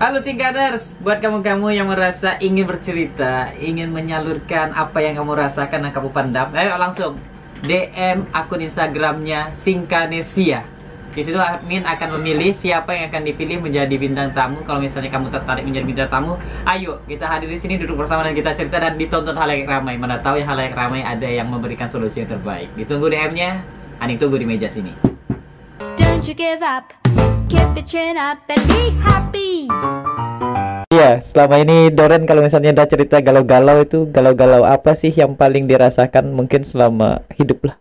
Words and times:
Halo 0.00 0.16
Singkaders, 0.16 0.96
buat 1.04 1.20
kamu-kamu 1.20 1.76
yang 1.76 1.84
merasa 1.84 2.40
ingin 2.40 2.64
bercerita, 2.64 3.52
ingin 3.60 3.92
menyalurkan 3.92 4.72
apa 4.72 4.96
yang 5.04 5.12
kamu 5.12 5.36
rasakan 5.36 5.84
dan 5.84 5.92
kamu 5.92 6.08
pandam, 6.08 6.48
ayo 6.56 6.72
langsung 6.80 7.20
DM 7.68 8.24
akun 8.32 8.64
Instagramnya 8.64 9.52
Singkanesia. 9.60 10.64
Di 11.12 11.20
situ 11.20 11.36
admin 11.36 11.84
akan 11.84 12.16
memilih 12.16 12.48
siapa 12.56 12.96
yang 12.96 13.12
akan 13.12 13.28
dipilih 13.28 13.60
menjadi 13.60 13.92
bintang 14.00 14.32
tamu. 14.32 14.64
Kalau 14.64 14.80
misalnya 14.80 15.12
kamu 15.12 15.28
tertarik 15.28 15.68
menjadi 15.68 15.84
bintang 15.84 16.08
tamu, 16.08 16.40
ayo 16.64 17.04
kita 17.04 17.28
hadir 17.28 17.52
di 17.52 17.60
sini 17.60 17.76
duduk 17.76 18.00
bersama 18.00 18.24
dan 18.24 18.32
kita 18.32 18.56
cerita 18.56 18.80
dan 18.80 18.96
ditonton 18.96 19.36
hal 19.36 19.52
yang 19.52 19.68
ramai. 19.68 20.00
Mana 20.00 20.16
tahu 20.16 20.40
yang 20.40 20.48
hal 20.48 20.64
yang 20.64 20.72
ramai 20.80 21.04
ada 21.04 21.28
yang 21.28 21.52
memberikan 21.52 21.92
solusi 21.92 22.24
yang 22.24 22.40
terbaik. 22.40 22.72
Ditunggu 22.72 23.12
DM-nya, 23.12 23.60
Aning 24.00 24.16
tunggu 24.16 24.40
di 24.40 24.48
meja 24.48 24.64
sini. 24.64 24.96
Don't 26.00 26.24
you 26.24 26.32
give 26.32 26.64
up, 26.64 26.88
keep 27.50 27.66
your 27.74 27.82
chin 27.82 28.14
up 28.14 28.38
and 28.46 28.62
be 28.70 28.94
happy. 29.02 29.66
Iya, 30.90 31.18
selama 31.22 31.58
ini 31.58 31.90
Doren 31.90 32.26
kalau 32.26 32.46
misalnya 32.46 32.70
udah 32.74 32.86
cerita 32.86 33.18
galau-galau 33.18 33.82
itu 33.82 34.06
galau-galau 34.10 34.62
apa 34.62 34.94
sih 34.94 35.10
yang 35.10 35.34
paling 35.34 35.66
dirasakan 35.66 36.30
mungkin 36.30 36.62
selama 36.62 37.26
hidup 37.34 37.66
lah? 37.66 37.76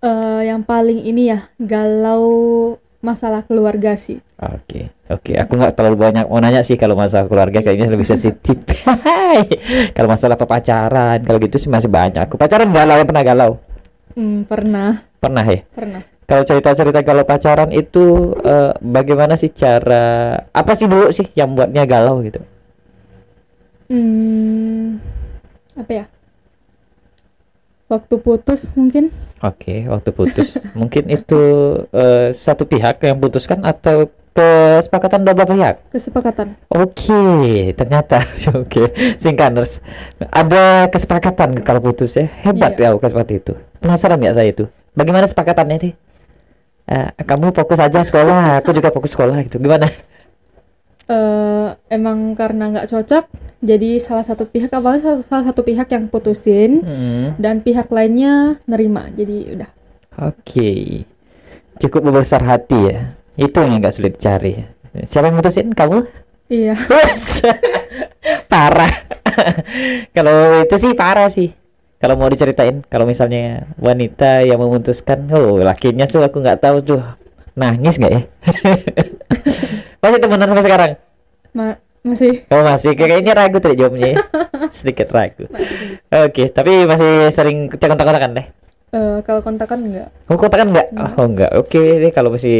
Eh, 0.00 0.48
yang 0.48 0.62
paling 0.62 1.02
ini 1.02 1.34
ya 1.34 1.50
galau 1.58 2.78
masalah 3.00 3.42
keluarga 3.42 3.98
sih. 3.98 4.22
Oke, 4.40 4.88
oke. 5.10 5.32
Aku 5.36 5.52
nggak 5.58 5.76
terlalu 5.76 5.96
banyak 6.00 6.24
mau 6.30 6.40
nanya 6.40 6.64
sih 6.64 6.78
kalau 6.80 6.96
masalah 6.96 7.28
keluarga 7.28 7.60
kayaknya 7.60 7.92
lebih 7.92 8.08
sensitif. 8.08 8.56
kalau 9.96 10.08
masalah 10.08 10.38
pacaran, 10.38 11.20
kalau 11.20 11.38
gitu 11.42 11.60
sih 11.60 11.68
masih 11.68 11.92
banyak. 11.92 12.24
Aku 12.26 12.40
pacaran 12.40 12.70
galau, 12.72 13.04
pernah 13.04 13.24
galau? 13.26 13.50
Hmm, 14.16 14.42
pernah, 14.48 15.04
Pernah 15.20 15.44
ya? 15.46 15.60
pernah. 15.70 16.02
Kalau 16.30 16.46
cerita-cerita 16.46 17.02
kalau 17.02 17.26
pacaran 17.26 17.74
itu 17.74 18.38
eh, 18.38 18.70
bagaimana 18.78 19.34
sih 19.34 19.50
cara 19.50 20.38
apa 20.46 20.78
sih 20.78 20.86
dulu 20.86 21.10
sih 21.10 21.26
yang 21.34 21.58
buatnya 21.58 21.82
galau 21.84 22.22
gitu? 22.22 22.38
Hmm, 23.90 25.02
apa 25.74 25.90
ya? 25.90 26.04
Waktu 27.90 28.14
putus 28.22 28.70
mungkin? 28.78 29.10
Oke, 29.42 29.90
waktu 29.90 30.14
putus. 30.14 30.62
Mungkin 30.78 31.10
itu 31.10 31.42
eh, 31.90 32.30
satu 32.30 32.62
pihak 32.62 33.02
yang 33.02 33.18
putuskan 33.18 33.66
atau 33.66 34.06
kesepakatan 34.30 35.26
dua 35.26 35.34
belah 35.34 35.50
pihak? 35.50 35.76
Kesepakatan. 35.90 36.54
Oke, 36.70 37.74
ternyata 37.74 38.22
oke. 38.54 38.94
Singkaners 39.18 39.82
ada 40.30 40.86
kesepakatan 40.86 41.58
kalau 41.66 41.82
putus 41.82 42.14
ya. 42.14 42.30
Hebat 42.46 42.78
ya 42.78 42.94
Iya. 42.94 42.94
bukan 42.94 43.10
seperti 43.10 43.42
itu. 43.42 43.52
Penasaran 43.82 44.22
nggak 44.22 44.36
saya 44.38 44.48
itu? 44.54 44.70
Bagaimana 44.94 45.26
sepakatannya 45.26 45.76
nih? 45.82 45.94
Eh, 46.90 47.06
kamu 47.22 47.54
fokus 47.54 47.78
aja 47.78 48.02
sekolah, 48.02 48.58
aku 48.58 48.74
juga 48.74 48.90
fokus 48.90 49.14
sekolah 49.14 49.46
gitu. 49.46 49.62
Gimana? 49.62 49.86
eh 51.10 51.68
emang 51.90 52.38
karena 52.38 52.70
nggak 52.70 52.86
cocok, 52.86 53.24
jadi 53.58 53.98
salah 53.98 54.22
satu 54.22 54.46
pihak 54.46 54.70
awalnya 54.70 55.02
salah, 55.02 55.22
salah 55.26 55.44
satu 55.50 55.66
pihak 55.66 55.90
yang 55.90 56.06
putusin 56.06 56.86
Hmm, 56.86 57.34
dan 57.34 57.66
pihak 57.66 57.90
lainnya 57.90 58.62
nerima. 58.70 59.10
Jadi 59.10 59.58
udah. 59.58 59.70
Oke, 60.22 61.02
cukup 61.82 62.10
membesar 62.10 62.46
hati 62.46 62.78
ya. 62.94 63.18
Itu 63.34 63.58
yang 63.58 63.82
nggak 63.82 63.94
sulit 63.94 64.22
cari. 64.22 64.62
Siapa 65.02 65.30
yang 65.30 65.38
mutusin? 65.42 65.74
Kamu? 65.74 65.98
Iya. 66.46 66.74
Parah. 68.52 68.90
kalau 70.14 70.62
itu 70.62 70.76
sih 70.78 70.92
parah 70.94 71.30
sih. 71.30 71.54
Kalau 72.00 72.16
mau 72.16 72.32
diceritain, 72.32 72.80
kalau 72.88 73.04
misalnya 73.04 73.68
wanita 73.76 74.40
yang 74.40 74.56
memutuskan, 74.56 75.28
oh 75.30 75.60
lakinya 75.60 76.08
tuh 76.08 76.24
aku 76.24 76.40
nggak 76.40 76.64
tahu 76.64 76.80
tuh 76.80 77.00
nangis 77.52 78.00
nggak 78.00 78.08
ya? 78.10 78.22
masih 80.00 80.18
temenan 80.18 80.48
sampai 80.48 80.64
sekarang? 80.64 80.90
Ma- 81.52 81.76
masih 82.00 82.48
Oh 82.48 82.64
masih, 82.64 82.96
kayaknya 82.96 83.36
ragu 83.36 83.60
tadi 83.60 83.76
jawabnya 83.76 84.16
ya. 84.16 84.18
Sedikit 84.72 85.12
ragu. 85.12 85.44
Oke, 86.08 86.48
tapi 86.48 86.88
masih 86.88 87.28
sering 87.28 87.68
kontak-kontakan 87.68 88.32
deh. 88.32 88.46
eh, 88.90 89.18
kalau 89.20 89.44
kontakan 89.44 89.78
enggak. 89.86 90.08
Oh, 90.32 90.40
kontakan 90.40 90.72
nggak? 90.72 90.88
Oh, 91.20 91.28
enggak. 91.28 91.52
Oke 91.52 92.00
deh 92.00 92.10
kalau 92.10 92.32
masih 92.32 92.56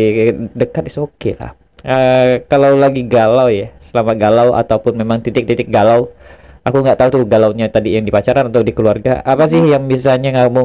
dekat 0.53 0.93
itu 0.93 1.01
oke 1.01 1.31
lah. 1.41 1.57
Eh, 1.81 2.45
kalau 2.45 2.77
lagi 2.77 3.09
galau 3.09 3.49
ya, 3.49 3.73
selama 3.81 4.13
galau 4.13 4.53
ataupun 4.53 5.01
memang 5.01 5.25
titik-titik 5.25 5.73
galau, 5.73 6.13
aku 6.63 6.77
nggak 6.81 6.99
tahu 6.99 7.09
tuh 7.11 7.23
galaunya 7.27 7.67
tadi 7.69 7.97
yang 7.97 8.05
di 8.05 8.13
pacaran 8.13 8.49
atau 8.49 8.63
di 8.65 8.73
keluarga. 8.73 9.21
Apa 9.23 9.49
sih 9.49 9.61
yang 9.61 9.85
bisanya 9.87 10.31
kamu 10.47 10.61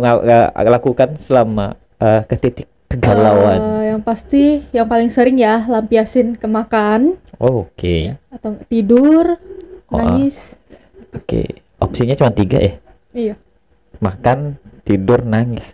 lakukan 0.53 1.15
selama 1.17 1.75
eh, 1.99 2.21
ke 2.27 2.35
titik 2.37 2.67
kegalauan? 2.91 3.59
Eh, 3.59 3.81
yang 3.95 4.01
pasti 4.03 4.63
yang 4.71 4.87
paling 4.87 5.09
sering 5.09 5.39
ya 5.39 5.63
lampiasin 5.65 6.35
ke 6.35 6.47
makan 6.47 7.19
Oh, 7.35 7.67
oke, 7.67 8.15
atau 8.31 8.55
nggak 8.55 8.67
tidur, 8.71 9.35
Oh, 9.91 9.99
nangis. 9.99 10.55
oke. 11.11 11.59
Opsinya 11.83 12.15
cuma 12.15 12.31
tiga 12.31 12.55
ya? 12.63 12.73
Iya, 13.11 13.35
Makan, 13.99 14.55
tidur, 14.85 15.25
nangis. 15.25 15.65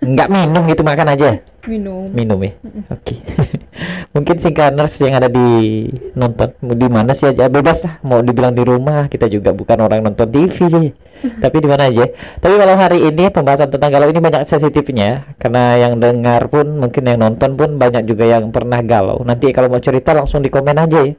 Nggak 0.00 0.28
minum 0.30 0.62
gitu, 0.70 0.80
makan 0.86 1.12
aja. 1.12 1.42
minum. 1.68 2.08
minum 2.08 2.40
ya? 2.40 2.56
Oke. 2.88 3.20
Mungkin 4.16 4.40
singkaners 4.40 4.96
yang 5.04 5.20
ada 5.20 5.28
di 5.28 5.86
nonton 6.16 6.56
mau 6.64 6.72
di 6.72 6.88
mana 6.88 7.12
sih 7.12 7.28
aja? 7.28 7.52
Bebas 7.52 7.84
lah 7.84 8.00
mau 8.00 8.24
dibilang 8.24 8.56
di 8.56 8.64
rumah 8.64 9.12
kita 9.12 9.28
juga 9.28 9.52
bukan 9.52 9.76
orang 9.84 10.00
nonton 10.00 10.24
TV 10.32 10.56
sih 10.56 10.88
tapi 11.44 11.56
di 11.60 11.68
mana 11.68 11.92
aja. 11.92 12.08
Tapi 12.40 12.54
malam 12.56 12.80
hari 12.80 13.04
ini 13.04 13.28
pembahasan 13.28 13.68
tentang 13.68 13.92
galau 13.92 14.08
ini 14.08 14.20
banyak 14.24 14.48
sensitifnya. 14.48 15.36
Karena 15.36 15.76
yang 15.76 16.00
dengar 16.00 16.48
pun 16.48 16.80
mungkin 16.80 17.02
yang 17.04 17.20
nonton 17.20 17.60
pun 17.60 17.76
banyak 17.76 18.08
juga 18.08 18.24
yang 18.24 18.48
pernah 18.48 18.80
galau. 18.80 19.20
Nanti 19.20 19.52
kalau 19.52 19.68
mau 19.68 19.82
cerita 19.84 20.16
langsung 20.16 20.40
di 20.40 20.48
komen 20.48 20.80
aja 20.80 21.04
ya. 21.04 21.12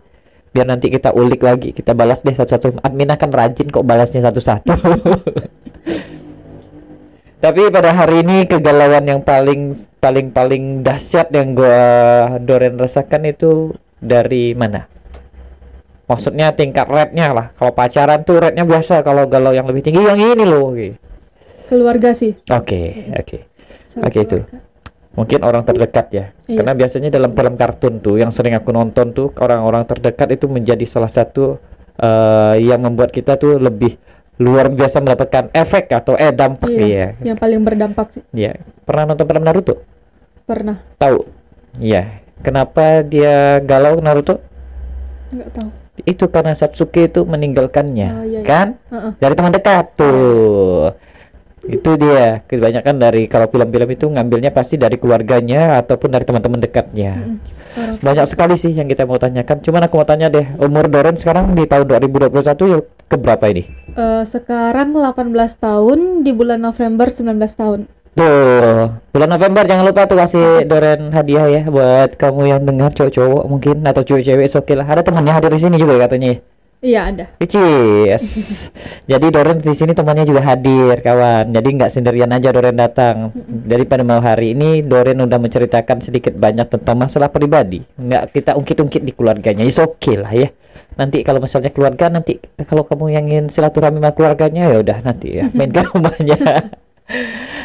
Biar 0.52 0.68
nanti 0.68 0.92
kita 0.92 1.16
ulik 1.16 1.46
lagi 1.48 1.72
kita 1.72 1.96
balas 1.96 2.26
deh 2.26 2.36
satu-satu. 2.36 2.84
Admin 2.84 3.14
akan 3.14 3.30
rajin 3.32 3.72
kok 3.72 3.88
balasnya 3.88 4.26
satu-satu 4.26 4.74
Tapi 7.42 7.74
pada 7.74 7.90
hari 7.90 8.22
ini 8.22 8.46
kegalauan 8.46 9.02
yang 9.02 9.26
paling 9.26 9.74
paling 9.98 10.30
paling 10.30 10.86
dahsyat 10.86 11.34
yang 11.34 11.58
gua 11.58 12.38
Doren 12.38 12.78
rasakan 12.78 13.26
itu 13.26 13.74
dari 13.98 14.54
mana? 14.54 14.86
Maksudnya 16.06 16.54
tingkat 16.54 16.86
rate-nya 16.86 17.34
lah. 17.34 17.48
Kalau 17.58 17.74
pacaran 17.74 18.22
tuh 18.22 18.38
rate-nya 18.38 18.62
biasa, 18.62 19.02
kalau 19.02 19.26
galau 19.26 19.58
yang 19.58 19.66
lebih 19.66 19.82
tinggi 19.82 20.06
yang 20.06 20.22
ini 20.22 20.46
loh. 20.46 20.70
Oke, 20.70 21.02
Keluarga 21.66 22.14
sih. 22.14 22.38
oke. 22.52 23.10
oke. 23.10 23.38
Oke, 24.06 24.20
itu. 24.22 24.38
Mungkin 25.18 25.42
orang 25.42 25.66
terdekat 25.66 26.08
ya. 26.14 26.26
Iya. 26.46 26.62
Karena 26.62 26.78
biasanya 26.78 27.10
dalam 27.10 27.34
film 27.34 27.56
kartun 27.58 27.94
tuh 28.06 28.22
yang 28.22 28.30
sering 28.30 28.54
aku 28.54 28.70
nonton 28.70 29.18
tuh 29.18 29.34
orang-orang 29.42 29.84
terdekat 29.90 30.36
itu 30.36 30.46
menjadi 30.46 30.86
salah 30.86 31.10
satu 31.10 31.58
eh, 31.98 32.56
yang 32.62 32.86
membuat 32.86 33.10
kita 33.10 33.36
tuh 33.36 33.58
lebih 33.58 33.98
luar 34.42 34.68
biasa 34.68 34.98
mendapatkan 34.98 35.54
efek 35.54 35.94
atau 35.94 36.18
eh 36.18 36.34
dampak 36.34 36.66
Iya, 36.68 36.82
ya. 36.82 37.08
yang 37.24 37.38
paling 37.38 37.62
berdampak 37.62 38.10
sih. 38.10 38.24
Ya, 38.34 38.58
pernah 38.82 39.06
nonton 39.08 39.24
film 39.24 39.46
Naruto? 39.46 39.86
Pernah, 40.44 40.82
Tahu? 40.98 41.22
Iya. 41.78 42.18
Kenapa 42.42 43.06
dia 43.06 43.62
galau 43.62 44.02
Naruto? 44.02 44.42
nggak 45.30 45.50
tahu. 45.54 45.70
Itu 46.02 46.26
karena 46.28 46.52
Satsuki 46.52 47.06
itu 47.06 47.22
meninggalkannya, 47.22 48.10
Oh, 48.12 48.26
iya, 48.26 48.40
iya. 48.42 48.48
kan? 48.48 48.68
Heeh. 48.90 49.12
Dari 49.16 49.34
teman 49.38 49.54
dekat 49.54 49.86
tuh. 49.94 50.90
Itu 51.62 51.94
dia. 51.94 52.42
Kebanyakan 52.44 52.96
dari 52.98 53.30
kalau 53.30 53.46
film-film 53.46 53.86
itu 53.88 54.10
ngambilnya 54.10 54.50
pasti 54.50 54.76
dari 54.76 54.98
keluarganya 54.98 55.78
ataupun 55.78 56.10
dari 56.10 56.26
teman-teman 56.26 56.58
dekatnya. 56.58 57.14
Mm-mm. 57.16 57.38
Orang 57.72 57.96
Banyak 58.02 58.26
sekali 58.26 58.58
sih 58.58 58.74
yang 58.74 58.90
kita 58.90 59.06
mau 59.06 59.16
tanyakan. 59.16 59.62
Cuman 59.62 59.86
aku 59.86 59.94
mau 59.96 60.04
tanya 60.04 60.28
deh, 60.28 60.44
umur 60.58 60.90
Doren 60.90 61.16
sekarang 61.16 61.54
di 61.54 61.64
tahun 61.64 61.86
2021 61.86 62.34
yuk 62.68 62.84
ke 63.12 63.20
berapa 63.20 63.44
ini? 63.52 63.68
Eh, 63.92 64.24
sekarang 64.24 64.96
18 64.96 65.60
tahun, 65.60 66.24
di 66.24 66.32
bulan 66.32 66.64
November 66.64 67.12
19 67.12 67.60
tahun. 67.60 67.92
Tuh, 68.12 68.92
bulan 69.16 69.30
November 69.32 69.64
jangan 69.64 69.88
lupa 69.88 70.04
tuh 70.04 70.20
kasih 70.20 70.68
Doren 70.68 71.16
hadiah 71.16 71.48
ya 71.48 71.62
buat 71.72 72.20
kamu 72.20 72.44
yang 72.44 72.62
dengar 72.68 72.92
cowok-cowok 72.92 73.44
mungkin 73.48 73.88
atau 73.88 74.04
cewek-cewek 74.04 74.52
oke 74.52 74.74
lah. 74.76 74.84
Ada 74.84 75.08
temannya 75.08 75.32
hadir 75.32 75.52
di 75.52 75.64
sini 75.64 75.80
juga 75.80 75.96
katanya. 75.96 76.36
ya? 76.36 76.38
Iya 76.82 77.02
ada. 77.14 77.26
Yes. 77.40 78.26
Jadi 79.12 79.28
Doren 79.30 79.62
di 79.62 79.72
sini 79.78 79.94
temannya 79.94 80.26
juga 80.26 80.42
hadir 80.44 80.98
kawan. 81.00 81.54
Jadi 81.54 81.68
nggak 81.78 81.92
sendirian 81.94 82.34
aja 82.34 82.50
Doren 82.52 82.74
datang. 82.74 83.32
Jadi 83.48 83.84
pada 83.86 84.02
malam 84.02 84.26
hari 84.26 84.58
ini 84.58 84.82
Doren 84.82 85.22
udah 85.22 85.40
menceritakan 85.40 86.02
sedikit 86.02 86.34
banyak 86.36 86.68
tentang 86.68 86.98
masalah 87.00 87.30
pribadi. 87.30 87.86
Nggak 87.96 88.34
kita 88.34 88.58
ungkit-ungkit 88.58 89.08
di 89.08 89.14
keluarganya. 89.14 89.64
Is 89.64 89.78
oke 89.78 90.20
lah 90.20 90.34
ya. 90.34 90.50
Nanti 91.02 91.26
kalau 91.26 91.42
misalnya 91.42 91.74
keluarga 91.74 92.14
nanti 92.14 92.38
kalau 92.70 92.86
kamu 92.86 93.06
yang 93.10 93.26
ingin 93.26 93.46
silaturahmi 93.50 93.98
sama 93.98 94.14
keluarganya 94.14 94.70
ya 94.70 94.78
udah 94.86 94.98
nanti 95.02 95.42
ya 95.42 95.50
main 95.58 95.74
ke 95.74 95.82
rumahnya. 95.82 96.38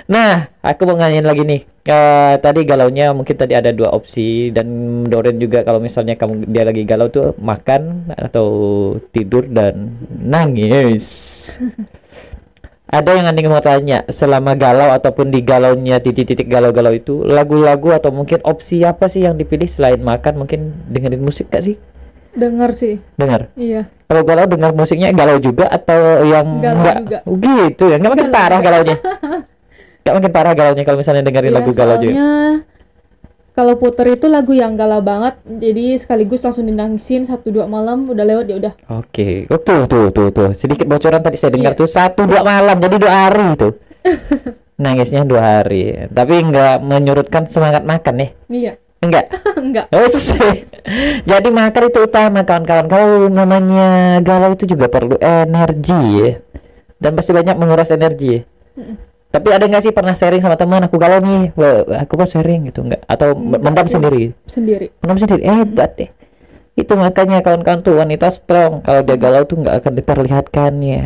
Nah, 0.09 0.49
aku 0.65 0.89
mau 0.89 0.97
nanyain 0.97 1.27
lagi 1.27 1.45
nih. 1.45 1.61
Eh, 1.87 2.35
tadi 2.41 2.65
galaunya 2.65 3.13
mungkin 3.13 3.37
tadi 3.37 3.53
ada 3.53 3.71
dua 3.77 3.93
opsi 3.93 4.49
dan 4.57 4.67
Doren 5.05 5.37
juga 5.37 5.63
kalau 5.69 5.79
misalnya 5.85 6.17
kamu 6.17 6.49
dia 6.49 6.65
lagi 6.65 6.83
galau 6.89 7.13
tuh 7.13 7.37
makan 7.37 8.09
atau 8.17 8.49
tidur 9.13 9.45
dan 9.45 10.01
nangis. 10.09 11.05
Ada 12.87 13.19
yang 13.19 13.27
Andi 13.27 13.51
mau 13.51 13.59
tanya, 13.59 14.07
selama 14.07 14.55
galau 14.55 14.95
ataupun 14.95 15.35
di 15.35 15.43
galaunya 15.43 15.99
titik-titik 15.99 16.47
galau-galau 16.47 16.95
itu, 16.95 17.27
lagu-lagu 17.27 17.91
atau 17.91 18.15
mungkin 18.15 18.39
opsi 18.47 18.87
apa 18.87 19.11
sih 19.11 19.27
yang 19.27 19.35
dipilih 19.35 19.67
selain 19.67 19.99
makan? 19.99 20.47
Mungkin 20.47 20.87
dengerin 20.95 21.19
musik 21.19 21.51
gak 21.51 21.67
sih? 21.67 21.83
Dengar 22.37 22.71
sih. 22.71 23.01
Dengar. 23.15 23.49
Iya. 23.57 23.89
Kalau 24.07 24.23
galau 24.23 24.47
dengar 24.47 24.71
musiknya 24.71 25.11
galau 25.11 25.37
juga 25.37 25.67
atau 25.67 25.99
yang 26.23 26.61
Galau 26.61 26.77
enggak? 26.79 26.97
juga. 27.01 27.19
Oh, 27.25 27.35
gitu 27.35 27.85
ya. 27.89 27.97
Enggak 27.97 28.13
makin 28.13 28.25
Galau 28.25 28.37
parah 28.37 28.59
juga. 28.59 28.67
galaunya. 28.69 28.97
Enggak 30.01 30.15
makin 30.15 30.31
parah 30.31 30.53
galaunya 30.53 30.85
kalau 30.85 30.99
misalnya 31.01 31.23
dengerin 31.23 31.51
Iya, 31.51 31.57
lagu 31.57 31.71
galau 31.73 31.97
juga. 31.99 32.15
kalau 33.51 33.75
puter 33.75 34.07
itu 34.13 34.29
lagu 34.29 34.53
yang 34.53 34.77
galau 34.77 35.01
banget, 35.01 35.35
jadi 35.43 35.97
sekaligus 35.97 36.45
langsung 36.45 36.63
dinangisin 36.63 37.25
satu 37.25 37.49
dua 37.49 37.65
malam 37.65 38.05
udah 38.05 38.23
lewat 38.23 38.45
ya 38.47 38.57
udah. 38.61 38.73
Oke, 38.95 39.49
oh, 39.49 39.57
tuh 39.57 39.83
tuh 39.83 40.13
tuh 40.13 40.29
tuh 40.29 40.53
sedikit 40.53 40.85
bocoran 40.85 41.19
tadi 41.19 41.35
saya 41.35 41.51
dengar 41.51 41.73
Iya. 41.73 41.81
tuh 41.81 41.89
satu 41.89 42.23
dua 42.23 42.45
malam 42.45 42.77
jadi 42.77 42.97
dua 42.97 43.13
hari 43.19 43.57
tuh. 43.57 43.73
Nangisnya 44.77 45.25
dua 45.25 45.41
hari, 45.59 46.05
tapi 46.07 46.37
nggak 46.39 46.85
menyurutkan 46.85 47.49
semangat 47.49 47.81
makan 47.83 48.15
nih, 48.19 48.31
Iya, 48.47 48.73
enggak? 49.07 49.27
enggak. 49.65 49.87
Jadi 51.31 51.49
makan 51.49 51.83
itu 51.89 51.99
utama 52.03 52.41
kawan-kawan. 52.43 52.87
Kalau 52.87 53.27
namanya 53.27 54.19
galau 54.21 54.55
itu 54.55 54.67
juga 54.67 54.87
perlu 54.87 55.17
energi 55.19 56.03
ya. 56.19 56.31
Dan 56.97 57.13
pasti 57.13 57.31
banyak 57.31 57.55
menguras 57.55 57.91
energi 57.91 58.29
ya. 58.29 58.41
Tapi 59.27 59.49
ada 59.53 59.69
nggak 59.69 59.83
sih 59.85 59.93
pernah 59.93 60.17
sharing 60.17 60.41
sama 60.41 60.57
teman 60.57 60.81
aku 60.81 60.97
galau 60.97 61.21
nih, 61.21 61.53
Wah, 61.59 62.01
aku 62.01 62.17
mau 62.17 62.25
sharing 62.25 62.73
gitu 62.73 62.81
enggak? 62.81 63.05
Atau 63.05 63.37
Enggak 63.37 63.61
mendam 63.61 63.87
sih. 63.87 63.95
sendiri? 63.95 64.23
Sendiri. 64.49 64.87
Mendam 65.05 65.19
sendiri, 65.21 65.43
eh, 65.45 65.57
hebat 65.61 65.91
deh. 65.95 66.11
Itu 66.73 66.93
makanya 66.97 67.41
kawan-kawan 67.41 67.81
tuh 67.81 68.01
wanita 68.01 68.33
strong. 68.33 68.81
Kalau 68.81 69.01
dia 69.01 69.17
galau 69.17 69.45
tuh 69.45 69.61
nggak 69.61 69.77
akan 69.81 69.93
diperlihatkannya. 69.93 71.03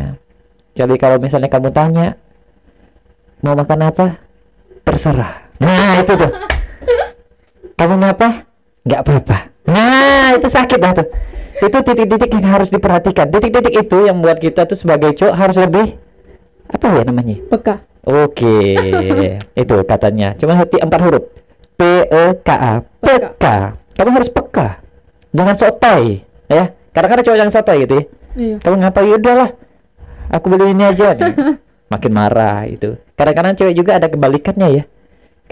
Jadi 0.71 0.95
kalau 0.95 1.19
misalnya 1.19 1.51
kamu 1.51 1.69
tanya 1.71 2.15
mau 3.41 3.55
makan 3.55 3.79
apa, 3.83 4.07
terserah. 4.83 5.51
Nah 5.59 5.99
itu 5.99 6.13
tuh. 6.15 6.31
Mau 7.81 7.97
apa? 7.97 8.45
Nggak 8.85 9.01
apa-apa. 9.01 9.37
Nah 9.65 10.37
itu 10.37 10.45
sakit 10.45 10.77
dah 10.77 10.93
tuh. 11.01 11.07
Itu 11.61 11.77
titik-titik 11.81 12.29
yang 12.29 12.45
harus 12.45 12.69
diperhatikan. 12.69 13.33
Titik-titik 13.33 13.73
itu 13.73 13.97
yang 14.05 14.21
buat 14.21 14.37
kita 14.37 14.69
tuh 14.69 14.77
sebagai 14.77 15.17
cowok 15.17 15.33
harus 15.33 15.57
lebih 15.57 15.97
apa 16.69 16.85
ya 16.93 17.01
namanya? 17.01 17.41
Peka. 17.49 17.75
Oke, 18.01 18.77
itu 19.61 19.75
katanya. 19.85 20.33
Cuma 20.37 20.57
hati 20.57 20.81
empat 20.81 20.99
huruf. 21.05 21.23
P 21.77 21.81
E 22.05 22.23
K 22.41 22.49
A. 22.49 22.73
Peka. 23.01 23.77
Kamu 23.97 24.09
harus 24.13 24.29
peka. 24.29 24.81
Jangan 25.33 25.55
sotoy, 25.57 26.25
ya. 26.49 26.73
Kadang-kadang 26.93 27.25
cowok 27.29 27.37
yang 27.37 27.51
sotoy 27.53 27.77
gitu 27.85 27.93
ya. 27.97 28.03
Iya. 28.35 28.55
Kamu 28.63 28.75
ngapain 28.81 29.07
ya 29.09 29.15
udahlah. 29.19 29.49
Aku 30.31 30.45
beli 30.49 30.73
ini 30.73 30.83
aja. 30.85 31.13
Nih. 31.13 31.33
Makin 31.93 32.11
marah 32.13 32.65
itu. 32.65 32.95
Kadang-kadang 33.19 33.53
cewek 33.59 33.75
juga 33.75 33.99
ada 33.99 34.07
kebalikannya 34.07 34.67
ya. 34.81 34.83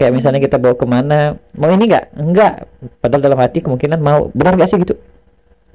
Kayak 0.00 0.16
misalnya 0.16 0.40
kita 0.40 0.56
bawa 0.56 0.80
ke 0.80 0.86
mana, 0.88 1.36
mau 1.60 1.68
ini 1.68 1.84
nggak? 1.84 2.16
Enggak. 2.16 2.64
Padahal 3.04 3.20
dalam 3.20 3.36
hati 3.44 3.60
kemungkinan 3.60 4.00
mau. 4.00 4.32
Benar 4.32 4.56
nggak 4.56 4.68
sih 4.72 4.80
gitu? 4.80 4.96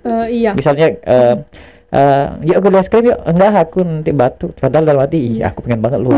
Eh, 0.01 0.41
iya. 0.41 0.57
Misalnya, 0.57 0.97
eh 0.97 1.35
eh, 1.93 2.25
yuk 2.49 2.57
aku 2.57 2.73
es 2.73 2.89
krim 2.89 3.13
yuk. 3.13 3.21
Enggak, 3.21 3.69
aku 3.69 3.85
nanti 3.85 4.09
batuk. 4.09 4.57
Padahal 4.57 4.81
dalam 4.81 5.05
hati, 5.05 5.37
iya 5.37 5.53
aku 5.53 5.61
pengen 5.61 5.85
banget 5.85 6.01
lu. 6.01 6.17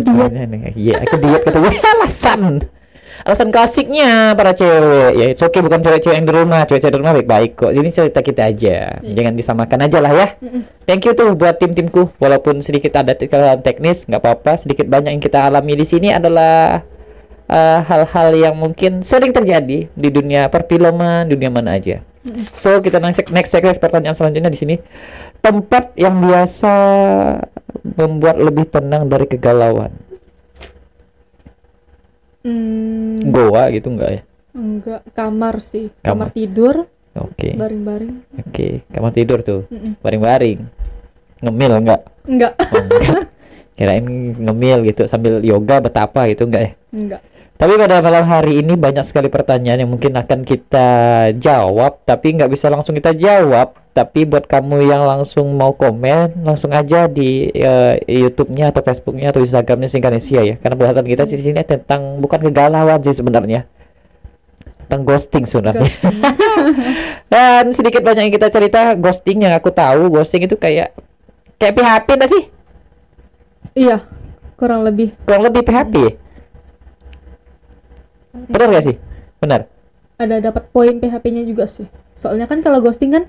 Iya, 0.71 1.03
aku 1.03 1.15
diet 1.19 1.41
kata 1.43 1.57
gue. 1.59 1.71
Alasan. 1.99 2.63
Alasan 3.27 3.51
klasiknya 3.51 4.31
para 4.39 4.55
cewek. 4.55 5.11
Ya, 5.19 5.25
it's 5.27 5.43
okay 5.43 5.59
bukan 5.59 5.83
cewek-cewek 5.83 6.15
yang 6.15 6.27
di 6.31 6.31
rumah. 6.31 6.63
Cewek-cewek 6.63 6.93
di 6.95 6.99
rumah 7.03 7.11
baik-baik 7.11 7.51
kok. 7.59 7.71
Ini 7.75 7.89
cerita 7.91 8.23
kita 8.23 8.47
aja. 8.47 9.03
Jangan 9.03 9.35
disamakan 9.35 9.79
aja 9.83 9.99
lah 9.99 10.13
ya. 10.15 10.27
Thank 10.87 11.03
you 11.03 11.11
tuh 11.11 11.35
buat 11.35 11.59
tim-timku. 11.59 12.07
Walaupun 12.23 12.63
sedikit 12.63 12.95
ada 13.03 13.19
kesalahan 13.19 13.59
teknis, 13.59 14.07
nggak 14.07 14.23
apa-apa. 14.23 14.55
Sedikit 14.63 14.87
banyak 14.87 15.11
yang 15.11 15.19
kita 15.19 15.43
alami 15.43 15.75
di 15.75 15.83
sini 15.83 16.15
adalah 16.15 16.87
eh, 17.47 17.79
hal-hal 17.81 18.29
yang 18.35 18.55
mungkin 18.55 19.01
sering 19.01 19.31
terjadi 19.31 19.87
di 19.87 20.09
dunia 20.09 20.47
perfilman, 20.47 21.27
dunia 21.27 21.49
mana 21.49 21.75
aja. 21.75 22.03
So 22.51 22.83
kita 22.83 22.99
next 22.99 23.23
next 23.31 23.55
next 23.55 23.79
pertanyaan 23.79 24.11
selanjutnya 24.11 24.51
di 24.51 24.59
sini 24.59 24.75
tempat 25.39 25.95
yang 25.95 26.19
biasa 26.19 26.73
membuat 27.87 28.35
lebih 28.35 28.67
tenang 28.67 29.07
dari 29.07 29.23
kegalauan. 29.25 29.95
Hmm, 32.43 33.27
Goa 33.27 33.67
gitu 33.71 33.91
enggak 33.91 34.09
ya? 34.11 34.21
enggak 34.51 35.01
kamar 35.13 35.61
sih. 35.61 35.91
Kamar. 36.01 36.27
Kamar, 36.31 36.35
tidur, 36.35 36.75
Oke, 37.17 37.53
baring-baring. 37.53 38.13
oke. 38.43 38.67
Kamar 38.89 39.11
tidur 39.13 39.39
tuh, 39.41 39.61
baring-baring. 40.01 40.65
Ngemil 41.41 41.71
enggak? 41.79 42.01
Enggak. 42.25 42.53
Oh, 42.59 42.81
enggak. 42.81 43.29
Kirain 43.77 44.05
ngemil 44.35 44.89
gitu 44.89 45.05
sambil 45.05 45.39
yoga 45.45 45.77
betapa 45.79 46.25
gitu 46.27 46.49
enggak 46.49 46.61
ya? 46.61 46.71
Enggak. 46.89 47.21
Tapi 47.57 47.73
pada 47.73 48.05
malam 48.05 48.21
hari 48.29 48.61
ini 48.61 48.77
banyak 48.77 49.01
sekali 49.01 49.33
pertanyaan 49.33 49.81
yang 49.81 49.89
mungkin 49.89 50.13
akan 50.13 50.45
kita 50.45 50.87
jawab, 51.41 52.05
tapi 52.05 52.37
nggak 52.37 52.53
bisa 52.53 52.69
langsung 52.69 52.93
kita 52.93 53.17
jawab. 53.17 53.73
Tapi 53.97 54.29
buat 54.29 54.45
kamu 54.45 54.85
yang 54.85 55.09
langsung 55.09 55.57
mau 55.57 55.73
komen, 55.73 56.45
langsung 56.45 56.69
aja 56.69 57.09
di 57.09 57.49
eh, 57.49 57.97
YouTube-nya 58.05 58.69
atau 58.69 58.85
Facebook-nya 58.85 59.33
atau 59.33 59.41
Instagram-nya 59.41 59.89
Singkanesia 59.89 60.45
ya. 60.45 60.55
Karena 60.61 60.77
bahasan 60.77 61.09
kita 61.09 61.25
di 61.25 61.41
sini 61.41 61.65
tentang 61.65 62.21
bukan 62.21 62.45
kegalauan 62.45 63.01
sih 63.01 63.17
sebenarnya, 63.17 63.65
tentang 64.85 65.01
ghosting 65.01 65.49
sebenarnya. 65.49 65.89
Dan 67.33 67.73
sedikit 67.73 68.05
banyak 68.05 68.29
yang 68.29 68.35
kita 68.37 68.53
cerita 68.53 68.93
ghosting 68.93 69.49
yang 69.49 69.57
aku 69.57 69.73
tahu, 69.73 70.13
ghosting 70.13 70.45
itu 70.45 70.53
kayak 70.61 70.93
kayak 71.57 71.73
PHP 71.73 72.07
nggak 72.21 72.31
sih? 72.37 72.43
Iya. 73.73 74.05
Kurang 74.61 74.85
lebih. 74.85 75.17
Kurang 75.25 75.41
lebih 75.41 75.65
PHP. 75.65 76.26
Benar 78.45 78.67
nggak 78.69 78.85
sih? 78.85 78.95
Benar. 79.41 79.65
Ada 80.17 80.41
dapat 80.41 80.69
poin 80.73 80.97
PHP-nya 80.97 81.45
juga 81.45 81.65
sih. 81.69 81.89
Soalnya 82.17 82.49
kan 82.49 82.61
kalau 82.65 82.81
ghosting 82.81 83.13
kan 83.13 83.23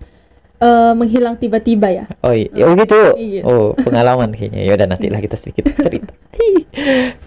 eh, 0.59 0.93
menghilang 0.97 1.37
tiba-tiba 1.37 1.89
ya. 1.93 2.05
Oh 2.25 2.33
iya, 2.33 2.49
oh 2.65 2.73
gitu. 2.75 3.01
Iya. 3.15 3.43
Oh, 3.45 3.77
pengalaman 3.77 4.33
kayaknya. 4.35 4.65
Ya 4.65 4.73
udah 4.75 4.87
nanti 4.89 5.07
lah 5.13 5.21
kita 5.21 5.37
sedikit 5.37 5.69
cerita. 5.85 6.13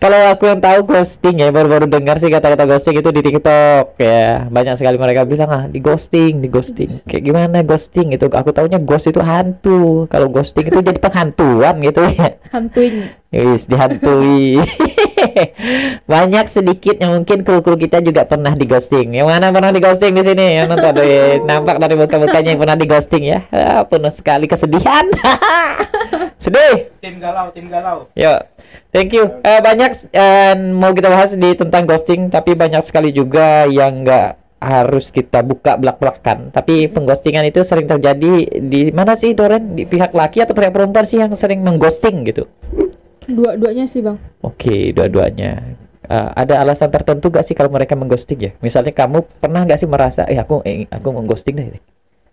Kalau 0.01 0.19
aku 0.33 0.49
yang 0.49 0.57
tahu 0.63 0.87
ghosting 0.87 1.43
ya, 1.43 1.53
baru-baru 1.53 1.85
dengar 1.85 2.17
sih 2.17 2.31
kata-kata 2.33 2.65
ghosting 2.65 2.97
itu 2.97 3.09
di 3.13 3.21
TikTok 3.21 3.99
ya. 4.01 4.49
Banyak 4.49 4.75
sekali 4.81 4.97
mereka 4.97 5.29
bilang 5.29 5.49
ah 5.51 5.63
di 5.69 5.77
ghosting, 5.77 6.41
di 6.41 6.49
ghosting. 6.49 6.89
Kayak 7.05 7.23
gimana 7.23 7.57
ghosting 7.61 8.15
itu? 8.15 8.25
Aku 8.31 8.49
taunya 8.49 8.81
ghost 8.81 9.05
itu 9.05 9.21
hantu. 9.21 10.09
Kalau 10.09 10.27
ghosting 10.33 10.65
itu 10.65 10.79
jadi 10.81 10.97
penghantuan 10.97 11.77
gitu 11.85 12.01
ya. 12.01 12.41
Hantuing. 12.49 13.20
Wis 13.31 13.63
dihantui. 13.63 14.59
Banyak 16.11 16.51
sedikit 16.51 16.99
yang 16.99 17.15
mungkin 17.15 17.47
kru-kru 17.47 17.79
kita 17.79 18.03
juga 18.03 18.27
pernah 18.27 18.51
di 18.51 18.67
ghosting. 18.67 19.15
Yang 19.15 19.27
mana 19.31 19.55
pernah 19.55 19.71
di 19.71 19.79
ghosting 19.79 20.11
di 20.11 20.23
sini? 20.27 20.59
Yang 20.59 20.67
nonton 20.75 20.99
Wih, 20.99 21.39
nampak 21.47 21.79
dari 21.79 21.95
muka-mukanya 21.95 22.49
yang 22.51 22.59
pernah 22.59 22.75
di 22.75 22.87
ghosting 22.91 23.23
ya. 23.23 23.39
Ah, 23.55 23.87
penuh 23.87 24.11
sekali 24.11 24.51
kesedihan. 24.51 25.07
Sedih. 26.43 26.91
tim 26.99 27.23
galau 27.23 27.53
tim 27.55 27.71
galau 27.71 28.11
Yuk. 28.19 28.39
Thank 28.91 29.15
you. 29.15 29.39
Eh, 29.47 29.63
banyak 29.63 30.11
eh, 30.11 30.53
mau 30.75 30.91
kita 30.91 31.07
bahas 31.07 31.31
di 31.31 31.55
tentang 31.55 31.87
ghosting, 31.87 32.27
tapi 32.27 32.51
banyak 32.51 32.83
sekali 32.83 33.15
juga 33.15 33.63
yang 33.63 34.03
nggak 34.03 34.59
harus 34.59 35.07
kita 35.07 35.39
buka 35.39 35.79
belak-belakan. 35.79 36.51
Tapi 36.51 36.91
pengghostingan 36.91 37.47
itu 37.47 37.63
sering 37.63 37.87
terjadi 37.87 38.59
di 38.59 38.91
mana 38.91 39.15
sih 39.15 39.31
Doren? 39.31 39.79
Di 39.79 39.87
pihak 39.87 40.11
laki 40.11 40.43
atau 40.43 40.51
pihak 40.51 40.75
perempuan 40.75 41.07
sih 41.07 41.23
yang 41.23 41.31
sering 41.39 41.63
mengghosting 41.63 42.27
gitu? 42.27 42.43
Dua-duanya 43.31 43.85
sih, 43.87 44.01
Bang. 44.03 44.17
Oke, 44.43 44.91
dua-duanya. 44.91 45.51
Eh, 46.11 46.29
ada 46.35 46.59
alasan 46.59 46.91
tertentu 46.91 47.31
gak 47.31 47.45
sih 47.47 47.55
kalau 47.55 47.71
mereka 47.71 47.95
mengghosting 47.95 48.39
ya? 48.41 48.51
Misalnya 48.59 48.91
kamu 48.91 49.23
pernah 49.39 49.63
nggak 49.63 49.79
sih 49.79 49.87
merasa, 49.87 50.27
eh 50.27 50.35
aku 50.35 50.59
eh, 50.67 50.83
aku 50.91 51.07
mengghosting 51.15 51.55
deh. 51.55 51.79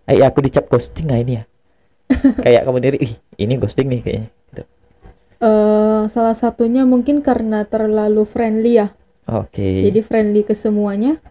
Eh 0.09 0.19
aku 0.25 0.43
dicap 0.43 0.67
ghosting 0.67 1.07
nggak 1.07 1.21
ini 1.23 1.33
ya? 1.39 1.43
Kayak 2.43 2.61
kamu 2.67 2.77
diri, 2.83 2.97
ih 2.99 3.13
ini 3.39 3.53
ghosting 3.55 3.87
nih 3.87 4.01
kayaknya. 4.03 4.29
Gitu. 4.49 4.63
eh 5.39 6.01
salah 6.11 6.35
satunya 6.35 6.83
mungkin 6.83 7.23
karena 7.23 7.63
terlalu 7.63 8.27
friendly 8.27 8.83
ya. 8.83 8.87
Oke. 9.29 9.85
Jadi 9.87 9.99
friendly 10.03 10.41
ke 10.43 10.51
semuanya. 10.57 11.21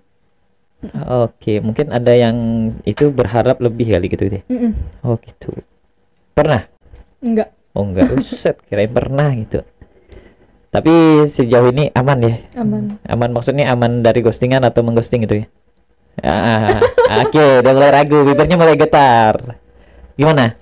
Oke, 1.26 1.58
mungkin 1.58 1.90
ada 1.90 2.14
yang 2.14 2.70
itu 2.86 3.10
berharap 3.10 3.58
lebih 3.58 3.90
kali 3.98 4.06
gitu 4.06 4.24
deh. 4.30 4.42
Mm-mm. 4.46 4.72
Oh 5.02 5.18
gitu. 5.18 5.50
Pernah? 6.38 6.62
Enggak. 7.18 7.57
Oh 7.78 7.86
enggak, 7.86 8.10
Uset, 8.18 8.58
kirain 8.66 8.90
pernah 8.90 9.30
gitu. 9.30 9.62
Tapi 10.68 10.92
sejauh 11.30 11.70
ini 11.70 11.88
aman 11.94 12.18
ya? 12.20 12.34
Aman. 12.58 12.98
Aman 13.06 13.30
maksudnya 13.32 13.70
aman 13.72 14.02
dari 14.02 14.20
ghostingan 14.20 14.66
atau 14.66 14.82
mengghosting 14.84 15.24
gitu 15.24 15.40
ya? 15.40 15.46
Ah, 16.18 16.82
Oke, 17.22 17.62
udah 17.62 17.72
mulai 17.72 17.94
ragu, 17.94 18.26
bibirnya 18.26 18.58
mulai 18.58 18.74
getar. 18.74 19.54
Gimana? 20.18 20.58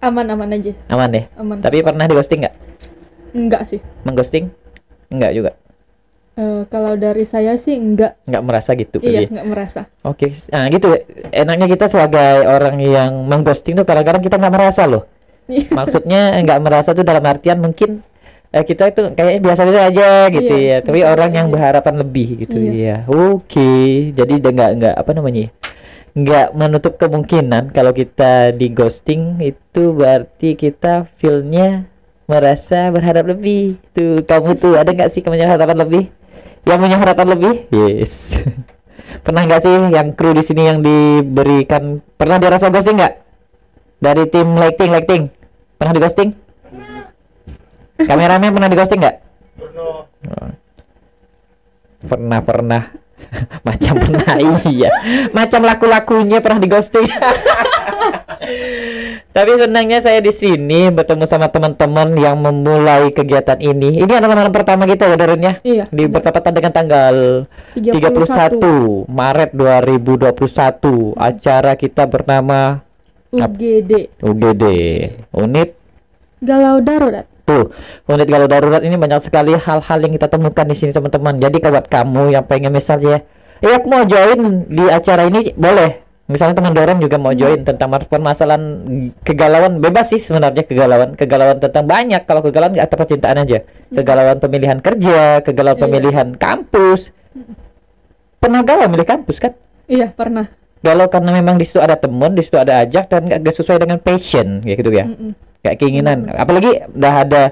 Aman-aman 0.00 0.56
aja. 0.56 0.72
Aman 0.88 1.12
deh. 1.12 1.24
Aman. 1.36 1.60
Tapi 1.60 1.84
pernah 1.84 2.08
di 2.08 2.16
ghosting 2.16 2.40
nggak? 2.42 2.56
enggak 3.30 3.62
sih. 3.68 3.78
Mengghosting? 4.02 4.48
Enggak 5.12 5.36
juga. 5.36 5.52
Eh, 6.40 6.62
kalau 6.72 6.96
dari 6.96 7.28
saya 7.28 7.54
sih 7.60 7.76
enggak. 7.76 8.16
Nggak 8.24 8.44
merasa 8.48 8.72
gitu 8.72 8.96
Iya, 9.04 9.26
ya? 9.26 9.28
enggak 9.28 9.46
merasa. 9.46 9.80
Oke, 10.02 10.32
nah 10.48 10.66
gitu. 10.72 10.96
Enaknya 11.30 11.68
kita 11.68 11.86
sebagai 11.86 12.48
orang 12.48 12.80
yang 12.80 13.12
mengghosting 13.28 13.76
tuh 13.76 13.84
kadang-kadang 13.84 14.24
kita 14.24 14.40
nggak 14.40 14.54
merasa 14.56 14.88
loh. 14.88 15.04
Iya. 15.50 15.68
Maksudnya 15.74 16.20
nggak 16.40 16.60
merasa 16.62 16.94
tuh 16.94 17.02
dalam 17.02 17.26
artian 17.26 17.58
mungkin 17.58 18.06
eh, 18.50 18.62
kita 18.62 18.90
itu 18.90 19.14
kayak 19.14 19.42
biasa-biasa 19.42 19.80
aja 19.90 20.08
gitu 20.30 20.54
Iya, 20.54 20.78
ya. 20.80 20.86
Tapi 20.86 21.00
orang 21.02 21.30
yang 21.34 21.46
aja. 21.46 21.54
berharapan 21.54 21.94
lebih 21.98 22.28
gitu 22.40 22.56
Iya. 22.56 22.70
ya. 22.72 22.96
Oke, 23.06 23.70
jadi 24.10 24.32
udah 24.38 24.50
nggak 24.50 24.70
nggak 24.78 24.94
apa 24.96 25.10
namanya? 25.12 25.40
ya, 25.46 25.50
nggak 26.10 26.48
menutup 26.54 26.94
kemungkinan 26.98 27.70
kalau 27.70 27.94
kita 27.94 28.50
di 28.50 28.66
ghosting 28.68 29.38
itu 29.38 29.94
berarti 29.94 30.58
kita 30.58 31.06
feelnya 31.18 31.86
merasa 32.26 32.90
berharap 32.90 33.30
lebih 33.30 33.78
tuh 33.90 34.22
kamu 34.26 34.58
tuh 34.58 34.74
ada 34.74 34.90
nggak 34.90 35.10
sih 35.10 35.22
punya 35.22 35.46
harapan 35.46 35.78
lebih 35.78 36.10
yang 36.66 36.78
punya 36.78 36.98
harapan 36.98 37.26
lebih 37.30 37.54
yes 37.70 38.42
pernah 39.24 39.46
nggak 39.46 39.62
sih 39.62 39.70
yang 39.90 40.10
kru 40.10 40.34
di 40.34 40.42
sini 40.42 40.62
yang 40.66 40.78
diberikan 40.82 42.02
pernah 42.14 42.42
dirasa 42.42 42.70
ghosting 42.70 42.98
nggak 42.98 43.14
dari 43.98 44.26
tim 44.26 44.58
lighting 44.58 44.90
lighting 44.90 45.22
pernah 45.80 45.96
di 45.96 46.00
ghosting 46.04 46.30
kameramen 48.04 48.52
pernah 48.52 48.68
di 48.68 48.76
ghosting 48.76 49.00
nggak? 49.00 49.16
Oh. 49.80 50.04
pernah 52.04 52.40
pernah. 52.44 52.82
Macam 53.68 54.00
pernah 54.00 54.36
iya. 54.68 54.90
Macam 55.36 55.60
laku-lakunya 55.64 56.40
pernah 56.40 56.60
di 56.60 56.68
ghosting 56.68 57.08
tapi 59.36 59.52
senangnya 59.54 60.02
saya 60.02 60.18
di 60.18 60.32
sini 60.34 60.90
bertemu 60.90 61.22
sama 61.28 61.46
teman-teman 61.52 62.18
yang 62.18 62.34
memulai 62.40 63.14
kegiatan 63.14 63.60
ini. 63.62 64.02
Ini 64.02 64.12
adalah 64.18 64.34
malam 64.34 64.52
pertama 64.52 64.88
kita 64.88 65.06
ya 65.06 65.16
Doren 65.16 65.40
ya? 65.40 65.54
Iya. 65.62 65.84
di 65.92 66.04
bertepatan 66.10 66.52
dengan 66.56 66.72
tanggal 66.74 67.46
31 67.78 69.06
Maret 69.06 69.50
2021 69.54 71.14
acara 71.14 71.72
kita 71.78 72.08
bernama 72.10 72.82
UGD 73.30 73.92
UGD 74.20 74.64
unit 75.32 75.70
Galau 76.40 76.80
Darurat. 76.80 77.28
Tuh, 77.44 77.68
unit 78.06 78.24
kalau 78.24 78.46
darurat 78.46 78.80
ini 78.80 78.94
banyak 78.94 79.20
sekali 79.20 79.52
hal-hal 79.52 79.98
yang 79.98 80.12
kita 80.14 80.24
temukan 80.24 80.64
di 80.64 80.72
sini 80.72 80.90
teman-teman. 80.90 81.36
Jadi 81.36 81.60
buat 81.60 81.84
kamu 81.84 82.30
yang 82.30 82.46
pengen 82.46 82.70
misalnya, 82.70 83.20
eh 83.58 83.72
aku 83.74 83.86
mau 83.86 84.06
join 84.06 84.38
di 84.64 84.86
acara 84.86 85.26
ini 85.26 85.52
boleh. 85.52 86.00
Misalnya 86.24 86.54
teman 86.54 86.70
Doren 86.70 86.96
juga 86.96 87.18
mau 87.18 87.34
join 87.34 87.60
tentang 87.60 87.90
mas- 87.90 88.06
permasalahan 88.06 88.62
kegalauan 89.20 89.82
bebas 89.82 90.08
sih 90.08 90.22
sebenarnya 90.22 90.62
kegalauan 90.62 91.18
kegalauan 91.18 91.58
tentang 91.58 91.84
banyak 91.84 92.22
kalau 92.22 92.38
kegalauan 92.38 92.78
atau 92.78 92.94
percintaan 92.94 93.42
aja 93.42 93.66
kegalauan 93.90 94.38
pemilihan 94.38 94.78
kerja 94.78 95.42
kegalauan 95.42 95.74
Iya. 95.74 95.84
pemilihan 95.84 96.28
kampus 96.38 97.10
pernah 98.38 98.62
galau 98.62 98.86
milih 98.86 99.02
kampus 99.02 99.42
kan 99.42 99.58
Iya, 99.90 100.14
pernah. 100.14 100.46
Galau 100.80 101.06
karena 101.06 101.30
memang 101.30 101.54
di 101.54 101.64
situ 101.64 101.76
ada 101.76 101.94
temen 101.94 102.32
di 102.32 102.40
situ 102.40 102.56
ada 102.56 102.80
ajak 102.80 103.06
dan 103.06 103.24
nggak 103.24 103.38
nggak 103.40 103.54
sesuai 103.54 103.78
dengan 103.78 103.98
passion 103.98 104.60
kayak 104.60 104.76
gitu 104.78 104.90
ya 104.90 105.04
Mm-mm. 105.04 105.32
kayak 105.60 105.76
keinginan 105.76 106.18
apalagi 106.30 106.80
udah 106.88 107.14
ada 107.20 107.42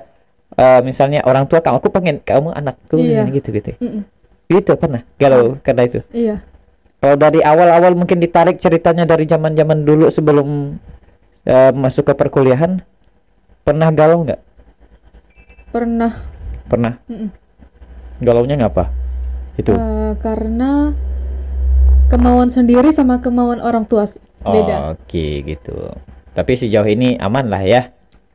eh, 0.55 0.81
misalnya 0.81 1.21
orang 1.23 1.45
tua 1.45 1.61
kamu 1.61 1.77
aku 1.77 1.89
pengen 1.89 2.17
kamu 2.19 2.51
anakku 2.51 2.97
Iya. 2.97 3.29
gitu 3.29 3.49
gitu 3.53 3.77
Mm-mm. 3.77 4.03
gitu 4.49 4.73
pernah 4.75 5.05
galau 5.15 5.61
karena 5.61 5.85
itu 5.85 6.01
Iya. 6.09 6.41
kalau 6.99 7.15
dari 7.15 7.41
awal-awal 7.41 7.93
mungkin 7.93 8.17
ditarik 8.17 8.57
ceritanya 8.57 9.05
dari 9.05 9.25
zaman-zaman 9.25 9.85
dulu 9.85 10.09
sebelum 10.09 10.81
eh, 11.45 11.73
masuk 11.73 12.09
ke 12.09 12.15
perkuliahan 12.15 12.81
pernah 13.61 13.89
galau 13.91 14.25
nggak 14.25 14.41
Pernah. 15.69 16.13
pernah 16.65 16.97
Mm-mm. 17.07 17.29
galaunya 18.19 18.57
ngapa 18.57 18.89
itu 19.55 19.69
Eh, 19.71 20.13
karena 20.19 20.97
kemauan 22.09 22.49
sendiri 22.49 22.91
sama 22.91 23.21
kemauan 23.21 23.61
orang 23.61 23.85
tua. 23.89 24.09
Beda. 24.39 24.95
oke 24.95 25.27
gitu 25.45 25.93
tapi 26.31 26.55
sejauh 26.55 26.87
ini 26.87 27.19
aman 27.19 27.51
lah 27.51 27.63
ya 27.67 27.83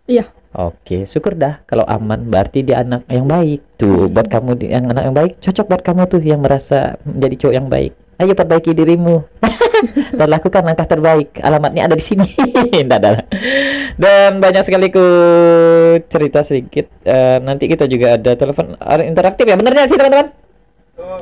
Iya. 0.03 0.27
Oke, 0.53 1.07
syukur 1.07 1.33
dah 1.33 1.63
kalau 1.65 1.87
aman 1.87 2.27
berarti 2.27 2.61
dia 2.61 2.83
anak 2.83 3.07
yang 3.09 3.25
baik 3.25 3.63
tuh 3.79 4.11
buat 4.11 4.27
kamu 4.27 4.59
yang 4.67 4.85
anak 4.91 5.03
yang 5.09 5.15
baik 5.15 5.31
cocok 5.39 5.65
buat 5.65 5.81
kamu 5.81 6.01
tuh 6.11 6.21
yang 6.21 6.43
merasa 6.43 6.99
menjadi 7.07 7.35
cowok 7.39 7.55
yang 7.55 7.67
baik. 7.71 7.93
Ayo 8.21 8.37
perbaiki 8.37 8.75
dirimu 8.77 9.23
dan 10.19 10.27
lakukan 10.29 10.61
langkah 10.61 10.85
terbaik. 10.85 11.39
Alamatnya 11.41 11.89
ada 11.89 11.95
di 11.97 12.05
sini. 12.05 12.29
Dan 14.03 14.37
banyak 14.37 14.61
sekali 14.61 14.93
ku 14.93 15.05
cerita 16.05 16.45
sedikit. 16.45 16.85
Eh, 17.01 17.37
nanti 17.41 17.65
kita 17.65 17.89
juga 17.89 18.19
ada 18.19 18.37
telepon 18.37 18.77
eh, 18.77 19.07
interaktif 19.09 19.49
ya. 19.49 19.57
Benernya 19.57 19.89
sih 19.89 19.97
teman-teman? 19.97 20.42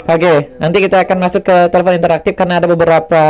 Oke, 0.02 0.34
nanti 0.58 0.78
kita 0.82 1.06
akan 1.06 1.18
masuk 1.20 1.42
ke 1.46 1.56
telepon 1.70 1.94
interaktif 1.94 2.34
karena 2.34 2.58
ada 2.58 2.68
beberapa 2.68 3.22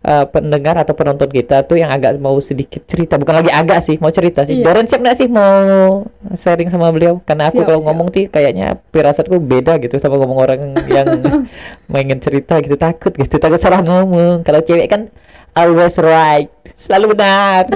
eh, 0.00 0.24
pendengar 0.32 0.80
atau 0.80 0.96
penonton 0.96 1.28
kita 1.28 1.62
tuh 1.62 1.76
yang 1.76 1.92
agak 1.92 2.16
mau 2.16 2.40
sedikit 2.40 2.80
cerita, 2.88 3.20
bukan 3.20 3.44
lagi 3.44 3.52
agak 3.52 3.84
sih, 3.84 4.00
mau 4.00 4.08
cerita 4.08 4.48
sih. 4.48 4.58
Iya. 4.58 4.64
Doren 4.64 4.88
siap 4.88 5.04
nggak 5.04 5.16
sih 5.20 5.28
mau 5.28 6.02
sharing 6.32 6.72
sama 6.72 6.88
beliau? 6.90 7.20
Karena 7.22 7.52
aku 7.52 7.60
Siap, 7.60 7.66
kalau 7.68 7.78
siap. 7.78 7.86
ngomong 7.92 8.08
sih 8.10 8.24
kayaknya 8.26 8.80
firasatku 8.90 9.36
beda 9.36 9.76
gitu 9.78 10.00
sama 10.00 10.16
ngomong 10.16 10.38
orang 10.40 10.60
yang 10.88 11.06
pengen 11.92 12.18
cerita 12.18 12.56
gitu 12.64 12.80
takut 12.80 13.12
gitu, 13.12 13.36
takut 13.36 13.60
salah 13.60 13.84
ngomong. 13.84 14.40
Kalau 14.42 14.64
cewek 14.64 14.88
kan 14.88 15.12
always 15.52 15.94
right, 16.00 16.48
selalu 16.72 17.12
benar. 17.14 17.68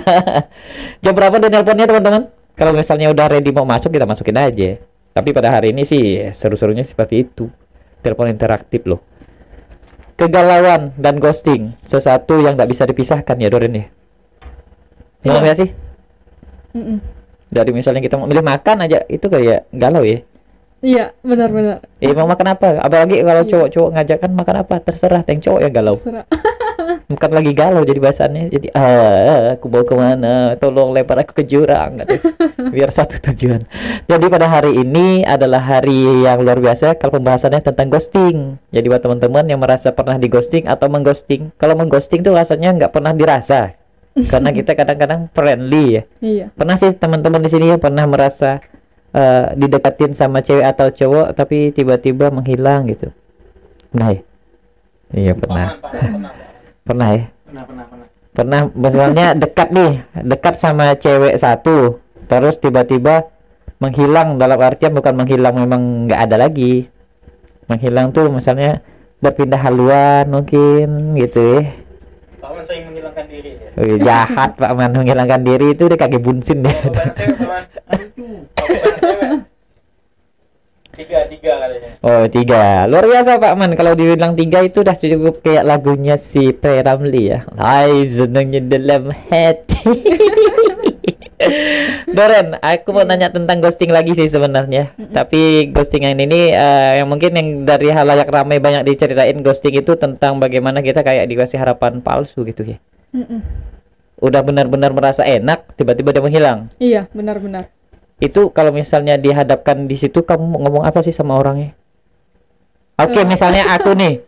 Jam 1.02 1.12
berapa 1.12 1.36
dan 1.42 1.50
nelponnya 1.52 1.90
teman-teman? 1.90 2.22
Kalau 2.54 2.70
misalnya 2.70 3.10
udah 3.10 3.26
ready 3.26 3.50
mau 3.50 3.66
masuk 3.66 3.90
kita 3.90 4.06
masukin 4.06 4.38
aja. 4.38 4.78
Tapi 5.14 5.30
pada 5.30 5.48
hari 5.48 5.70
ini 5.70 5.86
sih 5.86 6.02
seru-serunya 6.34 6.82
seperti 6.82 7.22
itu. 7.22 7.46
Telepon 8.02 8.28
interaktif 8.28 8.82
loh. 8.84 9.00
Kegalauan 10.14 10.94
dan 10.94 11.18
ghosting 11.18 11.74
sesuatu 11.82 12.38
yang 12.38 12.54
nggak 12.54 12.70
bisa 12.70 12.82
dipisahkan 12.84 13.38
ya 13.38 13.48
Doren 13.48 13.74
ya. 13.74 13.86
Iya. 15.24 15.38
nggak 15.40 15.56
sih? 15.56 15.70
Mm-mm. 16.74 16.98
Dari 17.48 17.70
misalnya 17.70 18.02
kita 18.02 18.18
mau 18.18 18.26
milih 18.26 18.42
makan 18.42 18.84
aja 18.84 19.06
itu 19.06 19.26
kayak 19.30 19.70
galau 19.70 20.02
ya. 20.02 20.20
Iya, 20.84 21.16
benar-benar. 21.24 21.80
Eh 21.96 22.12
mau 22.12 22.28
makan 22.28 22.46
apa? 22.52 22.76
Apalagi 22.76 23.24
kalau 23.24 23.42
Iya. 23.42 23.50
cowok-cowok 23.56 23.90
ngajak 23.96 24.18
kan 24.20 24.30
makan 24.36 24.56
apa? 24.60 24.74
Terserah, 24.84 25.22
yang 25.24 25.40
cowok 25.40 25.60
yang 25.64 25.72
galau. 25.72 25.96
Serah. 25.96 26.26
Bukan 27.04 27.30
lagi 27.30 27.52
galau 27.52 27.82
jadi 27.86 28.00
bahasannya. 28.00 28.50
Jadi 28.50 28.68
ah 28.74 29.54
aku 29.56 29.66
mau 29.70 29.84
ke 29.86 29.94
mana? 29.94 30.58
Tolong 30.58 30.90
lempar 30.90 31.22
aku 31.22 31.42
ke 31.42 31.44
jurang. 31.46 32.00
Gitu. 32.00 32.18
Biar 32.74 32.90
satu 32.90 33.20
tujuan. 33.30 33.60
Jadi 34.08 34.24
pada 34.28 34.46
hari 34.50 34.76
ini 34.80 35.22
adalah 35.22 35.62
hari 35.62 36.24
yang 36.24 36.42
luar 36.42 36.58
biasa 36.58 36.98
kalau 36.98 37.20
pembahasannya 37.20 37.60
tentang 37.62 37.88
ghosting. 37.92 38.58
Jadi 38.74 38.86
buat 38.88 39.02
teman-teman 39.02 39.44
yang 39.46 39.60
merasa 39.60 39.94
pernah 39.94 40.18
di 40.18 40.26
ghosting 40.26 40.66
atau 40.66 40.90
mengghosting, 40.90 41.54
kalau 41.60 41.78
mengghosting 41.78 42.24
tuh 42.24 42.34
rasanya 42.34 42.74
nggak 42.74 42.92
pernah 42.92 43.12
dirasa. 43.14 43.76
Karena 44.14 44.54
kita 44.54 44.78
kadang-kadang 44.78 45.26
friendly 45.34 45.84
ya. 45.98 46.02
Iya. 46.22 46.46
Pernah 46.54 46.78
sih 46.78 46.94
teman-teman 46.94 47.42
di 47.42 47.50
sini 47.50 47.74
yang 47.74 47.82
pernah 47.82 48.06
merasa 48.06 48.62
eh, 49.10 49.46
didekatin 49.58 50.14
sama 50.14 50.38
cewek 50.38 50.62
atau 50.62 50.86
cowok 50.94 51.34
tapi 51.34 51.74
tiba-tiba 51.74 52.30
menghilang 52.30 52.86
gitu. 52.86 53.10
Pernah 53.90 54.14
ya? 54.14 54.22
Iya 55.14 55.32
pernah. 55.34 55.78
Pernah 55.82 56.43
ya? 57.16 57.22
Pernah, 57.48 57.64
pernah, 57.64 57.84
pernah. 57.88 58.06
Pernah 58.34 58.60
misalnya 58.76 59.26
dekat 59.42 59.68
nih, 59.72 59.92
dekat 60.20 60.54
sama 60.60 60.92
cewek 61.00 61.40
satu, 61.40 61.98
terus 62.28 62.60
tiba-tiba 62.60 63.32
menghilang 63.80 64.36
dalam 64.36 64.60
artian 64.60 64.92
bukan 64.92 65.16
menghilang 65.16 65.56
memang 65.56 66.08
nggak 66.08 66.20
ada 66.28 66.36
lagi. 66.36 66.92
Menghilang 67.72 68.12
tuh 68.12 68.28
misalnya 68.28 68.84
berpindah 69.24 69.60
haluan 69.64 70.28
mungkin 70.28 71.16
gitu 71.16 71.40
ya. 71.40 71.60
Pak 72.44 72.50
Man 72.52 72.60
sering 72.60 72.84
menghilangkan 72.92 73.24
diri 73.32 73.50
ya. 73.56 73.68
Wih, 73.80 73.96
jahat 74.04 74.50
Pak 74.60 74.72
Man 74.76 74.92
menghilangkan 74.92 75.40
diri 75.40 75.72
itu 75.72 75.88
dia 75.88 75.96
kaki 75.96 76.20
bunsin 76.20 76.60
cewek 76.60 76.76
Pak 76.92 77.48
Man. 77.48 77.64
Cewek. 77.80 79.20
Tiga, 80.94 81.26
tiga 81.26 81.52
katanya. 81.58 81.90
Oh 82.06 82.24
tiga 82.30 82.86
luar 82.86 83.04
biasa 83.10 83.42
Pak 83.42 83.54
Man 83.58 83.74
kalau 83.74 83.98
dibilang 83.98 84.38
tiga 84.38 84.62
itu 84.62 84.86
udah 84.86 84.94
cukup 84.94 85.42
kayak 85.42 85.66
lagunya 85.66 86.14
si 86.14 86.54
Pre 86.54 86.86
Ramli 86.86 87.34
ya. 87.34 87.42
Hai 87.58 88.06
senangnya 88.06 88.62
dalam 88.62 89.10
hati. 89.10 89.82
Doren, 92.14 92.56
aku 92.62 92.94
mau 92.94 93.02
nanya 93.02 93.28
tentang 93.28 93.58
ghosting 93.58 93.90
lagi 93.90 94.14
sih 94.14 94.30
sebenarnya. 94.30 94.94
Tapi 95.10 95.68
ghosting 95.74 96.06
yang 96.06 96.16
ini 96.16 96.54
eh, 96.54 97.02
yang 97.02 97.10
mungkin 97.10 97.34
yang 97.34 97.48
dari 97.66 97.90
halayak 97.90 98.30
ramai 98.30 98.62
banyak 98.62 98.86
diceritain 98.86 99.34
ghosting 99.42 99.74
itu 99.74 99.98
tentang 99.98 100.38
bagaimana 100.38 100.80
kita 100.80 101.02
kayak 101.02 101.26
dikasih 101.26 101.58
harapan 101.58 101.98
palsu 102.00 102.46
gitu 102.46 102.62
ya. 102.64 102.78
Mm-mm. 103.10 103.42
Udah 104.22 104.46
benar-benar 104.46 104.94
merasa 104.94 105.26
enak, 105.26 105.74
tiba-tiba 105.74 106.14
dia 106.14 106.22
menghilang. 106.22 106.70
Iya, 106.78 107.10
benar-benar. 107.10 107.73
Itu 108.22 108.54
kalau 108.54 108.70
misalnya 108.70 109.18
dihadapkan 109.18 109.90
di 109.90 109.96
situ 109.98 110.22
kamu 110.22 110.62
ngomong 110.62 110.86
apa 110.86 111.02
sih 111.02 111.10
sama 111.10 111.34
orangnya? 111.34 111.74
Oke, 112.94 113.22
Eh. 113.22 113.26
misalnya 113.26 113.74
aku 113.74 113.94
nih. 113.94 114.22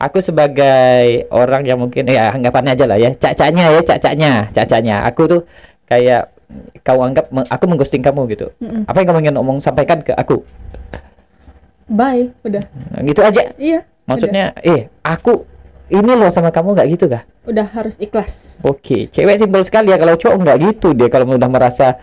Aku 0.00 0.24
sebagai 0.24 1.28
orang 1.28 1.60
yang 1.68 1.76
mungkin 1.76 2.08
ya 2.08 2.32
anggapannya 2.32 2.72
aja 2.72 2.88
lah 2.88 2.96
ya, 2.96 3.12
cacanya 3.20 3.68
ya, 3.68 3.80
cacanya, 3.84 4.32
cacanya. 4.48 4.96
Aku 5.04 5.28
tuh 5.28 5.40
kayak 5.84 6.32
kau 6.80 7.04
anggap 7.04 7.28
aku 7.28 7.64
mengghosting 7.68 8.00
kamu 8.00 8.32
gitu. 8.32 8.48
Mm-mm. 8.64 8.88
Apa 8.88 9.04
yang 9.04 9.08
kamu 9.12 9.20
ingin 9.28 9.36
omong 9.36 9.58
sampaikan 9.60 10.00
ke 10.00 10.16
aku? 10.16 10.40
Bye, 11.84 12.32
udah. 12.46 12.64
Nah, 12.96 13.00
gitu 13.04 13.20
aja. 13.20 13.52
Iya. 13.60 13.84
Maksudnya, 14.08 14.56
eh, 14.64 14.88
aku 15.04 15.44
ini 15.90 16.12
loh 16.16 16.30
sama 16.32 16.48
kamu 16.48 16.78
nggak 16.78 16.88
gitu 16.96 17.04
kah? 17.10 17.22
udah, 17.44 17.50
udah 17.50 17.66
harus 17.74 17.94
ikhlas. 18.00 18.56
Oke, 18.62 19.04
cewek 19.04 19.36
simpel 19.36 19.66
sekali 19.66 19.90
ya 19.92 19.98
kalau 19.98 20.14
cowok 20.16 20.36
nggak 20.38 20.58
gitu 20.70 20.94
dia 20.94 21.12
kalau 21.12 21.28
udah 21.28 21.50
merasa 21.50 21.98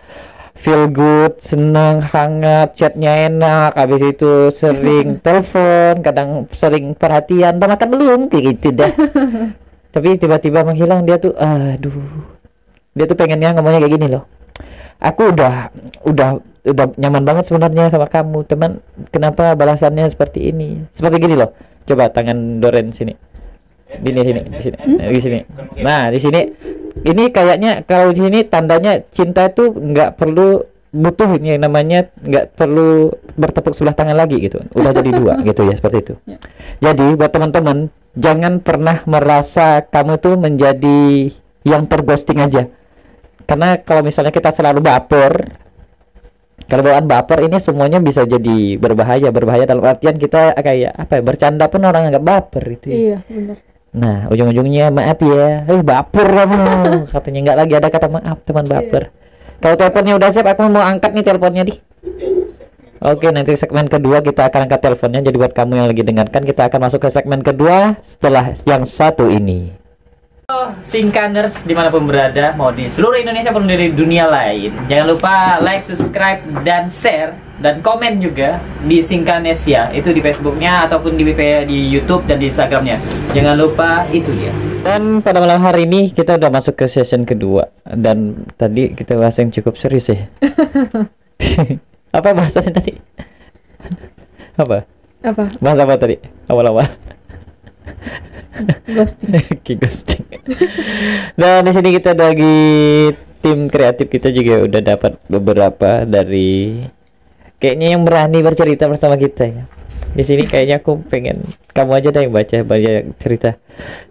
feel 0.58 0.90
good, 0.90 1.38
senang, 1.38 2.02
hangat, 2.02 2.74
chatnya 2.74 3.30
enak, 3.30 3.78
habis 3.78 4.02
itu 4.02 4.50
sering 4.50 5.16
telepon, 5.24 6.02
kadang 6.02 6.50
sering 6.50 6.98
perhatian, 6.98 7.62
udah 7.62 7.68
makan 7.70 7.88
belum, 7.94 8.20
kayak 8.26 8.44
gitu 8.58 8.74
dah. 8.74 8.90
Tapi 9.94 10.18
tiba-tiba 10.18 10.66
menghilang 10.66 11.06
dia 11.06 11.16
tuh, 11.16 11.32
aduh, 11.38 11.94
dia 12.92 13.06
tuh 13.06 13.16
pengennya 13.16 13.54
ngomongnya 13.54 13.86
kayak 13.86 13.94
gini 13.94 14.06
loh. 14.10 14.26
Aku 14.98 15.30
udah, 15.30 15.70
udah, 16.02 16.42
udah 16.66 16.86
nyaman 16.98 17.22
banget 17.22 17.46
sebenarnya 17.46 17.94
sama 17.94 18.10
kamu, 18.10 18.42
teman. 18.50 18.82
Kenapa 19.14 19.54
balasannya 19.54 20.10
seperti 20.10 20.50
ini? 20.50 20.82
Seperti 20.90 21.22
gini 21.22 21.38
loh. 21.38 21.54
Coba 21.86 22.10
tangan 22.10 22.58
Doren 22.58 22.90
sini. 22.90 23.14
Di 23.88 24.10
sini, 24.12 24.40
di 24.44 24.60
sini, 24.60 24.76
di 25.08 25.20
sini. 25.20 25.38
Nah, 25.80 26.12
di 26.12 26.18
sini 26.20 26.40
ini 27.04 27.24
kayaknya 27.30 27.82
kalau 27.82 28.12
di 28.12 28.20
sini 28.20 28.44
tandanya 28.44 29.00
cinta 29.08 29.48
itu 29.48 29.72
nggak 29.72 30.18
perlu 30.18 30.60
butuh 30.88 31.36
ini 31.36 31.60
namanya 31.60 32.08
nggak 32.16 32.56
perlu 32.56 33.12
bertepuk 33.36 33.76
sebelah 33.76 33.92
tangan 33.92 34.16
lagi 34.16 34.40
gitu 34.40 34.64
udah 34.72 34.90
jadi 34.90 35.10
dua 35.12 35.36
gitu 35.48 35.68
ya 35.68 35.76
seperti 35.76 35.96
itu 36.00 36.14
Ya. 36.24 36.40
jadi 36.80 37.12
buat 37.12 37.28
teman-teman 37.28 37.92
jangan 38.16 38.58
pernah 38.64 39.04
merasa 39.04 39.84
kamu 39.84 40.16
tuh 40.16 40.40
menjadi 40.40 41.28
yang 41.68 41.84
terghosting 41.84 42.40
aja 42.40 42.72
karena 43.44 43.76
kalau 43.84 44.00
misalnya 44.00 44.32
kita 44.32 44.48
selalu 44.48 44.80
baper 44.80 45.60
kalau 46.68 46.82
bawaan 46.84 47.04
baper 47.04 47.48
ini 47.48 47.60
semuanya 47.60 48.00
bisa 48.00 48.24
jadi 48.24 48.76
berbahaya 48.80 49.28
berbahaya 49.28 49.64
dalam 49.68 49.84
artian 49.84 50.16
kita 50.16 50.56
kayak 50.56 50.92
apa 50.96 51.20
ya 51.20 51.22
bercanda 51.22 51.64
pun 51.68 51.84
orang 51.84 52.12
anggap 52.12 52.24
baper 52.24 52.64
itu 52.76 52.86
ya. 52.88 52.96
Iya, 52.96 53.18
benar. 53.24 53.56
Nah, 53.94 54.28
ujung-ujungnya 54.28 54.92
maaf 54.92 55.18
ya. 55.24 55.64
Eh, 55.64 55.80
baper 55.80 56.28
kamu. 56.28 56.58
Katanya 57.14 57.38
nggak 57.48 57.58
lagi 57.64 57.74
ada 57.78 57.88
kata 57.88 58.08
maaf, 58.12 58.36
teman 58.44 58.68
baper. 58.68 59.08
Kalau 59.58 59.74
teleponnya 59.74 60.14
udah 60.20 60.28
siap, 60.30 60.46
aku 60.46 60.70
mau 60.70 60.84
angkat 60.84 61.10
nih 61.16 61.24
teleponnya 61.24 61.62
di. 61.66 61.74
Oke, 62.98 63.30
nanti 63.30 63.54
segmen 63.54 63.86
kedua 63.86 64.22
kita 64.22 64.50
akan 64.50 64.66
angkat 64.66 64.80
teleponnya. 64.82 65.20
Jadi 65.22 65.36
buat 65.38 65.54
kamu 65.54 65.72
yang 65.78 65.86
lagi 65.90 66.02
dengarkan, 66.02 66.42
kita 66.42 66.66
akan 66.66 66.80
masuk 66.90 67.00
ke 67.06 67.08
segmen 67.14 67.40
kedua 67.46 67.98
setelah 68.02 68.54
yang 68.66 68.82
satu 68.82 69.30
ini. 69.30 69.77
Oh, 70.48 70.72
Singkaners 70.80 71.68
di 71.68 71.76
mana 71.76 71.92
pun 71.92 72.08
berada, 72.08 72.56
mau 72.56 72.72
di 72.72 72.88
seluruh 72.88 73.20
Indonesia 73.20 73.52
maupun 73.52 73.68
di 73.68 73.92
dunia 73.92 74.32
lain. 74.32 74.72
Jangan 74.88 75.06
lupa 75.12 75.60
like, 75.60 75.84
subscribe, 75.84 76.40
dan 76.64 76.88
share 76.88 77.36
dan 77.60 77.84
komen 77.84 78.16
juga 78.16 78.56
di 78.80 79.04
Singkanesia 79.04 79.92
itu 79.92 80.08
di 80.08 80.24
Facebooknya 80.24 80.88
ataupun 80.88 81.20
di 81.20 81.28
WP 81.28 81.68
di 81.68 81.92
YouTube 81.92 82.24
dan 82.24 82.40
di 82.40 82.48
Instagramnya. 82.48 82.96
Jangan 83.36 83.60
lupa 83.60 84.08
itu 84.08 84.32
dia. 84.40 84.48
Dan 84.88 85.20
pada 85.20 85.44
malam 85.44 85.60
hari 85.60 85.84
ini 85.84 86.16
kita 86.16 86.40
udah 86.40 86.48
masuk 86.48 86.80
ke 86.80 86.88
session 86.88 87.28
kedua 87.28 87.68
dan 87.84 88.48
tadi 88.56 88.96
kita 88.96 89.20
bahas 89.20 89.36
yang 89.36 89.52
cukup 89.52 89.76
serius 89.76 90.08
ya. 90.08 90.32
apa 92.16 92.28
bahasanya 92.32 92.72
tadi? 92.72 92.96
apa? 94.56 94.88
Apa? 95.28 95.44
Bahas 95.60 95.76
apa 95.76 95.92
tadi? 96.00 96.16
Awal-awal. 96.48 97.17
Ghosting. 98.96 99.32
Oke, 99.60 99.72
ghosting. 99.78 100.24
Dan 101.38 101.64
di 101.64 101.72
sini 101.72 101.88
kita 101.94 102.12
lagi 102.16 102.58
tim 103.38 103.70
kreatif 103.70 104.10
kita 104.10 104.34
juga 104.34 104.66
udah 104.66 104.82
dapat 104.82 105.12
beberapa 105.30 106.02
dari 106.02 106.82
kayaknya 107.62 107.94
yang 107.94 108.02
berani 108.02 108.42
bercerita 108.42 108.90
bersama 108.90 109.14
kita 109.14 109.46
ya. 109.46 109.64
Di 110.08 110.24
sini 110.24 110.48
kayaknya 110.48 110.80
aku 110.80 111.04
pengen 111.06 111.44
kamu 111.76 111.92
aja 112.00 112.08
deh 112.10 112.22
yang 112.26 112.34
baca 112.34 112.56
banyak 112.64 113.14
cerita. 113.20 113.60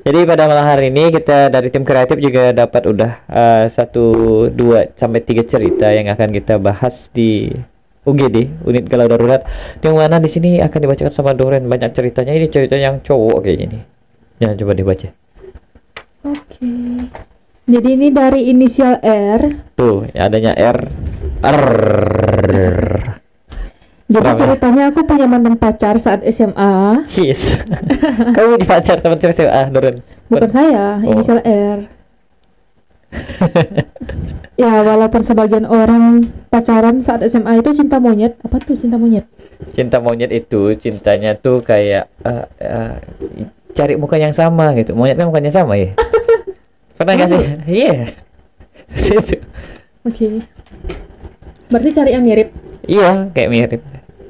Jadi 0.06 0.20
pada 0.24 0.48
malam 0.48 0.64
hari 0.64 0.94
ini 0.94 1.10
kita 1.12 1.52
dari 1.52 1.68
tim 1.74 1.84
kreatif 1.84 2.22
juga 2.22 2.54
dapat 2.54 2.86
udah 2.86 3.12
eh, 3.28 3.66
satu 3.68 4.06
dua 4.54 4.88
sampai 4.94 5.20
tiga 5.26 5.44
cerita 5.44 5.90
yang 5.90 6.08
akan 6.14 6.30
kita 6.32 6.62
bahas 6.62 7.10
di 7.12 7.52
UGD 8.08 8.64
unit 8.64 8.88
galau 8.88 9.12
darurat 9.12 9.44
yang 9.84 10.00
mana 10.00 10.18
di 10.18 10.32
sini 10.32 10.64
akan 10.64 10.80
dibacakan 10.80 11.12
sama 11.12 11.36
Doren 11.36 11.68
banyak 11.68 11.92
ceritanya 11.92 12.32
ini 12.32 12.48
cerita 12.48 12.80
yang 12.80 13.04
cowok 13.04 13.44
kayaknya 13.44 13.68
nih. 13.76 13.84
Ya 14.40 14.50
coba 14.56 14.72
dibaca. 14.72 15.12
Oke. 16.24 16.72
Jadi 17.68 17.90
ini 18.00 18.08
dari 18.16 18.48
inisial 18.48 19.04
R. 19.04 19.76
Tuh, 19.76 20.08
adanya 20.16 20.56
R. 20.56 20.88
R. 21.44 21.68
Jadi 24.08 24.24
Kenapa? 24.24 24.40
ceritanya 24.40 24.84
aku 24.88 25.04
punya 25.04 25.28
mantan 25.28 25.60
pacar 25.60 26.00
saat 26.00 26.24
SMA. 26.32 27.04
Cheese. 27.04 27.60
Kamu 28.40 28.56
di 28.56 28.64
pacar 28.64 29.04
teman 29.04 29.20
cewek 29.20 29.52
ah, 29.52 29.68
Doren. 29.68 30.00
Bukan 30.32 30.48
saya, 30.48 31.04
Oh. 31.04 31.12
inisial 31.12 31.44
R. 31.44 31.80
ya, 34.56 34.82
walaupun 34.84 35.22
sebagian 35.22 35.66
orang 35.68 36.26
pacaran 36.50 37.02
saat 37.04 37.24
SMA 37.28 37.60
itu 37.60 37.72
cinta 37.74 37.98
monyet. 38.02 38.38
Apa 38.42 38.62
tuh 38.64 38.78
cinta 38.78 38.98
monyet? 39.00 39.26
Cinta 39.74 39.98
monyet 39.98 40.32
itu 40.34 40.74
cintanya 40.78 41.34
tuh 41.38 41.66
kayak 41.66 42.10
eh, 42.24 42.46
eh, 42.62 42.94
cari 43.74 43.94
muka 43.98 44.18
yang 44.18 44.34
sama 44.34 44.74
gitu. 44.78 44.98
Monyet 44.98 45.18
kan 45.18 45.30
mukanya 45.30 45.52
sama 45.54 45.78
ya. 45.78 45.94
Pernah 46.98 47.14
nggak 47.14 47.30
sih? 47.30 47.42
Iya. 47.70 47.96
Situ. 48.94 49.38
Oke. 50.08 50.42
Berarti 51.70 51.90
cari 51.94 52.16
yang 52.16 52.24
mirip. 52.24 52.50
Iya, 52.88 53.30
kayak 53.36 53.50
mirip. 53.52 53.82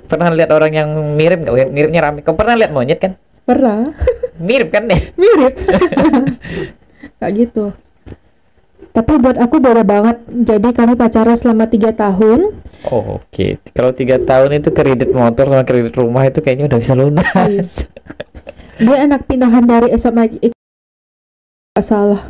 Pernah 0.07 0.33
lihat 0.35 0.51
orang 0.51 0.71
yang 0.73 0.89
mirip 1.15 1.45
nggak? 1.45 1.71
Miripnya 1.71 2.01
rame. 2.03 2.19
Kamu 2.25 2.35
pernah 2.35 2.55
lihat 2.59 2.71
monyet 2.75 2.99
kan? 2.99 3.15
Pernah. 3.47 3.95
Mirip 4.41 4.69
kan 4.73 4.91
deh. 4.91 5.01
mirip. 5.15 5.53
Kayak 7.19 7.33
gitu. 7.33 7.73
Tapi 8.97 9.13
buat 9.21 9.37
aku 9.37 9.61
beda 9.61 9.85
banget. 9.85 10.25
Jadi 10.25 10.73
kami 10.73 10.97
pacaran 10.97 11.37
selama 11.37 11.69
tiga 11.69 11.93
tahun. 11.93 12.49
Oh, 12.89 13.21
oke. 13.21 13.61
Kalau 13.77 13.93
tiga 13.93 14.17
tahun 14.17 14.57
itu 14.57 14.73
kredit 14.73 15.13
motor 15.13 15.53
sama 15.53 15.61
kredit 15.61 15.93
rumah 16.01 16.25
itu 16.25 16.41
kayaknya 16.41 16.65
udah 16.65 16.79
bisa 16.81 16.97
lunas. 16.97 17.85
Dia 18.81 18.97
anak 19.05 19.29
pindahan 19.29 19.69
dari 19.69 19.93
SMA. 19.93 20.49
Gak 21.77 21.85
salah. 21.85 22.25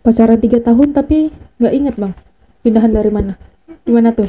Pacaran 0.00 0.40
tiga 0.40 0.64
tahun 0.64 0.96
tapi 0.96 1.28
nggak 1.60 1.74
inget 1.76 1.94
bang. 2.00 2.16
Pindahan 2.64 2.92
dari 2.96 3.12
mana? 3.12 3.36
Gimana 3.84 4.16
tuh? 4.16 4.28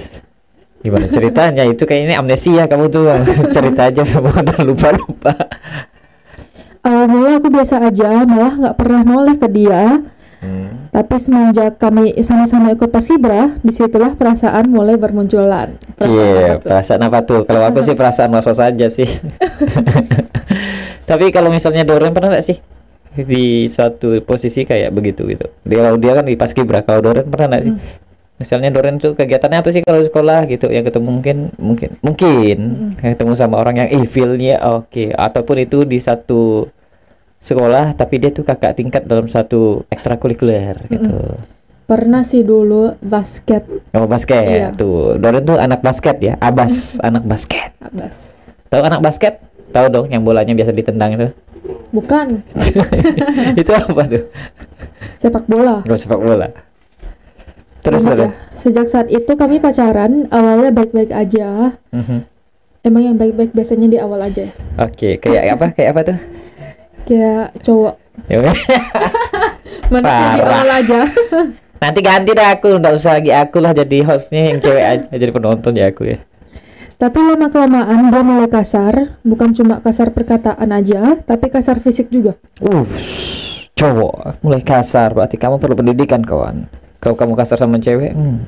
Gimana 0.84 1.08
ceritanya? 1.08 1.64
Itu 1.72 1.88
kayaknya 1.88 2.20
amnesia 2.20 2.68
kamu 2.68 2.92
tuh 2.92 3.08
cerita 3.56 3.88
aja 3.88 4.04
udah 4.04 4.60
lupa-lupa. 4.60 5.40
Awal 6.84 7.06
mula 7.08 7.40
aku 7.40 7.48
biasa 7.48 7.80
aja, 7.80 8.28
malah 8.28 8.60
nggak 8.60 8.76
pernah 8.76 9.02
noleh 9.08 9.40
ke 9.40 9.48
dia. 9.48 10.04
Hmm. 10.42 10.90
Tapi 10.90 11.16
semenjak 11.22 11.78
kami 11.78 12.18
sama-sama 12.26 12.74
ikut 12.74 12.90
paskibra, 12.90 13.54
di 13.62 13.70
situlah 13.70 14.18
perasaan 14.18 14.74
mulai 14.74 14.98
bermunculan. 14.98 15.78
Perasaan 16.02 16.10
Cie, 16.10 16.58
apa 16.58 16.58
perasaan 16.66 17.02
apa 17.06 17.20
tuh? 17.22 17.42
Kalau 17.46 17.62
aku 17.62 17.80
sih 17.86 17.94
perasaan 18.00 18.34
was-was 18.34 18.58
aja 18.58 18.88
sih. 18.90 19.06
Tapi 21.10 21.30
kalau 21.30 21.54
misalnya 21.54 21.86
Doren 21.86 22.10
pernah 22.12 22.34
nggak 22.34 22.46
sih 22.46 22.58
di 23.12 23.68
suatu 23.70 24.18
posisi 24.26 24.66
kayak 24.66 24.90
begitu 24.90 25.30
gitu? 25.30 25.46
Dia 25.62 25.86
kalau 25.86 25.98
dia 26.02 26.18
kan 26.18 26.26
di 26.26 26.34
paskibra, 26.34 26.82
kalau 26.82 27.06
Doren 27.06 27.30
pernah 27.30 27.48
nggak 27.56 27.64
sih? 27.64 27.76
Misalnya 28.42 28.74
Doren 28.74 28.98
tuh 28.98 29.14
kegiatannya 29.14 29.62
apa 29.62 29.70
sih 29.70 29.86
kalau 29.86 30.02
sekolah 30.02 30.50
gitu? 30.50 30.74
Yang 30.74 30.90
ketemu 30.90 31.10
mungkin 31.22 31.38
mungkin 31.62 31.90
mungkin 32.02 32.58
ketemu 32.98 33.34
sama 33.38 33.62
orang 33.62 33.86
yang 33.86 33.90
evil-nya 34.02 34.58
oke, 34.66 35.14
ataupun 35.14 35.56
itu 35.62 35.86
di 35.86 36.02
satu 36.02 36.66
sekolah 37.42 37.92
tapi 37.92 38.22
dia 38.22 38.30
tuh 38.30 38.46
kakak 38.46 38.78
tingkat 38.78 39.04
dalam 39.04 39.26
satu 39.26 39.84
ekstrakurikuler 39.90 40.86
gitu. 40.88 41.36
Pernah 41.84 42.24
sih 42.24 42.40
dulu 42.40 42.96
basket 43.02 43.68
Oh 43.92 44.08
basket 44.08 44.40
Iya. 44.40 44.70
tuh 44.72 45.20
Doren 45.20 45.44
tuh 45.44 45.60
anak 45.60 45.84
basket 45.84 46.24
ya 46.24 46.40
Abas 46.40 46.96
anak 47.02 47.26
basket 47.26 47.76
Abbas. 47.82 48.16
Tahu 48.72 48.82
anak 48.82 49.02
basket? 49.04 49.44
Tahu 49.72 49.86
dong 49.90 50.08
yang 50.08 50.24
bolanya 50.24 50.56
biasa 50.56 50.72
ditendang 50.72 51.20
itu. 51.20 51.28
Bukan 51.92 52.40
itu 53.60 53.72
apa 53.72 54.04
tuh? 54.08 54.24
sepak 55.20 55.44
bola. 55.46 55.84
Gak 55.84 56.00
sepak 56.00 56.22
bola. 56.22 56.48
Terus 57.82 58.06
ya, 58.06 58.30
sejak 58.54 58.88
saat 58.88 59.08
itu 59.10 59.34
kami 59.34 59.58
pacaran, 59.58 60.30
awalnya 60.30 60.70
baik-baik 60.70 61.10
aja. 61.10 61.74
Mhm. 61.90 62.30
Emang 62.82 63.04
yang 63.04 63.18
baik-baik 63.18 63.54
biasanya 63.54 63.90
di 63.90 63.98
awal 63.98 64.22
aja. 64.22 64.50
Oke, 64.78 65.18
kayak 65.18 65.58
apa? 65.58 65.66
Kayak 65.74 65.90
apa 65.94 66.02
tuh? 66.14 66.18
Kayak 67.08 67.46
cowok. 67.66 67.96
Ya. 68.30 68.52
Manusia 69.92 70.28
di 70.36 70.42
awal 70.42 70.70
aja. 70.70 71.02
Nanti 71.82 72.00
ganti 72.06 72.32
dah 72.38 72.54
aku, 72.54 72.78
nggak 72.78 72.94
usah 72.94 73.18
lagi 73.18 73.34
aku 73.34 73.58
lah 73.58 73.74
jadi 73.74 74.06
hostnya 74.06 74.54
yang 74.54 74.62
cewek 74.62 74.86
aja, 74.86 75.06
jadi 75.22 75.32
penonton 75.34 75.74
ya 75.74 75.90
aku 75.90 76.14
ya. 76.14 76.18
Tapi 77.02 77.18
lama 77.18 77.50
kelamaan 77.50 78.14
dia 78.14 78.22
mulai 78.22 78.46
kasar, 78.46 79.18
bukan 79.26 79.58
cuma 79.58 79.82
kasar 79.82 80.14
perkataan 80.14 80.70
aja, 80.70 81.18
tapi 81.26 81.50
kasar 81.50 81.82
fisik 81.82 82.14
juga. 82.14 82.38
Uh, 82.62 82.86
cowok 83.74 84.38
mulai 84.46 84.62
kasar, 84.62 85.18
berarti 85.18 85.42
kamu 85.42 85.58
perlu 85.58 85.74
pendidikan 85.74 86.22
kawan. 86.22 86.70
Kalau 87.02 87.18
kamu 87.18 87.34
kasar 87.34 87.58
sama 87.58 87.82
cewek, 87.82 88.14
hmm. 88.14 88.46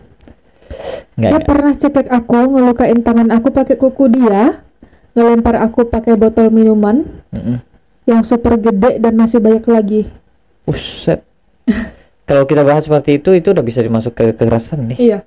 nggak 1.17 1.29
Dia 1.33 1.41
nggak. 1.41 1.49
pernah 1.49 1.73
cekek 1.73 2.07
aku, 2.13 2.37
ngelukain 2.53 3.01
tangan 3.01 3.33
aku 3.33 3.49
pakai 3.49 3.73
kuku 3.81 4.05
dia, 4.13 4.61
ngelempar 5.17 5.57
aku 5.57 5.89
pakai 5.89 6.13
botol 6.13 6.53
minuman 6.53 7.05
Mm-mm. 7.33 7.57
Yang 8.03 8.21
super 8.23 8.59
gede 8.59 8.99
dan 8.99 9.13
masih 9.15 9.39
banyak 9.39 9.65
lagi. 9.67 10.01
Buset. 10.67 11.23
Kalau 12.29 12.47
kita 12.47 12.63
bahas 12.63 12.87
seperti 12.87 13.19
itu, 13.19 13.35
itu 13.35 13.51
udah 13.51 13.63
bisa 13.63 13.83
dimasuk 13.83 14.15
ke 14.15 14.31
kekerasan 14.31 14.95
nih. 14.95 14.97
Iya. 14.99 15.19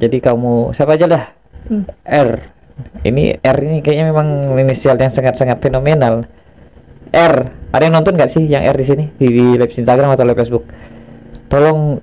Jadi 0.00 0.24
kamu 0.24 0.72
siapa 0.72 0.96
aja 0.96 1.04
dah? 1.04 1.24
Hmm. 1.68 1.84
R. 2.08 2.30
Ini 3.04 3.44
R 3.44 3.58
ini 3.60 3.78
kayaknya 3.84 4.08
memang 4.08 4.56
inisial 4.56 4.96
yang 4.96 5.12
sangat-sangat 5.12 5.60
fenomenal. 5.60 6.24
R. 7.12 7.34
Ada 7.72 7.82
yang 7.84 7.94
nonton 8.00 8.16
nggak 8.16 8.32
sih 8.32 8.48
yang 8.48 8.64
R 8.64 8.76
di 8.80 8.86
sini 8.88 9.04
di, 9.20 9.26
di 9.28 9.44
live 9.60 9.68
Instagram 9.68 10.16
atau 10.16 10.24
live 10.24 10.40
Facebook? 10.40 10.64
Tolong 11.52 12.00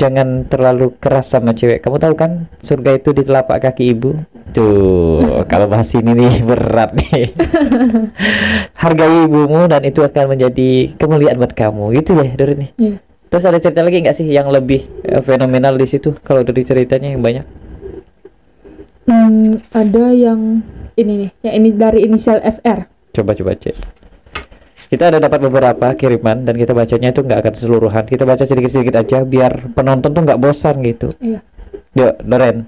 jangan 0.00 0.48
terlalu 0.48 0.96
keras 0.96 1.36
sama 1.36 1.52
cewek. 1.52 1.84
Kamu 1.84 2.00
tahu 2.00 2.16
kan 2.16 2.48
surga 2.64 2.96
itu 2.96 3.12
di 3.12 3.22
telapak 3.28 3.60
kaki 3.60 3.92
ibu. 3.92 4.16
Tuh, 4.56 5.20
kalau 5.52 5.68
bahas 5.68 5.92
ini 5.92 6.16
nih 6.16 6.40
berat 6.48 6.96
nih. 6.96 7.36
Hargai 8.82 9.28
ibumu 9.28 9.68
dan 9.68 9.84
itu 9.84 10.00
akan 10.00 10.32
menjadi 10.32 10.96
kemuliaan 10.96 11.36
buat 11.36 11.52
kamu. 11.52 11.92
Gitu 12.00 12.16
ya, 12.16 12.32
Dorin 12.32 12.58
nih. 12.64 12.70
Iya. 12.80 12.96
Terus 13.30 13.44
ada 13.46 13.62
cerita 13.62 13.86
lagi 13.86 14.02
nggak 14.02 14.16
sih 14.16 14.26
yang 14.26 14.50
lebih 14.50 14.88
eh, 15.04 15.22
fenomenal 15.22 15.76
di 15.76 15.86
situ? 15.86 16.16
Kalau 16.24 16.42
dari 16.42 16.64
ceritanya 16.64 17.12
yang 17.12 17.22
banyak. 17.22 17.46
Hmm, 19.06 19.54
ada 19.70 20.04
yang 20.16 20.64
ini 20.96 21.28
nih, 21.28 21.30
yang 21.46 21.54
ini 21.62 21.68
dari 21.76 21.98
inisial 22.08 22.42
FR. 22.42 22.88
Coba 23.14 23.34
coba 23.36 23.52
cek. 23.54 23.99
Kita 24.90 25.06
ada 25.06 25.22
dapat 25.22 25.38
beberapa 25.46 25.94
kiriman 25.94 26.42
dan 26.42 26.58
kita 26.58 26.74
bacanya 26.74 27.14
itu 27.14 27.22
nggak 27.22 27.46
akan 27.46 27.52
keseluruhan. 27.54 28.04
Kita 28.10 28.26
baca 28.26 28.42
sedikit-sedikit 28.42 28.98
aja 28.98 29.22
biar 29.22 29.70
penonton 29.70 30.10
tuh 30.10 30.22
nggak 30.26 30.40
bosan 30.42 30.82
gitu. 30.82 31.14
Iya. 31.22 31.38
Yuk, 31.94 32.14
Doren. 32.26 32.66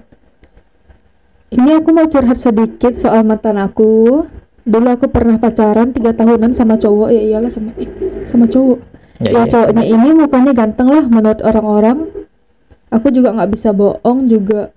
Ini 1.51 1.83
aku 1.83 1.91
mau 1.91 2.07
curhat 2.07 2.39
sedikit 2.39 2.95
soal 2.95 3.27
mantan 3.27 3.59
aku. 3.59 4.23
Dulu 4.63 4.87
aku 4.87 5.11
pernah 5.11 5.35
pacaran 5.35 5.91
tiga 5.91 6.15
tahunan 6.15 6.55
sama 6.55 6.79
cowok 6.79 7.11
ya 7.11 7.21
iyalah 7.27 7.51
sama 7.51 7.75
eh, 7.75 7.91
sama 8.23 8.47
cowok. 8.47 8.79
Ya, 9.19 9.27
Ya, 9.27 9.41
iya. 9.43 9.51
cowoknya 9.51 9.83
ini 9.83 10.09
mukanya 10.15 10.51
ganteng 10.55 10.89
lah 10.95 11.03
menurut 11.03 11.43
orang-orang. 11.43 12.07
Aku 12.87 13.11
juga 13.11 13.35
nggak 13.35 13.51
bisa 13.51 13.75
bohong 13.75 14.31
juga. 14.31 14.71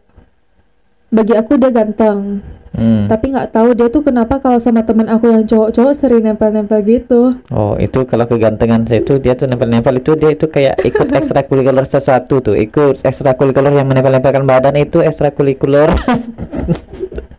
Bagi 1.14 1.38
aku 1.38 1.54
dia 1.62 1.70
ganteng. 1.70 2.42
Hmm. 2.76 3.08
Tapi 3.08 3.32
nggak 3.32 3.48
tahu 3.50 3.72
dia 3.72 3.88
tuh 3.88 4.00
kenapa 4.00 4.36
kalau 4.36 4.60
sama 4.60 4.84
teman 4.84 5.08
aku 5.08 5.26
yang 5.26 5.42
cowok-cowok 5.42 5.92
sering 5.92 6.20
nempel-nempel 6.22 6.84
gitu. 6.84 7.40
Oh, 7.48 7.72
itu 7.76 8.04
kalau 8.04 8.24
kegantengan 8.24 8.84
saya 8.84 9.00
itu 9.00 9.16
dia 9.16 9.32
tuh 9.32 9.48
nempel-nempel 9.48 9.96
itu 9.96 10.12
dia 10.12 10.30
itu 10.30 10.44
kayak 10.44 10.84
ikut 10.84 11.08
ekstrakurikuler 11.18 11.82
sesuatu 11.82 12.38
tuh. 12.38 12.52
Ikut 12.52 13.00
ekstrakurikuler 13.00 13.72
yang 13.72 13.88
menempel-nempelkan 13.88 14.44
badan 14.44 14.76
itu 14.76 15.00
ekstrakurikuler. 15.00 15.88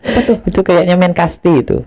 Apa 0.09 0.33
itu 0.43 0.59
kayaknya 0.59 0.97
main 0.97 1.13
kasti 1.13 1.61
itu. 1.61 1.85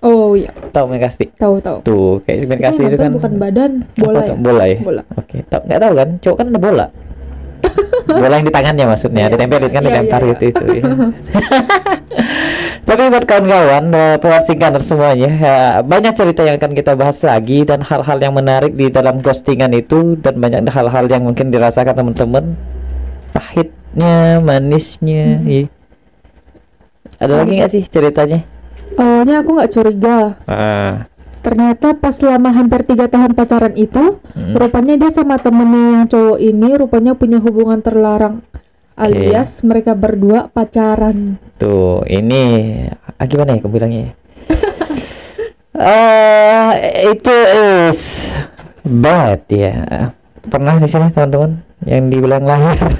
Oh 0.00 0.34
iya, 0.34 0.50
Tahu 0.72 0.88
main 0.88 0.98
kasti? 0.98 1.30
tahu 1.36 1.60
tahu. 1.60 1.78
Tuh, 1.84 2.12
kayak 2.24 2.48
main 2.48 2.58
Itu 2.58 2.66
kasti 2.66 2.82
itu 2.82 2.96
kan. 2.98 3.12
bukan 3.12 3.32
badan, 3.38 3.70
Apa 3.84 4.00
bola 4.02 4.18
tuh? 4.18 4.26
ya. 4.26 4.34
Bola 4.34 4.64
ya? 4.64 4.78
Bola. 4.80 5.02
Oke, 5.14 5.36
tahu 5.46 5.60
nggak 5.62 5.78
tahu 5.78 5.92
kan? 5.94 6.08
Cowok 6.18 6.36
kan 6.40 6.46
ada 6.48 6.58
bola. 6.58 6.86
bola 8.18 8.34
yang 8.34 8.46
di 8.48 8.50
tangannya 8.50 8.84
maksudnya, 8.88 9.22
Iya. 9.22 9.30
ditempelin 9.30 9.70
kan 9.70 9.82
Iya, 9.84 9.90
iya, 9.94 10.18
gitu 10.34 10.44
itu. 10.48 10.64
Tapi 12.82 13.14
buat 13.14 13.24
kawan-kawan, 13.30 13.84
eh, 13.94 14.16
pendengar 14.18 14.42
singkaner 14.42 14.82
semuanya, 14.82 15.30
ya, 15.38 15.56
banyak 15.86 16.18
cerita 16.18 16.42
yang 16.42 16.58
akan 16.58 16.72
kita 16.74 16.92
bahas 16.98 17.22
lagi 17.22 17.62
dan 17.62 17.78
hal-hal 17.78 18.18
yang 18.18 18.34
menarik 18.34 18.74
di 18.74 18.90
dalam 18.90 19.22
ghostingan 19.22 19.70
itu 19.70 20.18
dan 20.18 20.42
banyak 20.42 20.66
hal-hal 20.66 21.06
yang 21.06 21.22
mungkin 21.22 21.54
dirasakan 21.54 21.94
teman-teman, 21.94 22.58
pahitnya, 23.30 24.42
manisnya. 24.42 25.38
Hmm. 25.38 25.46
iya. 25.46 25.66
Ada 27.22 27.34
lagi 27.38 27.52
nggak 27.54 27.70
sih 27.70 27.82
ceritanya? 27.86 28.42
Awalnya 28.98 29.46
aku 29.46 29.50
nggak 29.54 29.70
curiga. 29.70 30.18
Ah, 30.50 31.06
Ternyata 31.42 31.98
pas 31.98 32.14
selama 32.14 32.54
hampir 32.54 32.86
tiga 32.86 33.10
tahun 33.10 33.34
pacaran 33.34 33.74
itu, 33.74 34.22
mm. 34.22 34.54
rupanya 34.54 34.94
dia 34.94 35.10
sama 35.10 35.42
temennya 35.42 35.98
yang 35.98 36.06
cowok 36.06 36.38
ini 36.38 36.70
rupanya 36.78 37.18
punya 37.18 37.42
hubungan 37.42 37.82
terlarang. 37.82 38.46
Alias 38.92 39.64
mereka 39.64 39.96
berdua 39.96 40.52
pacaran. 40.52 41.40
Tuh, 41.56 42.04
ini 42.04 42.68
ah, 43.16 43.24
gimana 43.24 43.56
ya 43.56 43.64
aku 43.64 43.68
bilangnya? 43.72 44.08
ya? 44.08 44.10
Eh, 45.72 46.70
itu 47.16 47.32
is 47.32 48.28
bad 48.84 49.40
ya. 49.48 50.12
Pernah 50.44 50.76
di 50.76 50.86
sini 50.86 51.08
teman-teman 51.08 51.64
yang 51.88 52.12
dibilang 52.12 52.44
lahir 52.44 52.76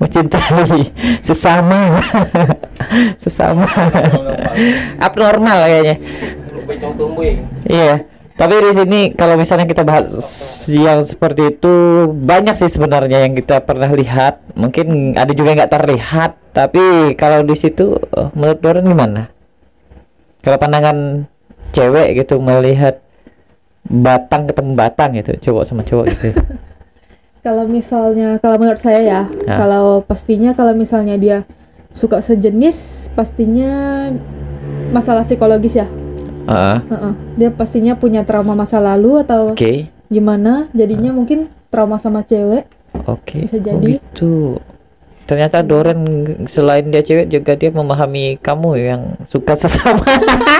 mencintai 0.00 0.94
sesama 1.26 1.98
sesama 3.22 3.66
abnormal 5.02 5.58
kayaknya. 5.66 5.96
Ya. 7.66 7.66
Iya. 7.66 7.94
Tapi 8.32 8.54
di 8.58 8.72
sini 8.72 9.00
kalau 9.12 9.36
misalnya 9.36 9.68
kita 9.68 9.84
bahas 9.84 10.08
yang 10.66 11.04
seperti 11.04 11.52
itu 11.52 11.74
banyak 12.10 12.56
sih 12.56 12.72
sebenarnya 12.72 13.28
yang 13.28 13.36
kita 13.36 13.60
pernah 13.60 13.92
lihat. 13.92 14.40
Mungkin 14.56 15.14
ada 15.14 15.30
juga 15.36 15.52
yang 15.52 15.58
nggak 15.62 15.74
terlihat. 15.74 16.30
Tapi 16.52 17.14
kalau 17.14 17.44
di 17.44 17.54
situ 17.54 17.96
eh, 17.96 18.28
menurut 18.32 18.58
Doren 18.58 18.88
gimana? 18.88 19.28
Kalau 20.42 20.58
pandangan 20.58 21.28
cewek 21.70 22.18
gitu 22.18 22.40
melihat 22.40 22.98
batang 23.82 24.46
ketemu 24.46 24.72
batang 24.74 25.10
gitu, 25.16 25.32
cowok 25.38 25.62
sama 25.66 25.82
cowok 25.82 26.06
gitu. 26.12 26.28
Kalau 27.42 27.66
misalnya, 27.66 28.38
kalau 28.38 28.54
menurut 28.54 28.78
saya 28.78 29.02
ya, 29.02 29.20
Ya. 29.50 29.58
kalau 29.58 29.98
pastinya 29.98 30.54
kalau 30.54 30.78
misalnya 30.78 31.18
dia 31.18 31.42
suka 31.90 32.22
sejenis, 32.22 33.10
pastinya 33.18 34.06
masalah 34.94 35.26
psikologis 35.26 35.74
ya. 35.74 35.90
Heeh. 36.46 36.78
Heeh. 36.88 37.12
Dia 37.36 37.50
pastinya 37.50 37.94
punya 37.94 38.22
trauma 38.22 38.52
masa 38.52 38.78
lalu 38.78 39.22
atau 39.22 39.52
Oke. 39.52 39.88
gimana? 40.06 40.66
Jadinya 40.72 41.10
mungkin 41.10 41.46
trauma 41.68 41.96
sama 41.96 42.22
cewek. 42.22 42.66
Oke. 43.06 43.46
Bisa 43.46 43.58
Oh, 43.58 43.62
jadi. 43.62 43.96
gitu. 43.96 44.58
Ternyata 45.24 45.62
Doren 45.62 46.00
selain 46.50 46.90
dia 46.90 47.00
cewek 47.00 47.30
juga 47.30 47.54
dia 47.54 47.70
memahami 47.70 48.36
kamu 48.42 48.70
yang 48.76 49.02
suka 49.30 49.54
sesama. 49.54 50.02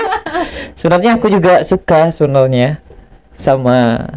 sebenarnya 0.79 1.19
aku 1.19 1.29
juga 1.29 1.61
suka 1.61 2.09
sebenarnya 2.09 2.79
sama 3.37 4.07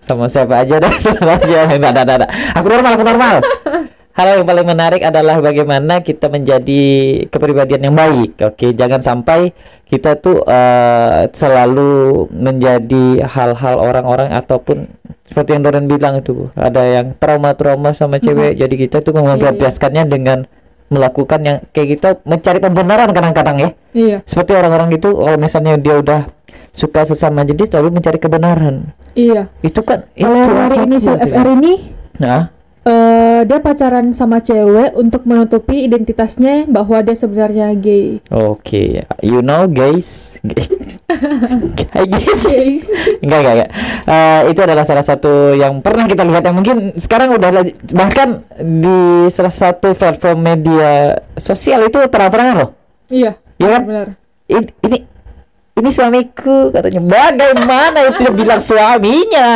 sama 0.00 0.30
siapa 0.30 0.64
aja 0.64 0.80
dah 0.80 0.94
sebenarnya. 0.96 1.60
Enggak, 1.76 1.90
enggak, 1.92 2.06
enggak. 2.06 2.30
Aku 2.56 2.66
normal, 2.70 2.92
aku 2.96 3.04
normal. 3.04 3.34
Hal 4.10 4.42
yang 4.42 4.46
paling 4.46 4.66
menarik 4.66 5.06
adalah 5.06 5.38
bagaimana 5.38 6.02
kita 6.02 6.26
menjadi 6.26 6.82
kepribadian 7.30 7.88
yang 7.90 7.96
baik. 7.96 8.42
Oke, 8.42 8.74
jangan 8.74 8.98
sampai 8.98 9.54
kita 9.86 10.18
tuh 10.18 10.42
eh, 10.44 11.30
selalu 11.30 12.26
menjadi 12.34 13.22
hal-hal 13.24 13.78
orang-orang 13.78 14.34
ataupun 14.34 14.90
seperti 15.30 15.54
yang 15.54 15.62
Doren 15.62 15.86
bilang 15.86 16.18
itu 16.18 16.50
ada 16.58 16.82
yang 16.82 17.14
trauma-trauma 17.14 17.94
sama 17.94 18.18
cewek. 18.18 18.58
Jadi 18.58 18.74
kita 18.74 18.98
tuh 18.98 19.14
melampiaskannya 19.14 20.04
dengan 20.10 20.50
melakukan 20.90 21.40
yang 21.46 21.56
kayak 21.70 21.88
kita 21.96 22.08
mencari 22.26 22.58
pembenaran 22.58 23.14
kadang-kadang 23.14 23.56
ya. 23.62 23.70
Iya. 23.94 24.18
Seperti 24.26 24.58
orang-orang 24.58 24.90
itu 24.90 25.06
kalau 25.14 25.38
misalnya 25.38 25.78
dia 25.78 26.02
udah 26.02 26.26
suka 26.74 27.06
sesama 27.06 27.46
jenis 27.46 27.70
lalu 27.70 27.94
mencari 27.94 28.18
kebenaran. 28.18 28.90
Iya. 29.14 29.46
Itu 29.62 29.86
kan 29.86 30.10
Kalau 30.18 30.34
inisial 30.74 31.18
gitu 31.22 31.30
ya. 31.30 31.30
FR 31.30 31.48
ini 31.54 31.74
Nah, 32.20 32.52
eh 32.80 33.40
dia 33.44 33.58
pacaran 33.60 34.12
sama 34.16 34.40
cewek 34.40 34.96
untuk 34.96 35.28
menutupi 35.28 35.84
identitasnya 35.84 36.64
bahwa 36.64 37.04
dia 37.04 37.12
sebenarnya 37.12 37.76
gay. 37.76 38.24
Oke, 38.32 39.04
you 39.20 39.44
know 39.44 39.68
guys, 39.68 40.40
guys, 41.76 42.40
Gay. 42.48 42.80
enggak 43.20 43.38
enggak 43.44 43.54
enggak. 43.56 43.70
Eh, 44.08 44.40
itu 44.54 44.60
adalah 44.64 44.84
salah 44.88 45.04
satu 45.04 45.52
yang 45.52 45.84
pernah 45.84 46.08
kita 46.08 46.24
lihat 46.24 46.42
yang 46.44 46.56
mungkin 46.56 46.96
sekarang 46.96 47.36
udah 47.36 47.50
bahkan 47.92 48.44
di 48.56 49.28
salah 49.28 49.52
satu 49.52 49.92
platform 49.92 50.38
media 50.40 51.20
sosial 51.36 51.84
itu 51.84 52.00
terang-terangan 52.08 52.54
loh. 52.64 52.70
Iya. 53.12 53.36
Iya 53.60 53.68
kan? 53.76 53.82
Benar. 53.84 54.08
ini 54.50 54.66
ini 54.82 54.98
ini 55.80 55.90
suamiku 55.90 56.70
katanya. 56.70 57.00
Bagaimana 57.02 57.98
itu? 58.12 58.20
Dia 58.28 58.32
bilang 58.32 58.60
suaminya. 58.62 59.50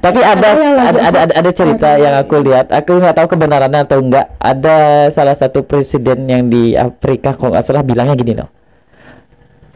Tapi 0.00 0.20
ada 0.24 0.48
Ada 0.56 0.98
ada 0.98 1.18
ada 1.28 1.34
ada, 1.36 1.50
cerita 1.52 2.00
yang 2.00 2.16
aku 2.16 2.40
lihat. 2.40 2.72
Aku 2.72 2.96
nggak 2.96 3.14
tahu 3.20 3.36
kebenarannya 3.36 3.84
atau 3.84 4.00
enggak 4.00 4.32
ada 4.40 5.08
salah 5.12 5.36
satu 5.36 5.62
presiden 5.62 6.24
yang 6.26 6.48
di 6.48 6.72
Afrika 6.74 7.36
kalau 7.36 7.52
nggak 7.52 7.64
salah 7.68 7.84
bilangnya 7.84 8.16
gini 8.16 8.34
loh 8.36 8.50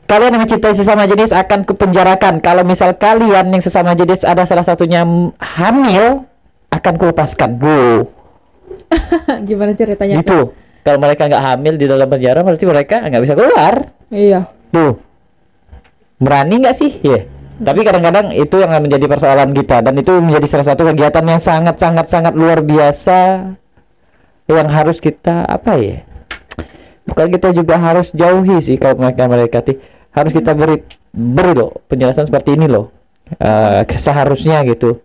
kalian 0.05 0.37
yang 0.37 0.45
mencintai 0.45 0.77
sesama 0.77 1.09
jenis 1.09 1.33
akan 1.33 1.65
kupenjarakan. 1.65 2.45
Kalau 2.45 2.61
misal 2.61 2.93
kalian 2.93 3.51
yang 3.51 3.63
sesama 3.65 3.97
jenis 3.97 4.21
ada 4.23 4.45
salah 4.45 4.61
satunya 4.61 5.01
hamil 5.41 6.29
akan 6.69 6.95
kulepaskan. 7.01 7.57
Wow. 7.57 8.13
Gimana 9.49 9.73
ceritanya? 9.73 10.21
Gitu 10.21 10.53
kalau 10.85 11.01
mereka 11.01 11.27
nggak 11.27 11.43
hamil 11.43 11.75
di 11.81 11.89
dalam 11.89 12.05
penjara 12.05 12.45
berarti 12.45 12.65
mereka 12.69 13.01
nggak 13.01 13.23
bisa 13.25 13.35
keluar. 13.35 13.75
Iya. 14.13 14.41
Tuh. 14.69 15.01
Berani 16.19 16.63
nggak 16.63 16.77
sih? 16.77 16.93
Iya. 17.03 17.27
Tapi 17.55 17.81
kadang-kadang 17.87 18.35
itu 18.35 18.59
yang 18.59 18.75
menjadi 18.83 19.07
persoalan 19.07 19.55
kita 19.55 19.79
dan 19.79 19.95
itu 19.95 20.11
menjadi 20.19 20.47
salah 20.51 20.67
satu 20.75 20.83
kegiatan 20.91 21.23
yang 21.23 21.39
sangat 21.39 21.79
sangat 21.79 22.07
sangat 22.11 22.35
luar 22.35 22.59
biasa 22.67 23.51
yang 24.51 24.67
harus 24.67 24.99
kita 24.99 25.47
apa 25.47 25.79
ya? 25.79 26.03
Bukan 27.07 27.31
kita 27.31 27.55
juga 27.55 27.79
harus 27.79 28.11
jauhi 28.11 28.59
sih 28.59 28.75
kalau 28.75 28.99
mereka 28.99 29.31
mereka 29.31 29.59
harus 30.11 30.33
kita 30.35 30.51
beri 30.57 30.83
beri 31.15 31.53
loh 31.55 31.71
penjelasan 31.87 32.27
seperti 32.27 32.59
ini 32.59 32.67
loh. 32.67 32.91
Eh, 33.39 33.87
seharusnya 33.97 34.67
gitu. 34.67 34.99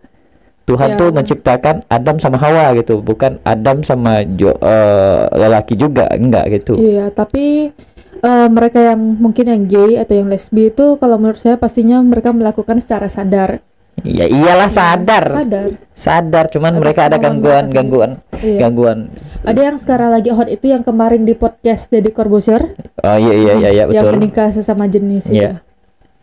Tuhan 0.70 0.94
Ya. 0.94 0.98
tuh 1.02 1.10
menciptakan 1.10 1.82
Adam 1.90 2.22
sama 2.22 2.38
Hawa 2.38 2.78
gitu, 2.78 3.02
bukan 3.02 3.42
Adam 3.42 3.82
sama 3.82 4.22
jo, 4.38 4.54
eh, 4.54 5.22
lelaki 5.34 5.74
juga, 5.74 6.06
enggak 6.14 6.62
gitu. 6.62 6.78
Iya, 6.78 7.10
tapi 7.10 7.74
eh, 8.20 8.48
mereka 8.48 8.80
yang 8.84 9.00
mungkin 9.00 9.46
yang 9.46 9.64
gay 9.64 9.92
atau 9.96 10.14
yang 10.14 10.28
lesbi 10.28 10.68
itu 10.68 10.96
kalau 10.96 11.16
menurut 11.16 11.38
saya 11.38 11.56
pastinya 11.56 12.00
mereka 12.00 12.30
melakukan 12.30 12.78
secara 12.78 13.08
sadar. 13.08 13.60
Ya 14.00 14.24
iyalah 14.24 14.72
sadar, 14.72 15.44
Sadar. 15.44 15.66
sadar, 15.92 16.46
cuman 16.48 16.72
Atas 16.72 16.80
mereka 16.80 17.02
ada 17.04 17.20
kemauan 17.20 17.68
gangguan, 17.68 18.12
Iya. 18.40 18.60
gangguan. 18.64 19.12
Ada 19.44 19.60
yang 19.62 19.76
sekarang 19.76 20.16
lagi 20.16 20.32
hot 20.32 20.48
itu 20.48 20.72
yang 20.72 20.88
kemarin 20.88 21.28
di 21.28 21.36
podcast 21.36 21.92
Deddy 21.92 22.16
Corbuzier 22.16 22.80
Oh 22.96 23.18
iya 23.20 23.34
iya 23.36 23.54
iya, 23.58 23.70
iya 23.70 23.84
yang 23.92 24.08
betul. 24.08 24.14
menikah 24.16 24.56
sesama 24.56 24.88
jenis 24.88 25.28
Iya. 25.28 25.60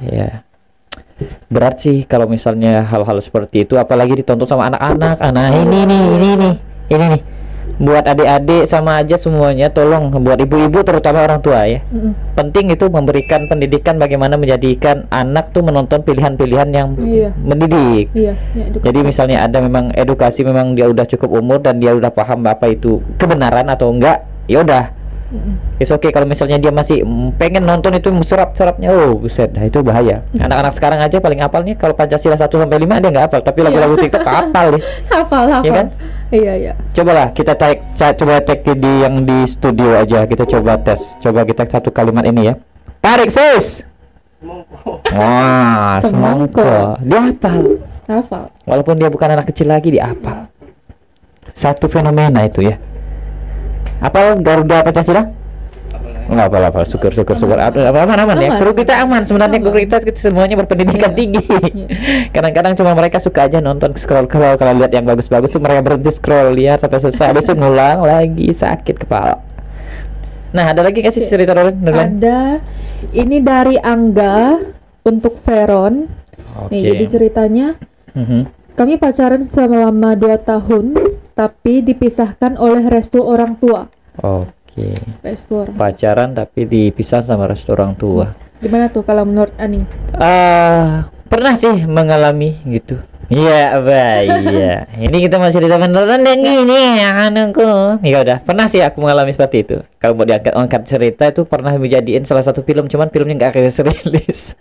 Iya. 0.00 0.40
Berat 1.48 1.80
sih 1.80 2.04
kalau 2.04 2.24
misalnya 2.24 2.80
hal-hal 2.80 3.20
seperti 3.20 3.64
itu 3.64 3.76
apalagi 3.76 4.16
ditonton 4.16 4.48
sama 4.48 4.68
anak-anak. 4.68 5.16
Nah, 5.28 5.48
ini 5.52 5.78
nih, 5.84 6.02
ini 6.16 6.28
nih. 6.32 6.54
Ini 6.86 7.04
nih. 7.12 7.22
Buat 7.76 8.08
adik-adik 8.08 8.64
sama 8.64 9.04
aja 9.04 9.20
semuanya 9.20 9.68
tolong 9.68 10.08
buat 10.08 10.40
ibu-ibu 10.40 10.80
terutama 10.80 11.28
orang 11.28 11.44
tua 11.44 11.68
ya. 11.68 11.84
Mm-mm. 11.92 12.16
Penting 12.32 12.72
itu 12.72 12.88
memberikan 12.88 13.44
pendidikan 13.52 14.00
bagaimana 14.00 14.40
menjadikan 14.40 15.04
anak 15.12 15.52
tuh 15.52 15.60
menonton 15.60 16.00
pilihan-pilihan 16.00 16.68
yang 16.72 16.96
Iya. 16.96 17.36
mendidik. 17.36 18.08
Iya, 18.16 18.32
iya, 18.56 18.64
edukatif. 18.72 18.86
Jadi 18.88 18.98
misalnya 19.04 19.38
ada 19.44 19.60
memang 19.60 19.92
edukasi 19.92 20.40
memang 20.40 20.72
dia 20.72 20.88
udah 20.88 21.04
cukup 21.04 21.36
umur 21.36 21.60
dan 21.60 21.76
dia 21.76 21.92
udah 21.92 22.08
paham 22.08 22.48
apa 22.48 22.72
itu 22.72 23.04
kebenaran 23.20 23.68
atau 23.68 23.92
enggak, 23.92 24.24
ya 24.48 24.64
udah. 24.64 24.95
Mm-mm. 25.26 25.58
It's 25.82 25.90
okay 25.90 26.14
kalau 26.14 26.22
misalnya 26.22 26.54
dia 26.54 26.70
masih 26.70 27.02
pengen 27.34 27.66
nonton 27.66 27.98
itu 27.98 28.14
serap-serapnya, 28.22 28.94
oh 28.94 29.18
buset, 29.18 29.50
nah 29.50 29.66
itu 29.66 29.82
bahaya. 29.82 30.22
Anak-anak 30.38 30.72
sekarang 30.78 31.02
aja 31.02 31.18
paling 31.18 31.42
hafalnya 31.42 31.74
kalau 31.74 31.98
Pancasila 31.98 32.38
1 32.38 32.46
sampai 32.46 32.78
5 32.78 33.02
dia 33.02 33.10
nggak 33.10 33.24
hafal, 33.26 33.40
tapi 33.42 33.58
lagu-lagu 33.66 33.98
TikTok 33.98 34.22
hafal 34.38 34.66
nih. 34.78 34.82
hafal, 35.10 35.44
hafal. 35.50 35.66
Iya 35.66 35.72
kan? 35.74 35.86
Iya, 36.30 36.52
iya. 36.54 36.72
Cobalah 36.94 37.34
kita 37.34 37.58
take 37.58 37.82
coba 37.98 38.38
take 38.42 38.70
di 38.78 38.92
yang 39.02 39.26
di 39.26 39.38
studio 39.50 39.98
aja, 39.98 40.30
kita 40.30 40.46
coba 40.46 40.78
tes. 40.78 41.18
Coba 41.18 41.42
kita 41.42 41.66
satu 41.66 41.90
kalimat 41.90 42.22
ini 42.22 42.50
ya. 42.50 42.54
Tarik 43.02 43.30
sis. 43.30 43.82
Wah, 45.10 45.98
semongko. 45.98 47.02
Dia 47.02 47.20
hafal. 47.34 47.82
Hafal. 48.06 48.44
Walaupun 48.62 48.94
dia 48.94 49.10
bukan 49.10 49.28
anak 49.34 49.50
kecil 49.50 49.66
lagi 49.74 49.90
dia 49.90 50.06
hafal. 50.14 50.46
Satu 51.50 51.90
fenomena 51.90 52.46
itu 52.46 52.62
ya. 52.62 52.78
Apa 53.98 54.36
Garuda 54.36 54.82
Pancasila? 54.82 55.22
Enggak 56.26 56.46
apa 56.50 56.56
apa 56.68 56.80
syukur. 56.82 57.14
Syukur 57.14 57.38
syukur 57.38 57.54
aman 57.54 57.86
aman, 57.86 58.18
aman, 58.18 58.36
ya 58.36 58.58
kru 58.58 58.74
kita 58.74 58.98
aman. 58.98 59.22
Sebenarnya 59.22 59.62
kru 59.62 59.70
Aman. 59.70 59.86
kita 59.86 60.02
semuanya 60.12 60.58
berpendidikan 60.58 61.14
Iya. 61.14 61.16
tinggi. 61.16 61.42
Iya. 61.46 61.86
kadang-kadang 62.34 62.74
cuma 62.74 62.92
mereka 62.92 63.22
suka 63.22 63.46
aja 63.46 63.62
nonton 63.62 63.94
scroll 63.94 64.26
scroll 64.26 64.58
kalau 64.58 64.74
lihat 64.74 64.90
yang 64.90 65.06
bagus-bagus 65.06 65.48
tuh 65.48 65.62
mereka 65.62 65.86
berhenti 65.86 66.10
scroll 66.10 66.50
lihat 66.52 66.82
sampai 66.82 66.98
selesai. 66.98 67.30
Habis 67.30 67.46
itu 67.46 67.54
ngulang 67.62 68.02
lagi 68.02 68.48
sakit 68.50 69.06
kepala. 69.06 69.38
Nah 70.50 70.74
ada 70.74 70.82
lagi 70.82 70.98
kasih 70.98 71.22
cerita 71.22 71.54
Roland? 71.54 71.78
Ada. 72.18 72.58
Ini 73.12 73.36
dari 73.38 73.78
Angga 73.78 74.58
untuk 75.04 75.38
Veron. 75.46 76.10
oke. 76.58 76.74
Nih, 76.74 76.90
jadi 76.90 77.04
ceritanya 77.06 77.66
Mhm. 78.12 78.50
kami 78.74 78.98
pacaran 78.98 79.46
selama 79.46 80.18
2 80.18 80.34
tahun 80.38 81.15
tapi 81.36 81.84
dipisahkan 81.84 82.56
oleh 82.56 82.88
restu 82.88 83.20
orang 83.20 83.60
tua. 83.60 83.92
oke 84.16 84.88
Restu 85.20 85.60
orang. 85.60 85.76
pacaran 85.76 86.32
tapi 86.32 86.64
dipisah 86.64 87.20
sama 87.20 87.44
restu 87.44 87.76
orang 87.76 87.92
tua 87.92 88.32
Gimana 88.56 88.88
tuh 88.88 89.04
kalau 89.04 89.28
menurut 89.28 89.52
Aning? 89.60 89.84
Ah, 90.16 91.12
pernah 91.28 91.52
sih 91.52 91.84
mengalami 91.84 92.56
gitu. 92.64 92.96
Iya, 93.26 93.82
baik. 93.82 94.30
Iya. 94.54 94.74
Ini 95.02 95.16
kita 95.26 95.36
masih 95.42 95.58
cerita 95.58 95.76
beneran 95.76 96.22
yang 96.22 96.40
ini 96.40 97.02
ya 97.02 97.26
anakku. 97.26 97.98
Ya 98.06 98.22
udah, 98.22 98.38
pernah 98.40 98.70
sih 98.70 98.78
aku 98.80 99.02
mengalami 99.02 99.34
seperti 99.34 99.66
itu. 99.66 99.76
Kalau 99.98 100.14
mau 100.14 100.22
diangkat 100.22 100.54
angkat 100.54 100.82
cerita 100.86 101.26
itu 101.26 101.42
pernah 101.42 101.74
dijadiin 101.74 102.22
salah 102.22 102.46
satu 102.46 102.62
film, 102.62 102.86
cuman 102.86 103.10
filmnya 103.10 103.34
nggak 103.34 103.50
akhirnya 103.50 103.72
rilis. 103.90 104.54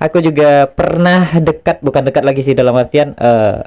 aku 0.00 0.24
juga 0.24 0.64
pernah 0.72 1.28
dekat, 1.38 1.84
bukan 1.84 2.08
dekat 2.08 2.24
lagi 2.24 2.40
sih 2.40 2.56
dalam 2.56 2.72
artian 2.74 3.12
eh, 3.14 3.60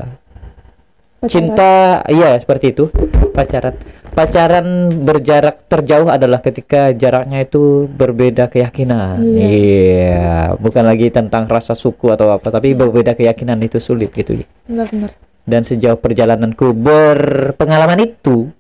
Pacaran? 1.24 1.32
cinta, 1.32 2.04
iya 2.12 2.36
seperti 2.36 2.76
itu. 2.76 2.92
Pacaran. 3.32 3.80
Pacaran 4.14 4.92
berjarak 4.92 5.66
terjauh 5.72 6.12
adalah 6.12 6.44
ketika 6.44 6.94
jaraknya 6.94 7.48
itu 7.48 7.88
berbeda 7.88 8.52
keyakinan. 8.52 9.24
Iya. 9.24 9.48
Iya, 9.48 10.34
bukan 10.60 10.84
lagi 10.86 11.10
tentang 11.10 11.50
rasa 11.50 11.74
suku 11.74 12.12
atau 12.12 12.30
apa, 12.30 12.52
tapi 12.52 12.76
berbeda 12.76 13.16
keyakinan 13.16 13.58
itu 13.64 13.80
sulit 13.80 14.12
gitu. 14.14 14.44
Benar-benar. 14.70 15.16
Dan 15.48 15.64
sejauh 15.64 15.98
perjalananku 15.98 16.76
berpengalaman 16.76 18.04
itu 18.04 18.52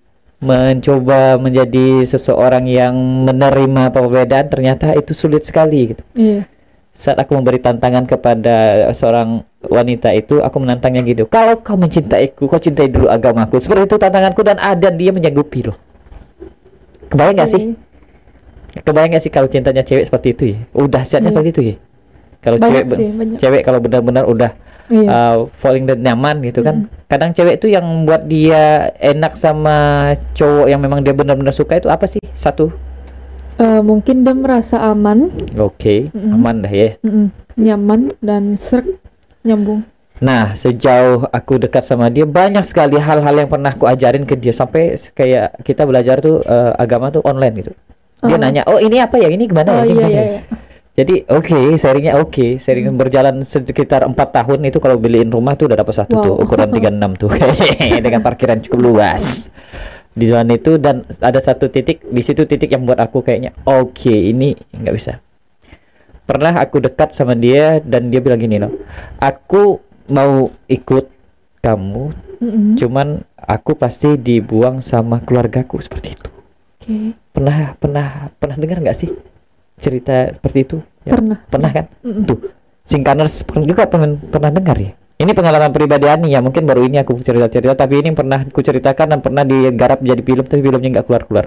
mencoba 0.43 1.39
menjadi 1.39 2.03
seseorang 2.03 2.67
yang 2.67 2.95
menerima 3.23 3.91
perbedaan 3.95 4.51
ternyata 4.51 4.91
itu 4.95 5.15
sulit 5.15 5.47
sekali 5.47 5.95
gitu. 5.95 6.03
Iya. 6.15 6.49
Saat 6.93 7.17
aku 7.17 7.33
memberi 7.33 7.57
tantangan 7.57 8.05
kepada 8.05 8.85
seorang 8.93 9.41
wanita 9.65 10.13
itu, 10.13 10.45
aku 10.45 10.61
menantangnya 10.61 11.01
gitu. 11.01 11.25
Kalau 11.25 11.57
kau 11.59 11.73
mencintaiku, 11.73 12.45
kau 12.45 12.61
cintai 12.61 12.85
dulu 12.85 13.09
agamaku. 13.09 13.57
Seperti 13.57 13.89
itu 13.89 13.97
tantanganku 13.97 14.45
dan 14.45 14.61
ada 14.61 14.93
dia 14.93 15.09
menyanggupi 15.09 15.65
loh. 15.65 15.77
Kebayang 17.09 17.35
gak 17.41 17.49
sih? 17.49 17.73
Kebayang 18.85 19.17
gak 19.17 19.23
sih 19.25 19.31
kalau 19.33 19.49
cintanya 19.49 19.81
cewek 19.81 20.05
seperti 20.05 20.27
itu 20.37 20.43
ya? 20.53 20.57
Udah 20.73 21.01
siatnya 21.01 21.29
Iya. 21.29 21.33
seperti 21.33 21.49
itu 21.49 21.61
ya? 21.65 21.75
Kalau 22.43 22.57
cewek, 22.59 22.83
sih, 22.91 23.09
banyak. 23.15 23.37
cewek 23.39 23.61
kalau 23.63 23.79
benar-benar 23.79 24.23
udah 24.27 24.51
Iya. 24.91 25.07
uh, 25.09 25.35
falling 25.55 25.87
dan 25.87 26.03
nyaman 26.03 26.43
gitu 26.43 26.59
kan. 26.59 26.91
Kadang 27.07 27.31
cewek 27.31 27.57
itu 27.57 27.71
yang 27.71 27.85
membuat 27.87 28.27
dia 28.27 28.91
enak 28.99 29.33
sama 29.33 30.11
cowok 30.35 30.67
yang 30.69 30.77
memang 30.77 31.01
dia 31.01 31.15
benar-benar 31.15 31.55
suka 31.55 31.79
itu 31.79 31.87
apa 31.87 32.05
sih? 32.05 32.19
Satu. 32.35 32.69
Eh, 33.63 33.79
mungkin 33.79 34.27
dia 34.27 34.35
merasa 34.35 34.75
aman, 34.83 35.31
Oke, 35.55 36.11
Mm-mm. 36.11 36.35
aman 36.35 36.55
dah 36.59 36.73
ya. 36.73 36.89
mm-mm, 36.99 37.31
nyaman 37.55 38.11
dan 38.19 38.59
serk 38.59 38.99
nyambung. 39.41 39.87
Nah, 40.19 40.51
sejauh 40.51 41.23
aku 41.29 41.63
dekat 41.63 41.79
sama 41.81 42.07
dia 42.07 42.27
banyak 42.27 42.59
sekali 42.63 42.99
hal-hal 42.99 43.31
yang 43.33 43.47
pernah 43.47 43.71
aku 43.71 43.87
ajarin 43.87 44.23
ke 44.23 44.35
dia 44.35 44.51
sampai 44.51 44.95
kayak 45.09 45.63
kita 45.63 45.83
belajar 45.83 46.19
tuh 46.19 46.43
uh, 46.43 46.75
agama 46.75 47.07
tuh 47.07 47.23
online 47.23 47.55
gitu. 47.57 47.71
Dia 48.21 48.35
Oh. 48.35 48.39
nanya, 48.39 48.61
"Oh, 48.67 48.79
ini 48.79 48.99
apa 48.99 49.15
ya? 49.15 49.27
Ini 49.27 49.43
gimana 49.45 49.69
ya? 49.69 49.75
Oh 49.77 49.83
Ini 49.83 49.87
iya 49.87 49.93
gimana 49.93 50.09
iya 50.09 50.19
ya?" 50.19 50.25
iya. 50.29 50.41
Jadi 50.93 51.15
oke, 51.25 51.59
sharingnya 51.73 52.13
oke, 52.19 52.47
sharing 52.55 52.93
berjalan 52.93 53.41
sekitar 53.41 54.05
empat 54.05 54.29
tahun 54.29 54.59
itu 54.63 54.77
kalau 54.77 54.95
beliin 54.95 55.27
rumah 55.27 55.55
tuh 55.55 55.65
udah 55.65 55.79
dapat 55.79 55.95
satu 55.97 56.13
Wow. 56.13 56.23
tuh 56.23 56.33
ukuran 56.37 56.69
36 56.69 57.11
tuh 57.17 57.29
dengan 58.05 58.21
parkiran 58.21 58.59
cukup 58.59 58.79
luas 58.83 59.47
di 60.13 60.29
jalan 60.29 60.53
itu 60.53 60.77
dan 60.77 61.01
ada 61.19 61.39
satu 61.41 61.67
titik 61.67 62.05
di 62.05 62.21
situ 62.21 62.45
titik 62.45 62.69
yang 62.69 62.85
buat 62.85 63.01
aku 63.01 63.21
kayaknya 63.21 63.51
oke 63.65 64.13
ini 64.13 64.53
nggak 64.71 64.93
bisa 64.93 65.17
pernah 66.23 66.55
aku 66.55 66.79
dekat 66.79 67.11
sama 67.11 67.33
dia 67.33 67.81
dan 67.83 68.07
dia 68.07 68.23
bilang 68.23 68.39
gini 68.39 68.61
loh 68.61 68.71
aku 69.17 69.81
mau 70.07 70.53
ikut 70.69 71.09
kamu 71.59 72.03
Mm-mm. 72.39 72.75
cuman 72.77 73.07
aku 73.35 73.75
pasti 73.75 74.15
dibuang 74.15 74.79
sama 74.79 75.19
keluargaku 75.19 75.79
seperti 75.79 76.15
itu 76.15 76.29
Oke. 76.79 76.95
pernah 77.31 77.75
pernah 77.75 78.07
pernah 78.35 78.55
dengar 78.55 78.79
nggak 78.79 78.97
sih 78.97 79.09
cerita 79.77 80.31
seperti 80.31 80.59
itu 80.63 80.77
Ya, 81.03 81.19
Pernah. 81.19 81.35
pernah 81.51 81.67
kan 81.67 81.85
Mm-mm. 81.99 82.23
tuh 82.23 82.39
Singkaners 82.87 83.43
pernah 83.43 83.67
juga 83.67 83.83
pernah, 83.91 84.15
pernah 84.15 84.51
dengar 84.55 84.77
ya 84.79 84.91
ini 85.23 85.31
pengalaman 85.31 85.71
pribadi 85.71 86.05
Ani 86.11 86.35
ya 86.35 86.43
mungkin 86.43 86.67
baru 86.67 86.83
ini 86.83 86.99
aku 86.99 87.17
cerita-cerita 87.23 87.73
tapi 87.73 88.03
ini 88.03 88.11
pernah 88.11 88.43
aku 88.43 88.59
ceritakan 88.59 89.17
dan 89.17 89.19
pernah 89.23 89.43
digarap 89.47 90.03
jadi 90.03 90.21
film 90.21 90.45
tapi 90.45 90.61
filmnya 90.61 90.89
nggak 90.99 91.05
keluar-keluar. 91.07 91.45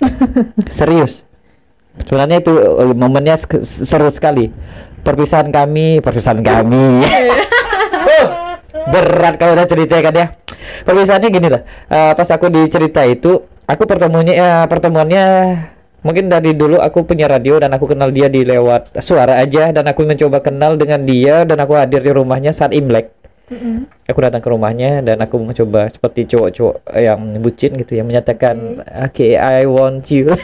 Serius. 0.72 1.22
Sebenarnya 1.98 2.40
itu 2.40 2.52
eh, 2.54 2.94
momennya 2.94 3.36
seru 3.62 4.08
sekali. 4.08 4.48
Perpisahan 5.02 5.52
kami 5.52 6.00
perpisahan 6.02 6.42
kami. 6.42 7.04
Uh, 7.04 8.28
berat 8.92 9.34
kalau 9.36 9.54
udah 9.54 9.66
cerita 9.68 10.00
kan 10.00 10.14
ya. 10.14 10.26
Perpisahannya 10.86 11.28
gini 11.28 11.48
lah 11.52 11.62
eh, 11.90 12.12
pas 12.16 12.28
aku 12.32 12.48
dicerita 12.48 13.02
itu 13.04 13.44
aku 13.68 13.84
pertemuannya 13.84 14.34
ya, 14.34 14.50
pertemuannya 14.70 15.24
mungkin 16.06 16.30
dari 16.30 16.54
dulu 16.54 16.78
aku 16.78 17.02
punya 17.02 17.26
radio 17.26 17.58
dan 17.58 17.74
aku 17.74 17.90
kenal 17.90 18.14
dia 18.14 18.30
di 18.30 18.46
lewat 18.46 19.02
suara 19.02 19.42
aja 19.42 19.74
dan 19.74 19.84
aku 19.90 20.06
mencoba 20.06 20.38
kenal 20.38 20.78
dengan 20.78 21.02
dia 21.02 21.42
dan 21.42 21.58
aku 21.58 21.74
hadir 21.74 22.00
di 22.00 22.12
rumahnya 22.14 22.54
saat 22.54 22.70
Imlek 22.70 23.17
Mm-mm. 23.48 23.88
aku 24.04 24.18
datang 24.20 24.44
ke 24.44 24.48
rumahnya 24.52 25.00
dan 25.00 25.16
aku 25.24 25.40
mencoba 25.40 25.88
seperti 25.88 26.28
cowok-cowok 26.28 26.84
yang 27.00 27.40
bucin 27.40 27.80
gitu 27.80 27.96
yang 27.96 28.04
menyatakan 28.04 28.84
oke. 28.84 29.26
I 29.32 29.64
want 29.64 30.08
you. 30.12 30.28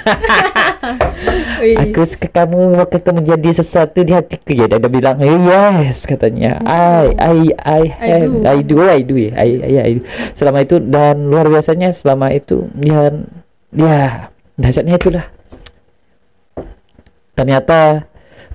Aku 1.64 2.04
suka 2.04 2.28
kamu 2.28 2.76
maka 2.76 3.00
kamu 3.00 3.24
menjadi 3.24 3.64
sesuatu 3.64 4.04
di 4.04 4.12
hatiku. 4.12 4.52
Ya 4.52 4.68
dia 4.68 4.76
dia 4.76 4.90
bilang 4.92 5.16
yes 5.20 6.04
katanya. 6.04 6.60
I 6.64 7.12
I 7.16 7.36
I 7.56 7.82
have 7.88 8.32
do. 8.32 8.44
I 8.44 8.58
do 8.60 8.76
I 8.84 9.00
do 9.00 9.14
ya 9.16 9.32
I, 9.32 9.48
I, 9.64 9.72
I 9.80 9.90
do. 9.96 10.02
selama 10.36 10.60
itu 10.60 10.76
dan 10.80 11.28
luar 11.28 11.48
biasanya 11.48 11.88
selama 11.92 12.32
itu 12.36 12.68
ya 12.84 13.16
ya 13.72 14.28
dahsyatnya 14.60 15.00
itulah. 15.00 15.24
Ternyata 17.34 18.06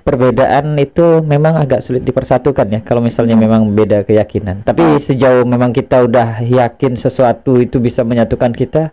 perbedaan 0.02 0.76
itu 0.80 1.20
memang 1.22 1.60
agak 1.60 1.84
sulit 1.84 2.02
dipersatukan 2.02 2.66
ya 2.68 2.80
kalau 2.80 3.04
misalnya 3.04 3.36
memang 3.36 3.72
beda 3.72 4.02
keyakinan. 4.04 4.64
Tapi 4.64 4.98
sejauh 4.98 5.44
memang 5.44 5.70
kita 5.70 6.04
udah 6.04 6.42
yakin 6.42 6.96
sesuatu 6.98 7.60
itu 7.60 7.78
bisa 7.78 8.02
menyatukan 8.02 8.52
kita, 8.52 8.90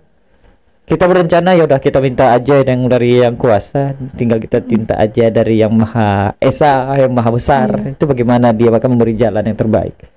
kita 0.87 1.03
berencana 1.03 1.51
ya 1.51 1.67
udah 1.67 1.83
kita 1.83 1.99
minta 1.99 2.31
aja 2.31 2.63
yang 2.63 2.87
dari 2.87 3.19
yang 3.19 3.35
kuasa, 3.35 3.91
tinggal 4.15 4.39
kita 4.39 4.63
minta 4.63 4.95
aja 4.95 5.27
dari 5.27 5.59
yang 5.59 5.75
maha 5.75 6.31
esa, 6.39 6.95
yang 6.95 7.11
maha 7.11 7.27
besar. 7.27 7.75
Itu 7.91 8.07
bagaimana 8.07 8.55
dia 8.55 8.71
akan 8.71 8.95
memberi 8.95 9.19
jalan 9.19 9.43
yang 9.43 9.59
terbaik. 9.59 10.16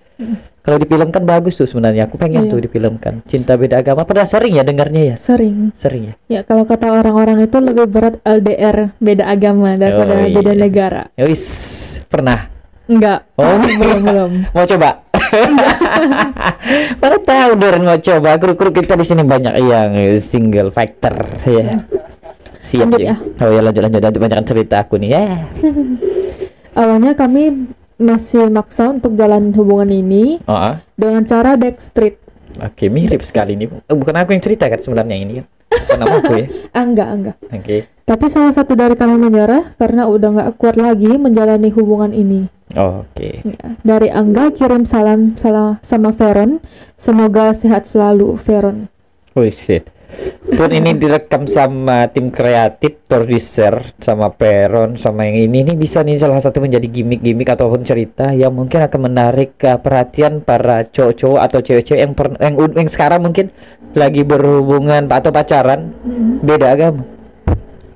Kalau 0.61 0.77
difilmkan 0.77 1.25
bagus 1.25 1.57
tuh 1.57 1.65
sebenarnya. 1.65 2.05
Aku 2.05 2.15
pengen 2.15 2.45
Iya. 2.47 2.53
tuh 2.53 2.61
difilmkan. 2.61 3.25
Cinta 3.25 3.57
beda 3.57 3.81
agama. 3.81 4.05
Pernah 4.05 4.29
sering 4.29 4.53
ya 4.55 4.63
dengarnya 4.63 5.03
ya? 5.03 5.17
Sering. 5.17 5.73
Sering 5.73 6.03
ya. 6.05 6.15
Ya 6.29 6.41
kalau 6.43 6.63
kata 6.65 6.93
orang-orang 6.93 7.41
itu 7.41 7.57
lebih 7.57 7.89
berat 7.89 8.21
LDR 8.21 8.93
beda 8.97 9.25
agama 9.27 9.75
daripada 9.75 10.13
Oh, 10.15 10.29
iya. 10.29 10.35
beda 10.37 10.53
negara. 10.53 11.03
Ya 11.15 11.25
wis, 11.25 11.45
pernah. 12.07 12.53
Enggak. 12.87 13.25
Oh. 13.35 13.57
belum 13.57 14.01
belum. 14.03 14.31
Mau 14.55 14.67
coba? 14.67 14.91
Mana 17.01 17.17
tahu 17.19 17.51
Doren 17.55 17.83
mau 17.83 17.97
coba. 17.97 18.31
Kru-kru 18.37 18.71
kita 18.73 18.95
di 18.95 19.07
sini 19.07 19.23
banyak 19.23 19.55
yang 19.59 19.91
single 20.19 20.71
factor 20.71 21.15
ya. 21.47 21.87
Siap 22.61 22.87
Lanjut 22.87 23.01
ya. 23.01 23.15
ya. 23.17 23.17
Oh 23.41 23.49
ya 23.49 23.61
lanjut 23.63 23.81
lanjut 23.81 24.01
lanjut 24.03 24.21
banyak 24.21 24.39
cerita 24.45 24.85
aku 24.85 25.01
nih 25.01 25.11
ya. 25.11 25.23
Awalnya 26.79 27.13
kami 27.15 27.73
masih 28.01 28.49
maksa 28.49 28.91
untuk 28.91 29.15
jalan 29.15 29.53
hubungan 29.53 29.87
ini 29.87 30.41
Oh, 30.49 30.57
ah. 30.57 30.81
dengan 30.97 31.23
cara 31.23 31.55
backstreet. 31.55 32.17
oke 32.57 32.85
mirip 32.89 33.21
sekali 33.21 33.55
nih. 33.55 33.69
Eh, 33.87 33.95
bukan 33.95 34.17
aku 34.17 34.33
yang 34.33 34.43
cerita 34.43 34.67
kan 34.67 34.81
sebenarnya 34.81 35.17
ini 35.17 35.33
kan. 35.39 35.47
Bukan 35.71 35.99
nama 36.01 36.15
aku 36.19 36.33
ya. 36.35 36.47
Ah, 36.75 36.83
enggak, 36.83 37.09
enggak. 37.13 37.37
Oke. 37.47 37.77
Tapi 38.03 38.25
salah 38.27 38.51
satu 38.51 38.75
dari 38.75 38.99
kami 38.99 39.15
menyerah 39.15 39.79
karena 39.79 40.11
udah 40.11 40.29
nggak 40.35 40.51
kuat 40.59 40.75
lagi 40.75 41.15
menjalani 41.15 41.71
hubungan 41.71 42.11
ini. 42.11 42.51
Oh, 42.75 43.07
Oke. 43.07 43.43
Ya, 43.43 43.79
Dari 43.83 44.11
Angga 44.11 44.51
kirim 44.51 44.83
salam 44.83 45.39
salam 45.39 45.79
sama 45.83 46.11
Veron. 46.11 46.59
Semoga 46.99 47.55
sehat 47.55 47.87
selalu 47.87 48.35
Veron. 48.39 48.91
Wih 49.39 49.55
shit. 49.55 49.87
Pun 50.51 50.71
ini 50.75 50.93
direkam 50.99 51.47
sama 51.47 52.11
tim 52.11 52.29
kreatif, 52.29 53.07
produser, 53.07 53.95
sama 54.03 54.29
Peron, 54.35 54.99
sama 54.99 55.25
yang 55.31 55.47
ini. 55.49 55.63
Ini 55.63 55.73
bisa 55.79 56.03
nih 56.03 56.19
salah 56.19 56.43
satu 56.43 56.61
menjadi 56.61 56.85
gimmick-gimmick 56.91 57.49
ataupun 57.49 57.87
cerita 57.87 58.35
yang 58.35 58.53
mungkin 58.53 58.83
akan 58.83 59.01
menarik 59.07 59.57
uh, 59.63 59.79
perhatian 59.79 60.43
para 60.43 60.85
cowok-cowok 60.91 61.41
atau 61.41 61.59
cewek-cewek 61.63 62.01
yang, 62.03 62.13
per- 62.13 62.37
yang 62.43 62.55
yang 62.59 62.91
sekarang 62.91 63.21
mungkin 63.23 63.55
lagi 63.95 64.23
berhubungan 64.27 65.07
atau 65.11 65.31
pacaran 65.31 65.95
beda 66.43 66.67
agama, 66.75 67.03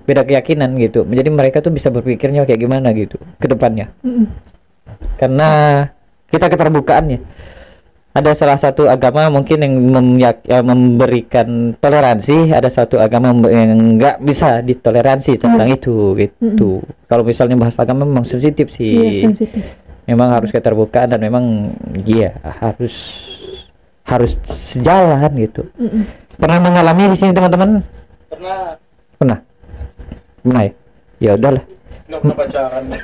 beda 0.06 0.22
keyakinan 0.22 0.74
gitu. 0.78 1.02
Jadi 1.06 1.28
mereka 1.30 1.58
tuh 1.62 1.74
bisa 1.74 1.90
berpikirnya 1.90 2.46
kayak 2.46 2.60
gimana 2.60 2.90
gitu 2.94 3.18
ke 3.38 3.46
depannya. 3.50 3.90
Mm-mm. 4.02 4.26
Karena 5.18 5.48
kita 6.30 6.50
keterbukaannya 6.50 7.18
ada 8.14 8.30
salah 8.30 8.54
satu 8.54 8.86
agama 8.86 9.26
mungkin 9.26 9.58
yang 9.58 9.74
memyak- 9.74 10.46
ya, 10.46 10.62
memberikan 10.62 11.74
toleransi, 11.74 12.54
ada 12.54 12.70
satu 12.70 12.96
agama 12.96 13.34
yang 13.44 13.98
nggak 13.98 14.22
bisa 14.22 14.62
ditoleransi 14.62 15.34
tentang 15.36 15.66
itu 15.68 16.14
gitu. 16.14 16.78
Kalau 17.04 17.22
misalnya 17.22 17.58
bahas 17.58 17.74
agama 17.74 18.06
memang 18.06 18.22
sensitif 18.22 18.70
Iya 18.72 19.10
sih. 19.10 19.18
sensitif. 19.20 19.64
memang 20.04 20.30
harus 20.30 20.52
keterbukaan 20.52 21.08
dan 21.08 21.18
memang 21.18 21.74
iya 22.04 22.36
harus 22.60 22.94
harus 24.04 24.36
sejalan 24.44 25.32
gitu. 25.34 25.64
Mm-mm. 25.74 26.04
Pernah 26.36 26.60
mengalami 26.60 27.08
di 27.08 27.16
sini 27.16 27.32
teman-teman? 27.32 27.80
Pernah 28.28 28.76
Pernah? 29.14 29.38
Pernah 30.40 30.60
ya? 30.60 30.72
Ya 31.18 31.30
udahlah. 31.34 31.64
nggak 32.04 32.20
pernah 32.20 32.36
pacaran. 32.36 32.82
Pernah. 32.84 33.00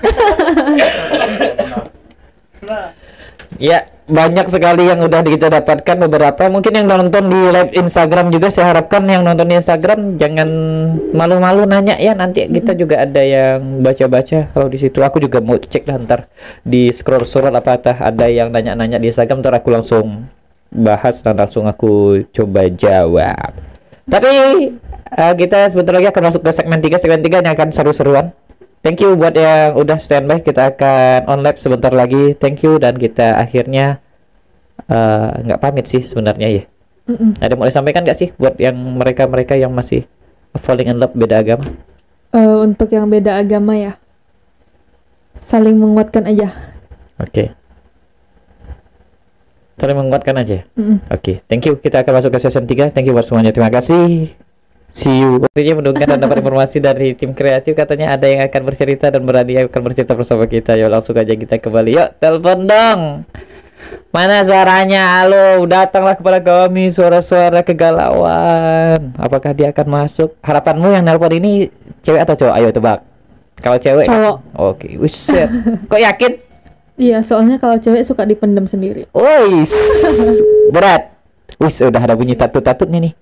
Pernah. 2.60 2.84
Ya, 3.56 3.78
banyak 4.10 4.46
sekali 4.50 4.90
yang 4.90 5.00
udah 5.00 5.22
kita 5.22 5.46
dapatkan 5.48 5.96
beberapa. 6.10 6.50
Mungkin 6.50 6.74
yang 6.74 6.86
nonton 6.90 7.30
di 7.30 7.40
live 7.48 7.72
Instagram 7.78 8.34
juga 8.34 8.50
saya 8.50 8.74
harapkan 8.74 9.06
yang 9.06 9.22
nonton 9.22 9.46
di 9.46 9.54
Instagram 9.56 10.18
jangan 10.18 10.48
malu-malu 11.14 11.64
nanya 11.64 11.96
ya. 11.96 12.12
Nanti 12.18 12.50
kita 12.50 12.74
juga 12.74 13.06
ada 13.06 13.22
yang 13.22 13.80
baca-baca 13.80 14.50
kalau 14.50 14.66
di 14.66 14.78
situ. 14.82 14.98
Aku 15.00 15.22
juga 15.22 15.38
mau 15.38 15.56
cek 15.56 15.86
lah 15.86 15.96
ntar 16.02 16.20
di 16.66 16.90
scroll-scroll 16.90 17.54
apakah 17.54 17.96
ada 17.96 18.26
yang 18.26 18.50
nanya-nanya 18.50 18.98
di 18.98 19.08
Instagram 19.08 19.40
ntar 19.40 19.54
aku 19.56 19.70
langsung 19.70 20.26
bahas 20.70 21.22
dan 21.22 21.38
langsung 21.38 21.70
aku 21.70 22.26
coba 22.34 22.66
jawab. 22.68 23.54
Tapi 24.10 24.30
eh, 25.14 25.34
kita 25.38 25.70
sebentar 25.70 25.94
lagi 25.94 26.10
akan 26.10 26.22
masuk 26.34 26.42
ke 26.42 26.50
segmen 26.50 26.82
3 26.82 26.98
Segmen 26.98 27.22
3 27.22 27.46
yang 27.46 27.54
akan 27.54 27.70
seru-seruan. 27.70 28.34
Thank 28.80 29.04
you 29.04 29.12
buat 29.12 29.36
yang 29.36 29.76
udah 29.76 30.00
standby. 30.00 30.40
Kita 30.40 30.72
akan 30.72 31.28
on 31.28 31.40
lab 31.44 31.60
sebentar 31.60 31.92
lagi. 31.92 32.32
Thank 32.40 32.64
you 32.64 32.80
dan 32.80 32.96
kita 32.96 33.36
akhirnya 33.36 34.00
eh, 34.88 35.28
nggak 35.44 35.60
pamit 35.60 35.84
sih 35.84 36.00
sebenarnya 36.00 36.48
ya. 36.48 36.62
Mm-mm. 37.10 37.36
Ada 37.42 37.58
mau 37.60 37.68
disampaikan 37.68 38.08
nggak 38.08 38.18
sih 38.18 38.28
buat 38.40 38.56
yang 38.56 38.76
mereka-mereka 38.76 39.58
yang 39.58 39.74
masih 39.74 40.08
falling 40.56 40.88
in 40.88 40.96
love 40.96 41.12
beda 41.12 41.44
agama? 41.44 41.68
Eh, 42.32 42.56
untuk 42.62 42.88
yang 42.94 43.10
beda 43.10 43.42
agama 43.42 43.74
ya, 43.76 43.92
saling 45.42 45.76
menguatkan 45.76 46.24
aja. 46.30 46.54
Oke. 47.20 47.52
Saling 49.80 49.96
menguatkan 49.96 50.36
aja. 50.36 50.68
Oke, 51.08 51.40
thank 51.48 51.64
you. 51.64 51.80
Kita 51.80 52.04
akan 52.04 52.20
masuk 52.20 52.36
ke 52.36 52.38
season 52.44 52.68
3. 52.68 52.92
Thank 52.92 53.08
you 53.08 53.16
buat 53.16 53.24
semuanya. 53.24 53.48
Terima 53.48 53.72
kasih. 53.72 54.28
See 54.90 55.22
you. 55.22 55.38
Waktunya 55.38 55.72
mendengar 55.78 56.06
dan 56.10 56.18
dapat 56.18 56.42
informasi 56.42 56.82
dari 56.82 57.14
tim 57.14 57.30
kreatif 57.30 57.78
katanya 57.78 58.18
ada 58.18 58.26
yang 58.26 58.42
akan 58.42 58.62
bercerita 58.66 59.08
dan 59.08 59.22
berani 59.22 59.62
akan 59.62 59.80
bercerita 59.86 60.18
bersama 60.18 60.44
kita. 60.50 60.74
Yuk 60.74 60.90
langsung 60.90 61.14
aja 61.14 61.34
kita 61.34 61.62
kembali. 61.62 61.90
Yuk, 61.94 62.08
telepon 62.18 62.58
dong. 62.66 63.00
Mana 64.10 64.42
suaranya? 64.42 65.22
Halo, 65.22 65.64
datanglah 65.64 66.18
kepada 66.18 66.42
kami 66.42 66.90
suara-suara 66.90 67.62
kegalauan. 67.62 69.14
Apakah 69.16 69.54
dia 69.54 69.70
akan 69.70 69.86
masuk? 69.86 70.34
Harapanmu 70.42 70.90
yang 70.90 71.06
nelpon 71.06 71.32
ini 71.32 71.70
cewek 72.02 72.26
atau 72.26 72.34
cowok? 72.34 72.54
Ayo 72.58 72.68
tebak. 72.74 73.00
Kalau 73.62 73.78
cewek. 73.78 74.06
Cowok. 74.10 74.36
Oke, 74.58 74.98
Wiset. 74.98 75.48
Kok 75.86 76.00
yakin? 76.00 76.32
Iya, 77.00 77.24
soalnya 77.24 77.56
kalau 77.56 77.80
cewek 77.80 78.04
suka 78.04 78.28
dipendam 78.28 78.68
sendiri. 78.68 79.08
Wis, 79.16 79.72
berat. 80.68 81.16
Wis, 81.56 81.80
udah 81.80 82.02
ada 82.02 82.12
bunyi 82.12 82.36
tatut-tatutnya 82.36 83.08
nih. 83.08 83.14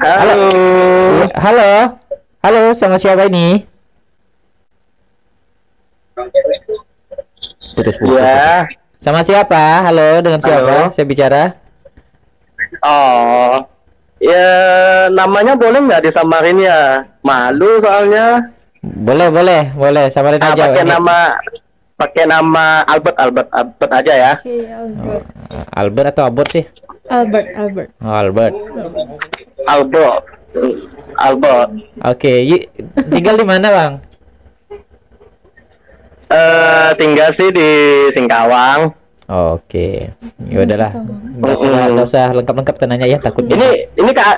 Halo. 0.00 0.48
Halo, 1.36 1.70
halo, 2.40 2.62
sama 2.72 2.96
siapa 2.96 3.28
ini? 3.28 3.68
Putus-putus. 7.76 8.16
Ya. 8.16 8.64
Sama 8.96 9.20
siapa? 9.20 9.84
Halo, 9.84 10.20
dengan 10.20 10.40
siapa? 10.40 10.64
Halo. 10.64 10.80
Saya 10.92 11.04
bicara. 11.04 11.42
Oh. 12.80 13.60
Ya, 14.20 14.48
namanya 15.08 15.52
boleh 15.52 15.80
nggak 15.80 16.04
disamarin 16.04 16.60
ya? 16.60 17.04
Malu 17.20 17.80
soalnya. 17.80 18.52
Boleh, 18.80 19.28
boleh, 19.28 19.72
boleh. 19.72 20.08
Samarin 20.08 20.40
Ah, 20.40 20.52
aja. 20.52 20.64
pakai 20.68 20.84
Ini- 20.84 20.92
nama 20.92 21.16
pakai 21.96 22.24
nama 22.24 22.64
Albert 22.84 23.16
Albert 23.16 23.48
Albert 23.52 23.92
aja 23.92 24.12
ya. 24.12 24.32
Oke, 24.40 24.56
Albert. 24.64 25.24
Albert 25.72 26.08
atau 26.12 26.24
Abot 26.24 26.48
sih? 26.48 26.64
Albert, 27.08 27.46
Albert. 27.52 27.88
Oh, 28.00 28.12
Albert. 28.14 28.54
Albert. 29.64 30.22
Albert. 31.16 31.68
Oke, 32.02 32.32
y- 32.40 32.68
tinggal 33.06 33.34
di 33.34 33.44
mana, 33.44 33.66
Bang? 33.68 33.92
Eh 36.28 36.90
tinggal 36.94 37.30
sih 37.30 37.50
di 37.50 37.68
Singkawang. 38.08 38.94
Oke. 39.26 40.10
Ya 40.44 40.58
udahlah. 40.60 40.90
Nggak 40.90 41.56
Mm-mm. 41.56 41.90
nggak- 41.92 42.04
usah 42.04 42.30
lengkap-lengkap 42.32 42.76
tenanya 42.76 43.06
ya, 43.06 43.18
takutnya. 43.18 43.54
Ini 43.54 43.68
ini 43.96 44.10
Kak 44.10 44.36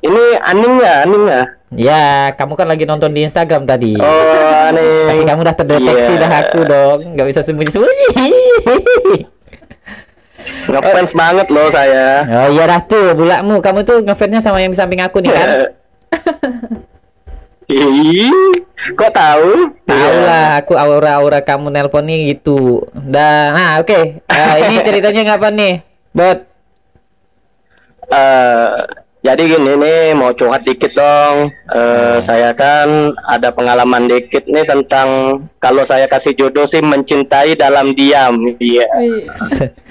ini 0.00 0.22
Aning 0.40 0.74
ya, 0.78 0.94
Aning 1.04 1.24
ya. 1.26 1.42
Ya, 1.70 2.04
kamu 2.34 2.54
kan 2.54 2.66
lagi 2.66 2.82
nonton 2.82 3.14
di 3.14 3.22
Instagram 3.22 3.62
tadi. 3.62 3.94
Oh, 3.94 4.66
Tapi 4.66 4.82
Aning. 5.12 5.22
kamu 5.24 5.40
udah 5.40 5.54
terdeteksi 5.54 6.12
Iya. 6.12 6.20
dah 6.20 6.32
aku 6.40 6.58
dong, 6.64 6.98
nggak 7.14 7.26
bisa 7.26 7.40
sembunyi-sembunyi. 7.42 8.06
Ngefans 10.62 11.10
banget 11.12 11.46
loh 11.48 11.66
saya. 11.68 12.24
oh 12.26 12.46
iya 12.50 12.62
dah 12.66 12.80
tuh, 12.82 13.12
bulakmu. 13.12 13.58
Kamu 13.58 13.78
tuh 13.82 13.96
ngefansnya 14.02 14.40
sama 14.40 14.58
yang 14.58 14.70
di 14.70 14.76
samping 14.76 14.98
aku 14.98 15.18
nih 15.18 15.30
kan? 15.30 15.48
Ih, 17.70 18.28
kok 18.92 19.10
tahu? 19.10 19.70
Tahu 19.84 19.94
Iya. 19.94 20.20
lah, 20.20 20.46
aku 20.58 20.74
aura-aura 20.74 21.38
kamu 21.38 21.70
nelpon 21.70 22.02
nih 22.02 22.34
gitu. 22.34 22.82
Dan, 22.92 23.54
nah 23.54 23.70
oke, 23.78 24.18
Eh, 24.20 24.54
ini 24.60 24.74
ceritanya 24.82 25.20
ngapa 25.30 25.48
nih, 25.48 25.80
Bot? 26.10 26.38
Eh, 28.10 28.74
jadi 29.20 29.42
gini 29.44 29.76
nih 29.76 30.16
mau 30.16 30.32
curhat 30.32 30.64
dikit 30.64 30.96
dong. 30.96 31.52
Eh, 31.68 32.18
saya 32.24 32.56
kan 32.56 33.12
ada 33.28 33.52
pengalaman 33.52 34.08
dikit 34.08 34.48
nih 34.48 34.64
tentang 34.64 35.40
kalau 35.60 35.84
saya 35.84 36.08
kasih 36.08 36.32
jodoh 36.32 36.64
sih 36.64 36.80
mencintai 36.80 37.52
dalam 37.52 37.92
diam. 37.92 38.40
Iya. 38.56 38.88
Wih, 38.96 39.28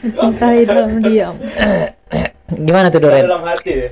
mencintai 0.01 0.65
dalam 0.65 0.97
diam. 0.97 1.37
Gimana 2.49 2.89
tuh 2.89 3.05
Doren? 3.05 3.29
Dalam 3.29 3.45
hati 3.45 3.73
ya. 3.85 3.89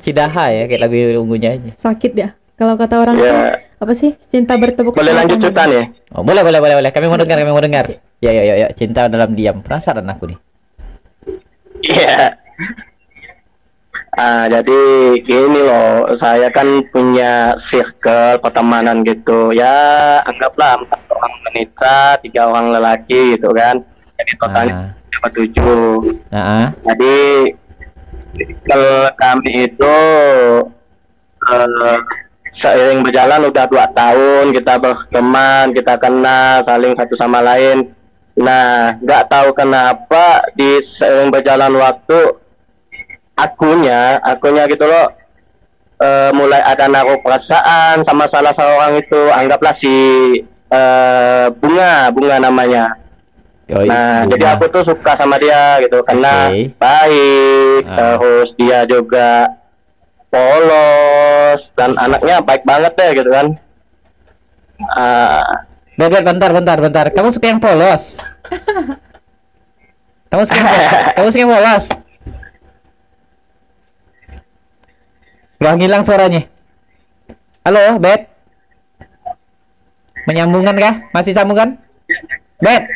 Cidaha 0.00 0.54
ya, 0.54 0.62
kayak 0.70 0.80
lagu 0.80 0.96
ungunya 1.18 1.58
aja. 1.58 1.70
Sakit 1.76 2.12
ya. 2.14 2.28
Kalau 2.54 2.78
kata 2.78 2.94
orang 3.00 3.16
Iya. 3.18 3.26
tuh 3.26 3.38
apa 3.80 3.92
sih 3.96 4.12
cinta 4.20 4.54
bertepuk 4.60 4.92
Boleh 4.92 5.16
lanjut. 5.16 5.40
Cutan 5.40 5.68
ya? 5.72 5.84
Oh, 6.12 6.20
boleh, 6.20 6.44
boleh, 6.44 6.60
boleh, 6.60 6.76
boleh. 6.76 6.90
Kami 6.92 7.08
mau 7.08 7.16
dengar, 7.16 7.40
kami 7.40 7.50
mau 7.50 7.64
dengar. 7.64 7.88
Ya, 8.20 8.30
ya, 8.30 8.42
ya, 8.44 8.54
ya. 8.54 8.68
Cinta 8.76 9.08
dalam 9.08 9.32
diam. 9.32 9.64
Penasaran 9.64 10.04
aku 10.06 10.28
nih. 10.30 10.38
Iya. 11.80 12.36
Ah, 14.20 14.44
jadi 14.52 14.80
gini 15.24 15.64
loh, 15.64 16.12
saya 16.12 16.52
kan 16.52 16.84
punya 16.92 17.56
circle 17.56 18.36
pertemanan 18.44 19.00
gitu. 19.00 19.48
Ya, 19.56 20.20
anggaplah 20.28 20.76
empat 20.76 21.00
orang 21.08 21.32
wanita, 21.48 22.20
tiga 22.20 22.52
orang 22.52 22.68
lelaki 22.68 23.40
gitu 23.40 23.48
kan. 23.56 23.80
Jadi 24.20 24.32
totalnya 24.36 24.74
Ah. 24.76 24.88
cuma 25.08 25.28
tujuh. 25.32 26.20
Nah, 26.28 26.44
ah. 26.44 26.66
Jadi 26.84 27.16
kalau 28.68 29.08
kami 29.16 29.52
itu 29.72 29.96
eh, 31.40 31.98
seiring 32.52 33.00
berjalan 33.00 33.48
udah 33.48 33.64
dua 33.72 33.88
tahun 33.96 34.52
kita 34.52 34.84
berteman, 34.84 35.72
kita 35.72 35.96
kenal 35.96 36.60
saling 36.60 36.92
satu 36.92 37.16
sama 37.16 37.40
lain. 37.40 37.88
Nah, 38.36 39.00
nggak 39.00 39.32
tahu 39.32 39.56
kenapa 39.56 40.44
di 40.52 40.76
seiring 40.84 41.32
berjalan 41.32 41.72
waktu 41.80 42.36
akunya, 43.40 44.20
akunya 44.20 44.68
gitu 44.68 44.84
loh 44.84 45.12
eh, 45.96 46.30
mulai 46.32 46.60
ada 46.60 46.86
naruh 46.86 47.20
perasaan 47.20 48.00
sama 48.00 48.24
salah 48.24 48.52
seorang 48.52 48.96
itu, 48.96 49.20
anggaplah 49.30 49.72
si 49.72 49.92
eh, 50.70 51.46
bunga, 51.52 52.08
bunga 52.10 52.36
namanya. 52.38 52.84
Oh, 53.70 53.86
Nah, 53.86 54.26
iya. 54.26 54.30
jadi 54.34 54.44
aku 54.58 54.66
tuh 54.66 54.82
suka 54.82 55.14
sama 55.14 55.38
dia 55.38 55.78
gitu 55.78 56.02
karena 56.02 56.50
Oke. 56.50 56.74
baik, 56.74 57.82
Ah. 57.86 58.18
terus 58.18 58.48
dia 58.58 58.82
juga 58.82 59.46
polos 60.26 61.70
dan 61.74 61.94
anaknya 61.94 62.42
baik 62.42 62.66
banget 62.66 62.92
deh 62.98 63.10
gitu 63.14 63.30
kan. 63.30 63.46
Ah, 64.90 65.68
Bebet, 65.94 66.24
bentar, 66.24 66.50
bentar, 66.50 66.78
bentar. 66.80 67.06
Kamu 67.12 67.28
suka 67.28 67.46
yang 67.46 67.60
polos? 67.60 68.16
kamu 70.30 70.42
suka 70.48 70.56
yang, 70.56 70.70
kamu 71.14 71.28
suka 71.28 71.40
yang 71.44 71.52
polos? 71.52 71.84
Gak 75.60 75.76
ngilang 75.76 76.08
suaranya. 76.08 76.48
Halo, 77.68 78.00
Bet. 78.00 78.32
Menyambungkan 80.24 80.76
kah? 80.80 80.94
Masih 81.12 81.36
sambungan? 81.36 81.76
Bet. 82.64 82.88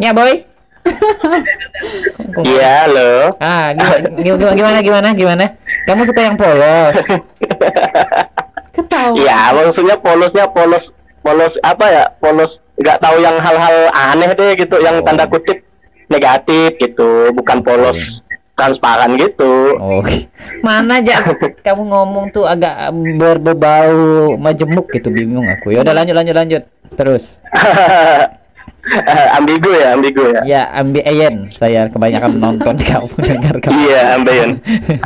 Ya, 0.00 0.16
boy. 0.16 0.40
iya 2.48 2.88
loh. 2.88 3.36
Ah, 3.38 3.76
gimana, 3.76 4.08
gimana, 4.24 4.52
gimana, 4.56 4.78
gimana, 4.80 5.08
gimana? 5.12 5.44
Kamu 5.84 6.02
suka 6.08 6.24
yang 6.24 6.40
polos? 6.40 6.96
ketawa 8.74 9.12
Iya, 9.12 9.52
maksudnya 9.52 10.00
polosnya 10.00 10.48
polos 10.48 10.96
polos 11.20 11.60
apa 11.60 11.86
ya? 11.92 12.04
Polos 12.24 12.58
nggak 12.80 12.98
tahu 13.04 13.20
yang 13.20 13.36
hal-hal 13.36 13.92
aneh 13.92 14.32
deh 14.32 14.56
gitu, 14.56 14.80
yang 14.80 15.00
Oh. 15.00 15.04
tanda 15.04 15.28
kutip 15.28 15.60
negatif 16.08 16.80
gitu, 16.80 17.30
bukan 17.36 17.60
polos 17.60 18.24
transparan 18.52 19.16
gitu. 19.16 19.76
Oh, 19.80 20.04
mana 20.66 21.00
aja 21.00 21.24
kamu 21.64 21.82
ngomong 21.88 22.24
tuh 22.30 22.44
agak 22.44 22.92
berbau 23.40 24.36
majemuk 24.36 24.92
gitu 24.92 25.08
bingung 25.08 25.48
aku. 25.48 25.72
Ya 25.72 25.80
udah 25.80 25.94
lanjut 25.96 26.14
lanjut 26.14 26.36
lanjut. 26.36 26.62
Terus. 26.92 27.40
ambigu 29.38 29.70
ya, 29.70 29.94
ambigu 29.94 30.22
ya. 30.34 30.40
Ya, 30.42 30.62
ambil 30.74 31.02
Ayen. 31.06 31.46
Saya 31.54 31.86
kebanyakan 31.86 32.42
nonton 32.42 32.74
kamu 32.88 33.08
dengar 33.22 33.56
kamu. 33.62 33.78
Iya, 33.78 34.02
ambeien. 34.18 34.50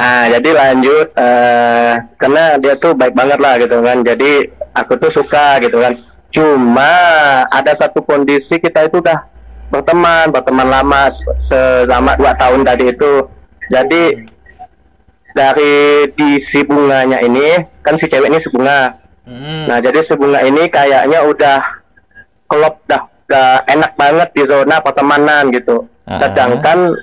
Ah, 0.01 0.25
jadi 0.33 0.51
lanjut 0.57 1.09
eh 1.17 1.93
karena 2.17 2.57
dia 2.57 2.75
tuh 2.81 2.97
baik 2.97 3.13
banget 3.13 3.39
lah 3.39 3.55
gitu 3.61 3.77
kan. 3.85 4.01
Jadi 4.01 4.49
aku 4.73 4.93
tuh 4.97 5.13
suka 5.13 5.61
gitu 5.61 5.77
kan. 5.79 5.93
Cuma 6.33 6.93
ada 7.49 7.73
satu 7.77 8.01
kondisi 8.03 8.57
kita 8.59 8.89
itu 8.89 8.99
udah 9.01 9.29
berteman, 9.69 10.33
berteman 10.33 10.69
lama 10.69 11.13
se- 11.13 11.25
selama 11.39 12.17
dua 12.17 12.33
tahun 12.37 12.65
tadi 12.65 12.97
itu. 12.97 13.29
Jadi 13.67 14.03
dari 15.31 15.75
di 16.11 16.39
si 16.39 16.63
bunganya 16.63 17.21
ini 17.21 17.55
kan 17.81 17.95
si 17.95 18.07
cewek 18.07 18.29
ini 18.29 18.39
si 18.39 18.49
bunga. 18.49 18.97
Hmm. 19.23 19.67
Nah, 19.67 19.79
jadi 19.79 20.01
si 20.01 20.15
bunga 20.15 20.41
ini 20.41 20.67
kayaknya 20.67 21.23
udah 21.23 21.59
klop 22.47 22.79
dah, 22.87 23.03
udah 23.27 23.67
enak 23.67 23.93
banget 23.95 24.29
di 24.33 24.43
zona 24.43 24.79
pertemanan 24.79 25.51
gitu. 25.51 25.85
Ah. 26.05 26.23
Sedangkan 26.23 26.95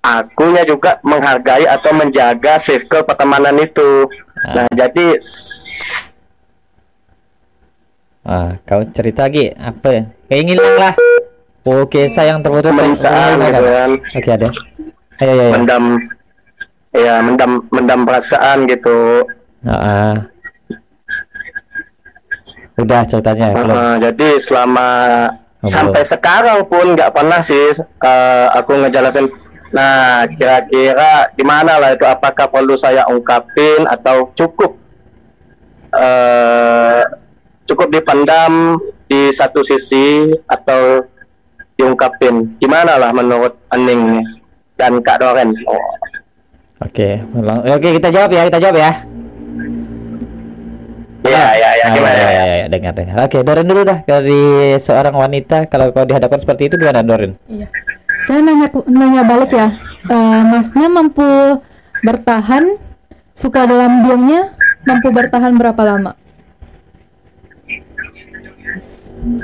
akunya 0.00 0.64
juga 0.64 0.96
menghargai 1.02 1.64
atau 1.64 1.92
menjaga 1.92 2.56
circle 2.56 3.04
pertemanan 3.04 3.54
itu. 3.56 4.08
Ah. 4.40 4.64
Nah, 4.64 4.66
jadi 4.70 5.20
Ah, 8.24 8.60
kau 8.62 8.84
cerita 8.84 9.24
lagi 9.24 9.48
apa? 9.56 9.88
ya? 9.88 10.02
Kayak 10.28 10.42
ngilang 10.44 10.76
lah. 10.76 10.94
Oke, 11.64 12.08
sayang 12.08 12.40
terputus. 12.40 12.72
Pemeriksaan 12.72 13.40
Oh, 13.40 13.40
ada. 13.40 13.48
gitu 13.48 13.62
kan. 13.64 13.90
Oke, 14.04 14.28
ada. 14.30 14.48
Ayo, 15.18 15.32
ayo, 15.34 15.42
ayo. 15.42 15.52
mendam 15.58 15.84
ya 16.94 17.14
mendam 17.20 17.50
mendam 17.74 18.00
perasaan 18.06 18.70
gitu. 18.70 19.26
Ah, 19.66 19.74
ah. 19.74 20.12
Udah 22.78 23.02
ceritanya 23.02 23.58
belum? 23.58 23.74
Uh, 23.74 23.96
jadi 23.98 24.28
selama 24.38 24.88
Oh, 25.58 25.66
sampai 25.66 26.06
belum. 26.06 26.12
sekarang 26.14 26.58
pun 26.70 26.94
nggak 26.94 27.10
pernah 27.10 27.42
sih 27.42 27.74
uh, 27.82 28.46
aku 28.54 28.78
ngejelasin. 28.78 29.26
Nah, 29.74 30.24
kira-kira 30.38 31.34
gimana 31.34 31.82
lah 31.82 31.98
itu? 31.98 32.06
Apakah 32.06 32.46
perlu 32.46 32.78
saya 32.78 33.02
ungkapin 33.10 33.82
atau 33.90 34.30
cukup 34.38 34.78
uh, 35.98 37.02
cukup 37.66 37.90
dipendam 37.90 38.78
di 39.10 39.34
satu 39.34 39.66
sisi 39.66 40.30
atau 40.46 41.02
diungkapin? 41.74 42.54
Gimana 42.62 42.94
lah 42.94 43.10
menurut 43.10 43.58
Aning 43.74 44.22
nih 44.22 44.26
dan 44.78 45.02
Kak 45.02 45.18
Doren? 45.18 45.50
Oh. 45.66 45.82
Oke, 46.78 47.18
ulang- 47.34 47.66
oke 47.66 47.88
kita 47.98 48.08
jawab 48.08 48.30
ya, 48.30 48.46
kita 48.46 48.58
jawab 48.62 48.76
ya. 48.78 48.92
Ya, 51.28 51.44
ya, 51.52 51.70
ya, 51.74 51.84
Ah, 51.84 51.92
gimana 51.92 52.14
ya, 52.14 52.30
ya? 52.30 52.30
ya, 52.40 52.54
ya, 52.56 52.66
dengar, 52.70 52.92
dengar. 52.94 53.16
Oke, 53.26 53.42
Doren 53.42 53.66
dulu 53.66 53.82
dah 53.82 53.98
dari 54.00 54.42
seorang 54.78 55.12
wanita. 55.12 55.66
Kalau 55.66 55.90
kau 55.90 56.06
dihadapkan 56.06 56.40
seperti 56.40 56.70
itu 56.70 56.78
gimana, 56.78 57.02
Doren? 57.02 57.34
Iya. 57.44 57.66
Saya 58.24 58.40
nanya 58.40 58.70
nanya 58.86 59.22
balik 59.26 59.50
ya. 59.50 59.68
Eh, 60.08 60.40
masnya 60.46 60.86
mampu 60.88 61.26
bertahan 62.00 62.78
suka 63.34 63.66
dalam 63.66 64.06
diamnya 64.06 64.54
mampu 64.86 65.10
bertahan 65.10 65.58
berapa 65.58 65.82
lama? 65.84 66.12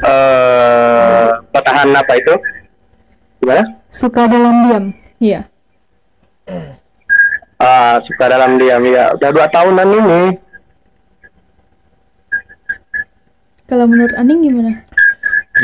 Eh, 0.01 1.27
pertahanan 1.51 1.99
apa 1.99 2.13
itu? 2.15 2.35
Gimana? 3.43 3.63
Suka 3.91 4.23
dalam 4.25 4.55
diam. 4.71 4.85
Iya. 5.25 5.41
Ah, 7.57 7.97
suka 8.05 8.29
dalam 8.29 8.61
diam 8.61 8.85
ya. 8.85 9.17
Udah 9.17 9.31
dua 9.33 9.49
tahunan 9.49 9.89
ini. 9.89 10.23
Kalau 13.65 13.89
menurut 13.89 14.13
Aning 14.21 14.45
gimana? 14.45 14.85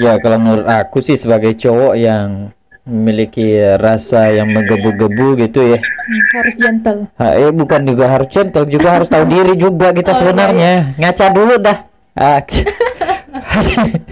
Ya, 0.00 0.16
kalau 0.16 0.40
menurut 0.40 0.64
aku 0.64 1.04
sih 1.04 1.20
sebagai 1.20 1.52
cowok 1.60 1.92
yang 2.00 2.56
memiliki 2.88 3.60
rasa 3.76 4.32
yang 4.32 4.48
menggebu-gebu 4.48 5.36
gitu 5.44 5.76
ya. 5.76 5.78
Hmm, 5.84 6.22
harus 6.40 6.54
gentle. 6.56 7.00
Ha, 7.20 7.36
eh, 7.36 7.52
bukan 7.52 7.84
juga 7.84 8.08
harus 8.08 8.32
gentle, 8.32 8.64
juga 8.64 8.96
harus 8.96 9.12
tahu 9.12 9.28
diri 9.28 9.60
juga 9.60 9.92
kita 9.92 10.16
sebenarnya. 10.16 10.96
Ngaca 10.96 11.26
dulu 11.36 11.60
dah. 11.60 11.84
Ah, 12.16 12.40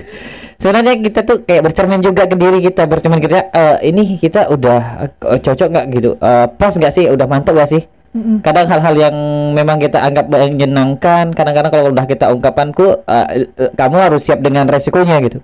sebenarnya 0.59 0.95
kita 0.99 1.21
tuh 1.23 1.37
kayak 1.47 1.63
bercermin 1.65 2.03
juga 2.03 2.27
ke 2.27 2.35
diri 2.35 2.59
kita, 2.61 2.85
bercermin 2.85 3.23
kita 3.23 3.49
eh, 3.51 3.77
ini 3.87 4.19
kita 4.19 4.51
udah 4.51 4.81
eh, 5.07 5.41
cocok 5.41 5.69
nggak 5.71 5.87
gitu, 5.95 6.11
Eh, 6.19 6.47
pas 6.55 6.73
nggak 6.75 6.93
sih, 6.93 7.07
udah 7.07 7.27
mantap 7.31 7.55
nggak 7.55 7.71
sih? 7.71 7.83
Mm-mm. 8.09 8.41
Kadang 8.43 8.67
hal-hal 8.67 8.95
yang 8.97 9.17
memang 9.55 9.79
kita 9.79 10.01
anggap 10.01 10.27
menyenangkan, 10.27 11.31
kadang-kadang 11.37 11.71
kalau 11.71 11.85
udah 11.93 12.05
kita 12.09 12.27
ungkapanku, 12.35 13.05
eh, 13.07 13.47
eh, 13.47 13.71
kamu 13.79 13.97
harus 13.97 14.21
siap 14.27 14.43
dengan 14.43 14.67
resikonya 14.67 15.23
gitu. 15.23 15.39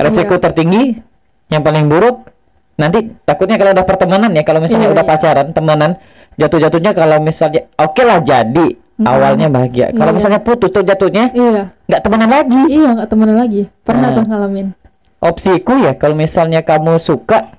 Resiko 0.00 0.40
Iya. 0.40 0.42
tertinggi, 0.48 0.96
yang 1.52 1.60
paling 1.60 1.92
buruk, 1.92 2.32
nanti 2.80 3.12
takutnya 3.28 3.60
kalau 3.60 3.76
udah 3.76 3.84
pertemanan 3.84 4.32
ya, 4.32 4.40
kalau 4.46 4.64
misalnya 4.64 4.88
Iya, 4.88 4.94
udah 4.96 5.04
iya. 5.04 5.10
pacaran, 5.12 5.46
temenan, 5.52 5.90
jatuh-jatuhnya 6.40 6.96
kalau 6.96 7.20
misalnya, 7.20 7.68
oke 7.76 8.00
lah 8.00 8.24
jadi, 8.24 8.79
Awalnya 9.00 9.48
bahagia. 9.48 9.86
Kalau 9.90 10.12
Iya. 10.12 10.16
misalnya 10.16 10.40
putus 10.40 10.68
tuh 10.68 10.84
jatuhnya, 10.84 11.32
Iya. 11.32 11.72
nggak 11.88 12.00
temenan 12.00 12.30
lagi. 12.30 12.62
Iya 12.68 12.88
nggak 12.96 13.08
temenan 13.08 13.36
lagi. 13.36 13.62
Pernah 13.80 14.08
Nah. 14.12 14.16
tuh 14.16 14.24
ngalamin. 14.28 14.66
Opsiku 15.20 15.74
ya, 15.80 15.92
kalau 15.94 16.16
misalnya 16.16 16.60
kamu 16.60 16.96
suka, 16.96 17.52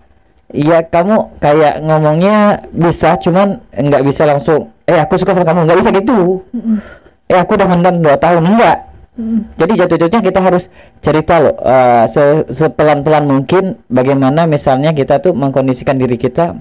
ya 0.50 0.82
kamu 0.82 1.38
kayak 1.38 1.82
ngomongnya 1.82 2.36
bisa, 2.70 3.18
cuman 3.18 3.62
nggak 3.72 4.02
bisa 4.02 4.26
langsung, 4.26 4.70
eh 4.84 4.98
aku 4.98 5.14
suka 5.16 5.32
sama 5.32 5.46
kamu, 5.46 5.66
nggak 5.66 5.80
bisa 5.80 5.90
gitu. 5.92 6.42
Mm-mm. 6.52 6.78
eh 7.26 7.40
aku 7.40 7.56
udah 7.56 7.64
mendam 7.64 7.96
dua 8.04 8.20
tahun 8.20 8.44
enggak 8.44 8.78
Mm-mm. 9.16 9.56
jadi 9.56 9.88
jatuh-jatuhnya 9.88 10.20
kita 10.20 10.40
harus 10.44 10.68
cerita 11.00 11.40
loh 11.40 11.56
eh, 11.56 12.04
se- 12.06 12.44
sepelan-pelan 12.52 13.24
mungkin 13.24 13.80
bagaimana 13.88 14.44
misalnya 14.44 14.92
kita 14.92 15.24
tuh 15.24 15.32
mengkondisikan 15.32 15.96
diri 15.96 16.20
kita 16.20 16.60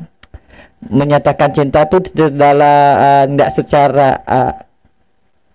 menyatakan 0.81 1.51
cinta 1.51 1.85
tuh 1.85 2.07
dalam 2.15 3.35
nggak 3.35 3.51
secara 3.51 4.23
eh, 4.23 4.53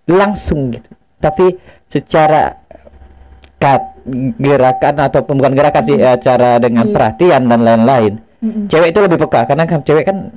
langsung 0.06 0.70
gitu 0.70 0.90
tapi 1.18 1.58
secara 1.86 2.54
kat 3.56 3.82
gerakan 4.38 4.94
ataupun 5.02 5.34
bukan 5.40 5.54
gerakan 5.56 5.82
sih 5.82 5.96
eh, 5.96 6.18
cara 6.20 6.60
dengan 6.62 6.86
Iya. 6.86 6.94
perhatian 6.94 7.42
dan 7.48 7.60
lain-lain 7.64 8.14
Mm-mm. 8.38 8.68
cewek 8.68 8.92
itu 8.92 9.00
lebih 9.00 9.18
peka 9.26 9.48
karena 9.48 9.64
kan 9.64 9.80
cewek 9.80 10.04
kan 10.04 10.28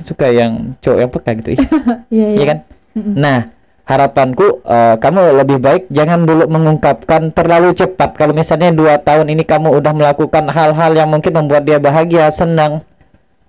suka 0.00 0.26
yang 0.32 0.72
cowok 0.80 0.98
yang 0.98 1.10
peka 1.12 1.30
gitu. 1.38 1.48
Iya, 2.10 2.26
Iya 2.32 2.44
kan? 2.48 2.58
Mm-mm. 2.96 3.14
Nah, 3.14 3.38
harapanku 3.84 4.64
eh, 4.64 4.94
kamu 4.96 5.20
lebih 5.44 5.58
baik 5.60 5.82
jangan 5.92 6.24
dulu 6.24 6.48
mengungkapkan 6.48 7.28
terlalu 7.30 7.76
cepat. 7.76 8.16
Kalau 8.16 8.32
misalnya 8.32 8.72
dua 8.72 8.96
tahun 8.98 9.28
ini 9.28 9.44
kamu 9.44 9.68
udah 9.68 9.92
melakukan 9.92 10.48
hal-hal 10.48 10.90
yang 10.96 11.12
mungkin 11.12 11.30
membuat 11.36 11.68
dia 11.68 11.76
bahagia, 11.76 12.32
senang, 12.32 12.80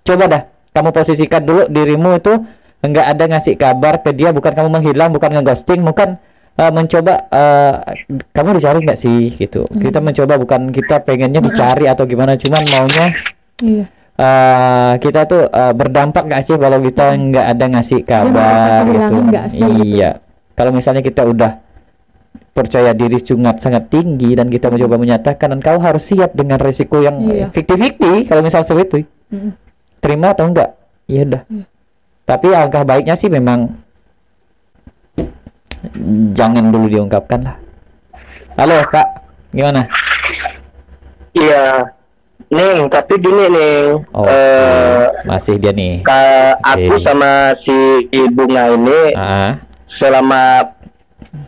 coba 0.04 0.24
dah 0.28 0.42
kamu 0.76 0.90
posisikan 0.92 1.42
dulu 1.42 1.62
dirimu 1.66 2.20
itu 2.20 2.44
enggak 2.84 3.06
ada 3.08 3.24
ngasih 3.26 3.56
kabar 3.56 3.98
ke 3.98 4.12
dia, 4.12 4.28
bukan 4.30 4.52
kamu 4.52 4.68
menghilang, 4.70 5.10
bukan 5.10 5.30
ngeghosting, 5.32 5.80
bukan 5.80 6.20
eh, 6.54 6.68
mencoba 6.68 7.14
eh, 7.26 7.74
kamu 8.30 8.48
dicari 8.54 8.78
nggak 8.80 9.00
sih 9.00 9.32
gitu. 9.32 9.64
Kita 9.66 9.98
mencoba 9.98 10.36
bukan 10.36 10.68
kita 10.68 11.00
pengennya 11.00 11.40
dicari 11.40 11.88
atau 11.88 12.04
gimana, 12.04 12.36
cuman 12.36 12.62
maunya 12.68 13.06
Iya. 13.58 13.84
eh 14.14 14.92
kita 14.98 15.24
tuh 15.24 15.42
eh, 15.46 15.72
berdampak 15.72 16.22
gak 16.24 16.42
sih 16.44 16.54
kalau 16.54 16.78
kita 16.78 17.14
nggak 17.14 17.46
ada 17.50 17.64
ngasih 17.66 17.98
merasa 17.98 18.22
kabar 18.22 18.82
gitu 18.84 18.86
kehilangan 18.86 19.24
nggak 19.26 19.46
sih 19.48 19.66
gitu? 19.66 19.84
iya 19.90 20.10
kalau 20.54 20.70
misalnya 20.70 21.02
kita 21.02 21.22
udah 21.24 21.52
percaya 22.50 22.94
diri 22.94 23.18
sangat 23.18 23.58
sangat 23.58 23.90
tinggi 23.90 24.38
dan 24.38 24.46
kita 24.46 24.70
mencoba 24.70 24.94
menyatakan 24.94 25.50
dan 25.50 25.58
kau 25.58 25.78
harus 25.78 26.06
siap 26.06 26.30
dengan 26.30 26.58
resiko 26.58 27.02
yang 27.02 27.18
Iya. 27.18 27.46
fiktif-fiktif 27.50 28.30
kalau 28.30 28.42
misal 28.42 28.62
seperti 28.62 28.86
itu 28.86 28.98
Mm-mm. 29.34 29.50
terima 29.98 30.30
atau 30.30 30.46
enggak 30.46 30.70
ya 31.10 31.26
udah 31.26 31.42
Iya. 31.50 31.64
Tapi 32.24 32.46
alangkah 32.48 32.82
baiknya 32.82 33.14
sih 33.14 33.28
memang 33.28 33.68
jangan 36.32 36.72
dulu 36.72 36.88
diungkapkan 36.88 37.40
lah 37.42 37.56
halo 38.56 38.80
kak 38.88 39.08
gimana 39.50 39.84
Iya. 41.34 41.90
Ning, 42.46 42.86
tapi 42.86 43.18
gini 43.18 43.50
nih. 43.50 43.98
oh 44.14 44.22
eh, 44.24 45.10
masih 45.24 45.58
dia 45.58 45.74
nih 45.74 46.06
ka- 46.06 46.54
aku 46.62 46.94
Oke. 46.94 47.02
sama 47.02 47.50
si 47.58 47.74
Bunga 48.30 48.70
ini 48.70 49.00
ah 49.12 49.58
selama 49.84 50.62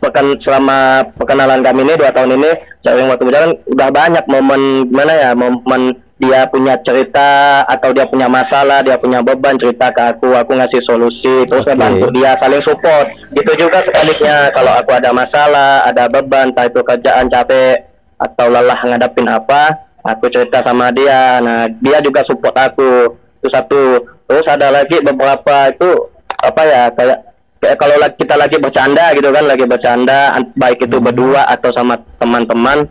pekan 0.03 0.35
selama 0.35 0.77
perkenalan 1.15 1.63
kami 1.63 1.81
ini 1.81 1.93
dua 1.95 2.11
tahun 2.11 2.35
ini 2.35 2.51
sering 2.81 3.07
waktu 3.07 3.23
berjalan 3.23 3.51
udah 3.65 3.89
banyak 3.89 4.25
momen 4.27 4.61
gimana 4.85 5.13
ya 5.15 5.29
momen 5.31 5.95
dia 6.17 6.49
punya 6.49 6.73
cerita 6.81 7.61
atau 7.69 7.93
dia 7.93 8.09
punya 8.09 8.25
masalah 8.25 8.81
dia 8.81 8.97
punya 8.97 9.21
beban 9.21 9.53
cerita 9.53 9.93
ke 9.93 10.01
aku 10.01 10.33
aku 10.33 10.57
ngasih 10.57 10.81
solusi 10.81 11.45
terus 11.45 11.61
Oke. 11.61 11.77
ngebantu 11.77 12.09
dia 12.09 12.33
saling 12.41 12.61
support. 12.61 13.13
Itu 13.37 13.53
juga 13.53 13.85
sebaliknya 13.85 14.49
kalau 14.49 14.73
aku 14.73 14.97
ada 14.97 15.13
masalah 15.13 15.85
ada 15.85 16.09
beban 16.09 16.49
entah 16.49 16.65
itu 16.65 16.81
kerjaan 16.81 17.29
capek 17.29 17.85
atau 18.17 18.49
lelah 18.49 18.81
ngadapin 18.81 19.29
apa 19.29 19.77
aku 20.01 20.25
cerita 20.33 20.65
sama 20.65 20.89
dia. 20.89 21.37
Nah 21.37 21.69
dia 21.69 22.01
juga 22.01 22.25
support 22.25 22.57
aku. 22.57 23.13
Itu 23.37 23.47
satu. 23.53 24.01
Terus 24.25 24.49
ada 24.49 24.73
lagi 24.73 24.97
beberapa 25.05 25.69
itu 25.69 26.09
apa 26.41 26.61
ya 26.65 26.81
kayak 26.97 27.19
kayak 27.61 27.77
kalau 27.77 27.95
kita 28.17 28.35
lagi 28.37 28.57
bercanda 28.57 29.05
gitu 29.13 29.29
kan 29.29 29.45
lagi 29.45 29.65
bercanda 29.69 30.33
an- 30.33 30.53
baik 30.57 30.81
itu 30.81 30.97
berdua 30.97 31.45
atau 31.45 31.69
sama 31.69 32.01
teman-teman 32.17 32.89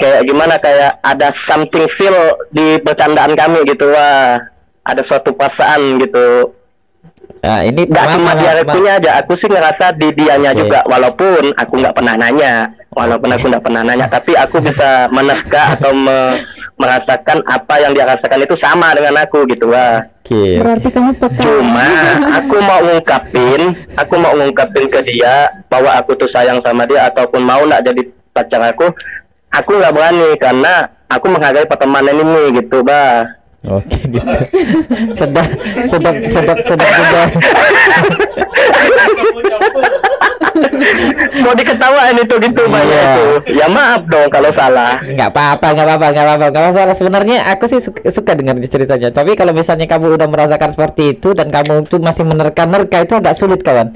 kayak 0.00 0.24
gimana 0.26 0.56
kayak 0.56 0.96
ada 1.04 1.28
something 1.30 1.86
feel 1.86 2.16
di 2.50 2.80
bercandaan 2.80 3.36
kami 3.36 3.62
gitu 3.68 3.92
wah 3.92 4.40
ada 4.82 5.02
suatu 5.04 5.36
perasaan 5.36 6.00
gitu 6.00 6.56
Nah, 7.40 7.64
ini 7.64 7.88
nggak 7.88 8.04
maaf, 8.04 8.14
cuma 8.20 8.32
dia 8.36 8.52
punya 8.68 9.00
aja 9.00 9.10
aku 9.16 9.32
sih 9.32 9.48
ngerasa 9.48 9.96
di 9.96 10.12
dianya 10.12 10.52
Oke. 10.52 10.60
juga 10.60 10.84
walaupun 10.84 11.56
aku 11.56 11.72
nggak 11.80 11.96
pernah 11.96 12.12
nanya 12.20 12.68
walaupun 12.92 13.32
aku 13.32 13.48
nggak 13.48 13.64
pernah 13.64 13.80
nanya 13.80 14.12
tapi 14.12 14.36
aku 14.36 14.60
bisa 14.60 15.08
menerka 15.08 15.72
atau 15.72 15.96
me- 15.96 16.36
merasakan 16.76 17.40
apa 17.48 17.80
yang 17.80 17.96
dia 17.96 18.04
rasakan 18.04 18.44
itu 18.44 18.60
sama 18.60 18.92
dengan 18.92 19.24
aku 19.24 19.48
gitu 19.48 19.72
wah 19.72 20.04
Oke. 20.20 20.60
Berarti 20.60 20.88
kamu 20.92 21.10
peka. 21.16 21.42
Cuma 21.42 21.88
aku 22.38 22.56
mau 22.60 22.80
ngungkapin, 22.86 23.72
aku 23.98 24.14
mau 24.20 24.36
ngungkapin 24.36 24.86
ke 24.92 25.00
dia 25.02 25.48
bahwa 25.72 25.96
aku 25.96 26.14
tuh 26.20 26.28
sayang 26.28 26.60
sama 26.60 26.84
dia 26.84 27.08
ataupun 27.08 27.40
mau 27.40 27.64
nak 27.64 27.82
jadi 27.82 28.04
pacar 28.30 28.62
aku, 28.62 28.94
aku 29.50 29.70
nggak 29.76 29.94
berani 29.94 30.28
karena 30.38 30.74
aku 31.06 31.26
menghargai 31.28 31.66
pertemanan 31.66 32.16
ini 32.16 32.58
gitu, 32.58 32.82
bah. 32.82 33.26
Oke 33.60 33.92
gitu. 34.08 34.24
sedap, 35.12 35.44
sedap, 35.84 36.16
sedap, 36.24 36.58
sedap 36.64 36.88
juga. 36.88 37.22
Mau 41.40 41.52
diketawain 41.52 42.16
itu 42.16 42.34
gitu 42.40 42.62
Iya. 42.64 42.72
banyak 42.72 43.04
itu. 43.04 43.24
Ya 43.56 43.66
maaf 43.68 44.02
dong 44.08 44.28
kalau 44.32 44.50
salah. 44.50 45.00
Nggak 45.04 45.28
apa-apa, 45.28 45.66
nggak 45.72 45.86
apa-apa, 45.86 46.06
nggak 46.10 46.24
apa-apa, 46.24 46.44
nggak 46.50 46.64
masalah. 46.72 46.94
Sebenarnya 46.96 47.36
aku 47.48 47.64
sih 47.68 47.80
suka, 47.80 48.00
suka 48.08 48.32
dengar 48.32 48.56
ceritanya. 48.64 49.08
Tapi 49.12 49.36
kalau 49.36 49.52
misalnya 49.52 49.86
kamu 49.86 50.16
udah 50.16 50.28
merasakan 50.28 50.70
seperti 50.72 51.16
itu 51.16 51.32
dan 51.32 51.52
kamu 51.52 51.84
tuh 51.86 52.00
masih 52.00 52.24
menerka-nerka 52.26 53.04
itu 53.04 53.14
agak 53.16 53.34
sulit 53.36 53.60
kawan. 53.60 53.94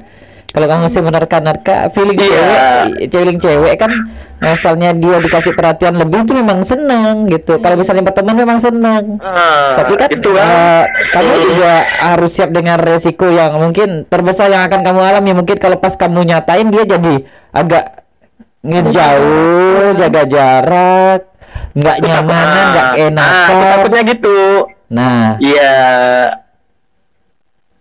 Kalau 0.55 0.65
kamu 0.65 0.81
masih 0.81 1.01
menerka-nerka, 1.03 1.75
feeling 1.91 2.15
Iya. 2.15 2.31
cewek, 2.31 2.63
feeling 3.11 3.37
cewek 3.37 3.75
kan, 3.75 3.91
misalnya 4.37 4.95
dia 4.95 5.19
dikasih 5.19 5.51
perhatian 5.51 5.93
lebih 5.93 6.23
itu 6.23 6.31
memang 6.31 6.63
seneng 6.63 7.27
gitu. 7.27 7.59
Kalau 7.59 7.75
misalnya 7.75 7.99
berteman 8.01 8.31
memang 8.33 8.55
seneng. 8.55 9.19
Ah, 9.19 9.75
Tapi 9.75 9.93
kan 9.93 10.07
itu 10.09 10.31
kan. 10.31 10.47
eh, 10.47 10.83
kamu 11.11 11.33
juga 11.43 11.73
harus 12.01 12.31
siap 12.31 12.49
dengan 12.49 12.79
resiko 12.79 13.27
yang 13.27 13.51
mungkin 13.53 14.07
terbesar 14.07 14.47
yang 14.47 14.63
akan 14.63 14.79
kamu 14.79 14.99
alami. 15.01 15.35
Mungkin 15.35 15.59
kalau 15.59 15.75
pas 15.75 15.91
kamu 15.91 16.23
nyatain 16.23 16.71
dia 16.71 16.87
jadi 16.87 17.15
agak 17.51 17.85
ngejauh, 18.65 19.93
jaga 19.93 20.23
jarak, 20.25 21.21
nggak 21.73 21.97
nyamanan, 21.99 22.65
nggak 22.71 22.85
Ah, 22.85 22.93
aku 22.93 23.03
enakan. 23.03 23.67
takutnya 23.69 24.01
gitu. 24.07 24.39
Nah, 24.87 25.35
Iya. 25.37 25.75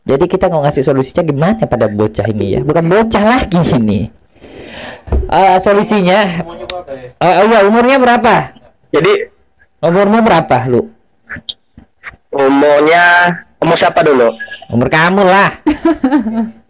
Jadi 0.04 0.24
kita 0.24 0.46
mau 0.48 0.60
ngasih 0.60 0.84
solusinya 0.84 1.22
gimana 1.24 1.64
pada 1.64 1.88
bocah 1.88 2.28
ini 2.28 2.56
ya? 2.56 2.60
Bukan 2.60 2.84
bocah 2.86 3.24
lagi 3.24 3.60
ini. 3.72 4.08
Eh, 5.28 5.56
solusinya, 5.60 6.44
eh, 7.18 7.34
oh 7.40 7.44
iya, 7.44 7.60
umurnya 7.64 7.96
berapa? 7.96 8.56
Jadi 8.88 9.32
Umurmu 9.80 10.24
berapa 10.24 10.64
lu? 10.64 10.88
umurnya 12.32 13.04
umur 13.60 13.76
siapa 13.76 14.00
dulu? 14.00 14.32
Umur 14.72 14.88
kamu 14.88 15.22
lah. 15.22 15.50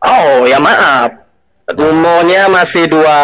Oh, 0.00 0.48
ya 0.48 0.56
maaf. 0.56 1.12
Umurnya 1.76 2.48
masih 2.48 2.88
dua 2.88 3.18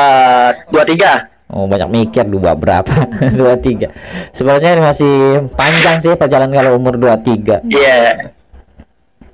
dua 0.69 0.85
tiga. 0.85 1.25
Oh 1.49 1.65
banyak 1.65 1.89
mikir 1.89 2.27
dua 2.29 2.53
berapa 2.53 3.07
dua 3.39 3.55
tiga 3.57 3.95
sebenarnya 4.35 4.83
masih 4.83 5.47
panjang 5.55 6.03
sih 6.03 6.19
perjalanan 6.19 6.51
kalau 6.53 6.75
umur 6.75 6.99
dua 6.99 7.15
tiga 7.23 7.63
Iya. 7.63 8.35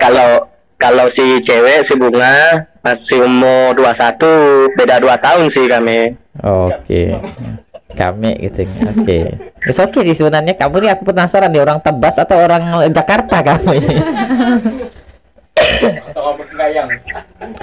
Kalau 0.03 0.51
kalau 0.75 1.07
si 1.09 1.23
cewek 1.47 1.87
si 1.87 1.95
bunga 1.95 2.59
masih 2.83 3.23
umur 3.23 3.79
21 3.79 4.75
beda 4.75 4.99
dua 4.99 5.15
tahun 5.17 5.47
sih 5.47 5.71
kami. 5.71 6.19
oke. 6.43 7.03
Kami 7.93 8.31
gitu 8.41 8.67
oke. 8.83 9.19
It's 9.63 9.79
okay 9.79 10.03
sih 10.03 10.19
sebenarnya. 10.19 10.59
Kamu 10.59 10.83
nih 10.83 10.91
aku 10.91 11.07
penasaran 11.07 11.55
nih 11.55 11.63
orang 11.63 11.79
Tebas 11.79 12.19
atau 12.19 12.35
orang 12.37 12.67
Jakarta 12.91 13.39
kamu 13.45 13.71
ini? 13.79 13.95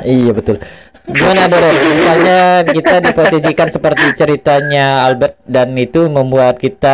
Iya 0.05 0.31
betul. 0.31 0.61
Gimana 1.09 1.49
Doren 1.49 1.73
misalnya 1.89 2.39
kita 2.69 3.01
diposisikan 3.01 3.73
seperti 3.73 4.13
ceritanya 4.13 5.09
Albert 5.09 5.41
dan 5.49 5.73
itu 5.73 6.05
membuat 6.05 6.61
kita 6.61 6.93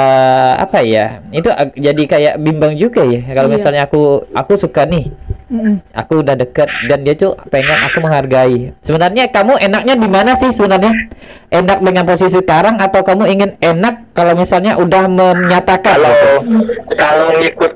apa 0.56 0.80
ya 0.80 1.20
itu 1.36 1.52
jadi 1.76 2.04
kayak 2.08 2.34
bimbang 2.40 2.80
juga 2.80 3.04
ya. 3.04 3.20
Kalau 3.36 3.52
Iya. 3.52 3.56
misalnya 3.60 3.82
aku 3.84 4.24
aku 4.32 4.56
suka 4.56 4.88
nih 4.88 5.12
Mm-mm. 5.46 5.78
aku 5.94 6.26
udah 6.26 6.34
deket 6.34 6.74
dan 6.90 7.06
dia 7.06 7.14
tuh 7.14 7.38
pengen 7.54 7.78
aku 7.86 8.02
menghargai. 8.02 8.74
Sebenarnya 8.82 9.30
kamu 9.30 9.62
enaknya 9.62 9.94
di 9.94 10.10
mana 10.10 10.34
sih 10.34 10.50
sebenarnya? 10.50 10.90
Enak 11.54 11.86
dengan 11.86 12.04
posisi 12.10 12.42
sekarang 12.42 12.82
atau 12.82 13.06
kamu 13.06 13.24
ingin 13.30 13.52
enak 13.62 14.10
kalau 14.18 14.34
misalnya 14.34 14.74
udah 14.82 15.06
menyatakan? 15.06 16.02
Kalau 16.02 16.18
kalau 16.98 17.28
ngikut 17.38 17.72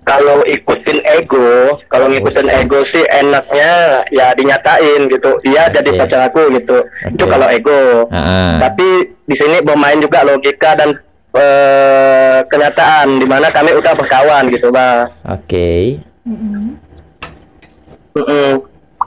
kalau 0.00 0.42
ikutin 0.42 0.98
ego, 1.06 1.78
kalau 1.86 2.10
ngikutin 2.10 2.48
Us. 2.48 2.56
ego 2.66 2.82
sih 2.90 3.04
enaknya 3.14 4.02
ya 4.10 4.34
dinyatain 4.34 5.06
gitu. 5.06 5.38
Dia 5.46 5.70
jadi 5.70 5.86
Oke. 5.92 5.98
pacar 6.02 6.20
aku 6.26 6.50
gitu. 6.56 6.82
Itu 7.14 7.24
Oke. 7.28 7.30
kalau 7.30 7.46
ego. 7.46 8.08
Ah, 8.10 8.58
Tapi 8.58 9.12
di 9.28 9.36
sini 9.38 9.62
bermain 9.62 10.02
juga 10.02 10.26
logika 10.26 10.74
dan 10.74 10.96
eh, 11.30 12.38
kenyataan 12.48 13.22
di 13.22 13.26
mana 13.28 13.54
kami 13.54 13.70
udah 13.70 13.92
berkawan 13.94 14.50
gitu, 14.50 14.74
Bang. 14.74 15.14
Oke. 15.30 16.00
Mm-mm. 16.30 16.78
Mm-mm. 18.14 18.50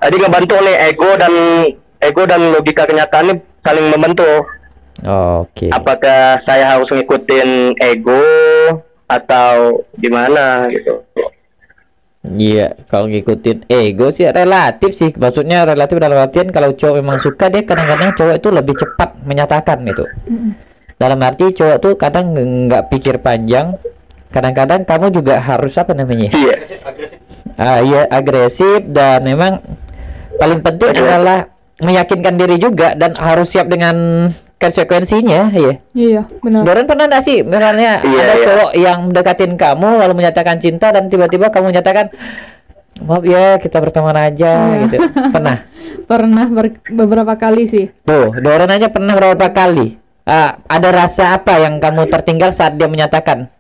Jadi 0.04 0.16
ngebantu 0.20 0.56
nih 0.60 0.76
ego 0.92 1.10
dan 1.16 1.34
ego 2.04 2.24
dan 2.28 2.42
logika 2.52 2.84
kenyataan 2.84 3.32
ini 3.32 3.36
saling 3.64 3.88
membentuk. 3.88 4.44
Oke. 5.04 5.72
Apakah 5.72 6.38
saya 6.44 6.68
harus 6.76 6.92
ngikutin 6.92 7.80
ego 7.80 8.20
atau 9.08 9.84
gimana 9.96 10.68
gitu? 10.68 11.04
Iya, 12.24 12.80
kalau 12.88 13.12
ngikutin 13.12 13.68
ego 13.68 14.08
sih 14.12 14.28
relatif 14.28 14.96
sih. 14.96 15.12
Maksudnya 15.12 15.68
relatif 15.68 16.00
dalam 16.00 16.20
artian 16.20 16.52
kalau 16.52 16.72
cowok 16.72 17.04
memang 17.04 17.20
suka 17.20 17.52
dia 17.52 17.68
kadang-kadang 17.68 18.16
cowok 18.16 18.36
itu 18.40 18.50
lebih 18.52 18.76
cepat 18.80 19.10
menyatakan 19.28 19.84
gitu. 19.88 20.08
Dalam 20.96 21.20
arti 21.20 21.52
cowok 21.52 21.78
tuh 21.84 21.94
kadang 22.00 22.32
nggak 22.68 22.88
pikir 22.92 23.20
panjang. 23.20 23.76
Kadang-kadang 24.34 24.82
kamu 24.82 25.14
juga 25.14 25.38
harus 25.38 25.78
apa 25.78 25.94
namanya? 25.94 26.34
Iya. 26.34 26.54
agresif 26.58 26.80
agresif 26.82 27.20
Ah, 27.54 27.80
iya 27.80 28.10
agresif 28.10 28.82
dan 28.84 29.22
memang 29.22 29.62
paling 30.36 30.60
penting 30.60 30.90
Agresif. 30.90 31.06
adalah 31.08 31.38
meyakinkan 31.80 32.34
diri 32.34 32.58
juga 32.58 32.94
dan 32.94 33.14
harus 33.14 33.48
siap 33.48 33.68
dengan 33.68 34.28
konsekuensinya, 34.58 35.52
iya. 35.52 35.74
Iya, 35.94 36.22
benar. 36.40 36.64
Doren 36.64 36.88
pernah 36.88 37.06
nggak 37.06 37.22
sih 37.22 37.44
misalnya 37.44 38.02
Iya, 38.02 38.18
ada 38.18 38.34
iya. 38.34 38.44
cowok 38.44 38.72
yang 38.74 38.98
mendekatin 39.06 39.54
kamu 39.54 39.88
lalu 40.00 40.14
menyatakan 40.16 40.58
cinta 40.58 40.90
dan 40.90 41.06
tiba-tiba 41.06 41.48
kamu 41.48 41.70
menyatakan 41.70 42.10
maaf 43.00 43.22
ya 43.22 43.58
kita 43.58 43.78
berteman 43.78 44.16
aja 44.16 44.52
Iya. 44.66 44.84
gitu. 44.88 44.98
Pernah. 45.30 45.58
Pernah 46.04 46.46
ber- 46.48 46.84
beberapa 46.90 47.34
kali 47.36 47.64
sih. 47.64 47.86
Tuh, 48.02 48.34
Doren 48.36 48.68
aja 48.68 48.90
pernah 48.90 49.14
berapa 49.14 49.48
kali. 49.48 49.96
Ah, 50.24 50.58
ada 50.66 50.90
rasa 50.90 51.32
apa 51.34 51.60
yang 51.60 51.78
kamu 51.78 52.08
tertinggal 52.08 52.50
saat 52.50 52.74
dia 52.74 52.88
menyatakan? 52.88 53.53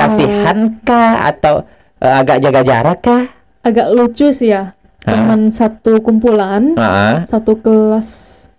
Kasihan 0.00 0.58
kah 0.80 1.26
atau 1.26 1.54
eh, 1.98 2.14
agak 2.14 2.38
jaga 2.40 2.60
jarak 2.62 2.98
kah? 3.00 3.24
Agak 3.60 3.90
lucu 3.90 4.30
sih 4.30 4.48
ya. 4.48 4.72
Teman 4.98 5.48
satu 5.48 5.98
kumpulan, 5.98 6.74
Ah, 6.74 7.24
satu 7.24 7.56
kelas. 7.56 8.08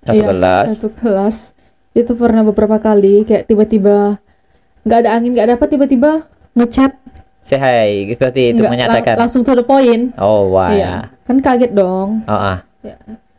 Satu 0.02 0.16
Iya, 0.16 0.26
kelas. 0.28 0.66
Satu 0.72 0.88
kelas. 0.92 1.36
Itu 1.92 2.14
pernah 2.14 2.42
beberapa 2.42 2.78
kali 2.78 3.22
kayak 3.24 3.46
tiba-tiba 3.46 4.18
nggak 4.82 5.00
ada 5.00 5.10
angin, 5.12 5.32
nggak 5.32 5.46
ada 5.46 5.56
apa 5.56 5.66
tiba-tiba 5.66 6.24
ngechat 6.54 6.96
say 7.42 7.56
hi 7.56 7.90
seperti 8.10 8.52
itu 8.52 8.58
nggak 8.58 8.64
lang- 8.64 8.74
menyatakan. 8.74 9.16
langsung 9.18 9.42
to 9.42 9.54
the 9.54 9.64
point. 9.64 10.12
Oh, 10.16 10.50
wah. 10.50 10.70
Iya, 10.70 10.94
kan 11.24 11.38
kaget 11.40 11.72
dong. 11.72 12.24
Oh, 12.26 12.34
ah. 12.34 12.58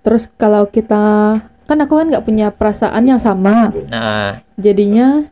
Terus 0.01 0.29
kalau 0.31 0.65
kita 0.67 1.37
kan 1.65 1.79
aku 1.79 1.95
kan 1.95 2.07
nggak 2.09 2.25
punya 2.25 2.49
perasaan 2.49 3.05
yang 3.05 3.19
sama, 3.19 3.71
Nah, 3.87 4.41
jadinya 4.55 5.25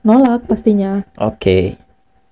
nolak 0.00 0.44
pastinya. 0.44 1.02
oke. 1.16 1.76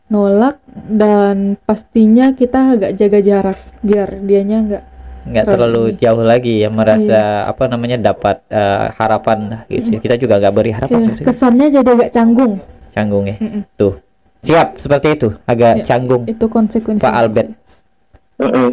Nolak 0.06 0.62
dan 0.86 1.58
pastinya 1.60 2.30
kita 2.30 2.78
agak 2.78 2.94
jaga 2.94 3.18
jarak 3.18 3.58
biar 3.82 4.22
dianya 4.22 4.58
nggak 4.62 4.84
nggak 5.26 5.44
Terlalu 5.44 5.98
jauh 5.98 6.22
lagi 6.22 6.62
ya 6.62 6.70
merasa 6.70 7.42
apa 7.42 7.66
namanya 7.66 7.98
dapat 8.00 8.38
eh, 8.46 8.86
harapan 8.94 9.66
gitu 9.66 9.98
ya. 9.98 10.00
kita 10.00 10.14
juga 10.14 10.38
nggak 10.38 10.54
beri 10.54 10.70
harapan 10.70 11.10
itu. 11.10 11.26
kesannya 11.26 11.66
jadi 11.74 11.90
agak 11.90 12.10
canggung. 12.14 12.62
canggung 12.94 13.26
ya 13.26 13.36
Mm-mm. 13.36 13.62
tuh 13.74 13.98
siap 14.40 14.78
seperti 14.78 15.18
itu 15.18 15.28
agak 15.42 15.82
Ya. 15.82 15.84
canggung 15.84 16.22
Itu 16.24 16.46
konsekuensinya. 16.46 17.02
Pak 17.02 17.18
Albert 17.18 17.50
sih. 17.50 18.46
Mm-mm. 18.46 18.70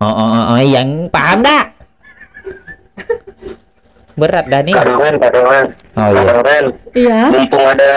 oh, 0.00 0.08
oh, 0.08 0.28
oh, 0.32 0.44
oh, 0.50 0.60
yang 0.64 0.88
paham 1.12 1.44
dah 1.44 1.62
berat 4.12 4.44
Doren, 4.48 5.14
Kak 5.18 5.32
Doren. 5.32 5.66
oh 5.92 6.08
iya 6.08 6.22
Iya. 6.94 7.20
mumpung 7.28 7.64
ada 7.66 7.90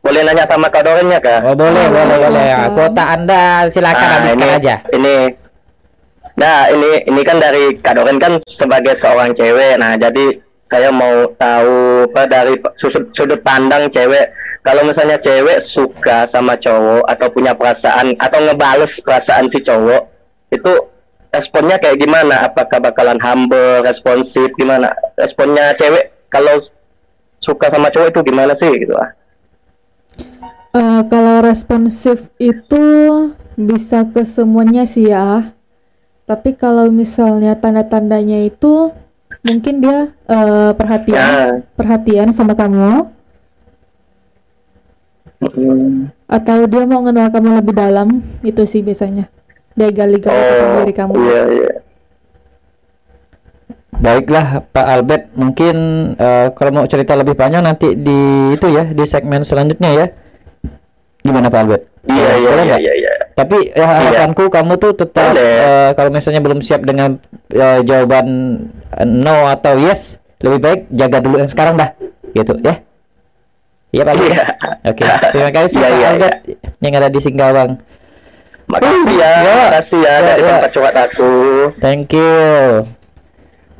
boleh 0.00 0.20
nanya 0.24 0.48
sama 0.48 0.66
Kak 0.68 0.82
Dorennya 0.82 1.20
Kak? 1.20 1.40
oh 1.44 1.52
boleh 1.52 1.84
Oh, 1.84 1.92
boleh 1.92 2.16
boleh 2.18 2.42
Ya, 2.42 2.60
kuota 2.72 3.04
anda 3.14 3.68
silakan 3.68 4.00
Nah, 4.00 4.16
habiskan 4.16 4.40
ini, 4.40 4.56
aja 4.56 4.74
Ini, 4.90 5.14
nah 6.34 6.58
ini 6.68 6.90
ini 7.04 7.20
kan 7.20 7.36
dari 7.36 7.76
Kak 7.76 7.94
Doren 7.94 8.16
kan 8.16 8.40
sebagai 8.48 8.96
seorang 8.96 9.36
cewek. 9.36 9.76
Nah 9.76 9.96
jadi 9.96 10.40
saya 10.66 10.88
mau 10.88 11.28
tahu 11.34 12.06
apa 12.08 12.22
dari 12.24 12.54
sudut, 12.78 13.12
sudut 13.12 13.40
pandang 13.42 13.90
cewek. 13.90 14.32
Kalau 14.60 14.84
misalnya 14.84 15.16
cewek 15.16 15.60
suka 15.60 16.24
sama 16.24 16.56
cowok 16.56 17.04
atau 17.08 17.28
punya 17.28 17.52
perasaan 17.52 18.12
atau 18.16 18.40
ngebales 18.40 19.00
perasaan 19.00 19.48
si 19.48 19.60
cowok, 19.60 20.04
itu 20.52 20.72
responnya 21.28 21.80
kayak 21.80 21.96
gimana? 21.96 22.44
Apakah 22.44 22.76
bakalan 22.78 23.16
humble, 23.20 23.80
responsif, 23.80 24.52
gimana? 24.56 24.92
Responnya 25.16 25.72
cewek 25.76 26.12
kalau 26.28 26.60
suka 27.40 27.68
sama 27.68 27.88
cowok 27.88 28.12
itu 28.12 28.20
gimana 28.22 28.52
sih 28.52 28.68
gitu 28.68 28.92
ah? 28.96 29.08
Eh, 30.70 31.02
kalau 31.10 31.42
responsif 31.42 32.30
itu 32.38 32.84
bisa 33.58 34.06
ke 34.06 34.22
semuanya 34.22 34.86
sih 34.86 35.10
ya. 35.10 35.50
Tapi 36.30 36.54
kalau 36.54 36.86
misalnya 36.94 37.58
tanda-tandanya 37.58 38.46
itu 38.46 38.94
mungkin 39.42 39.82
dia 39.82 40.14
eh, 40.30 40.70
perhatian, 40.78 41.18
Ya. 41.18 41.46
perhatian 41.74 42.28
sama 42.30 42.54
kamu 42.54 43.10
Mm. 45.40 46.12
atau 46.28 46.68
dia 46.68 46.84
mau 46.84 47.00
kenal 47.00 47.32
kamu 47.32 47.48
lebih 47.64 47.72
dalam 47.72 48.08
itu 48.44 48.60
sih 48.62 48.84
biasanya. 48.84 49.24
Dia 49.72 49.88
gali-gali 49.88 50.36
tentang 50.36 50.70
Oh, 50.70 50.78
diri 50.84 50.92
kamu. 50.92 51.12
iya 51.16 51.42
iya. 51.48 51.72
Baiklah 53.90 54.46
Pak 54.68 54.86
Albert, 54.86 55.24
mungkin 55.34 55.76
eh, 56.14 56.52
kalau 56.54 56.70
mau 56.70 56.86
cerita 56.86 57.16
lebih 57.16 57.34
panjang 57.34 57.64
nanti 57.64 57.96
di 57.96 58.18
itu 58.52 58.66
ya 58.68 58.84
di 58.86 59.02
segmen 59.02 59.42
selanjutnya 59.42 59.90
ya. 59.90 60.06
Gimana 61.30 61.46
Pak 61.46 61.60
Albert? 61.62 61.82
Iya 62.10 62.30
iya 62.36 62.50
iya 62.58 62.76
iya. 62.82 62.92
iya. 62.98 63.12
Tapi 63.38 63.70
ya, 63.70 63.86
Siap. 63.86 64.10
harapanku 64.10 64.50
kamu 64.50 64.72
tuh 64.76 64.92
tetap 64.98 65.32
eh, 65.38 65.94
kalau 65.94 66.10
misalnya 66.10 66.42
belum 66.42 66.58
siap 66.58 66.82
dengan 66.82 67.22
eh, 67.48 67.80
jawaban 67.86 68.26
eh, 68.98 69.06
no 69.06 69.46
atau 69.46 69.78
yes, 69.78 70.18
lebih 70.42 70.58
baik 70.60 70.80
jaga 70.90 71.22
dulu 71.22 71.38
yang 71.38 71.46
sekarang 71.48 71.78
dah, 71.78 71.94
gitu 72.34 72.58
ya. 72.60 72.82
Iya 73.90 74.02
Pak 74.02 74.12
Albert. 74.12 74.26
Iya. 74.30 74.44
Oke, 74.90 75.04
terima 75.34 75.50
kasih 75.50 75.78
Iya, 75.78 75.86
Pak 75.86 75.94
iya, 75.98 76.06
Albert 76.10 76.36
yang 76.82 76.94
ada 76.98 77.08
di 77.10 77.20
Singkawang. 77.22 77.70
Makasih 78.70 79.14
ya, 79.18 79.30
Ya. 79.42 79.54
makasih 79.66 79.98
ya, 79.98 80.10
Ya, 80.14 80.18
dari 80.22 80.42
ya. 80.42 80.50
tempat 80.54 80.70
curhat 80.70 80.96
aku. 80.98 81.32
Thank 81.82 82.14
you. 82.14 82.34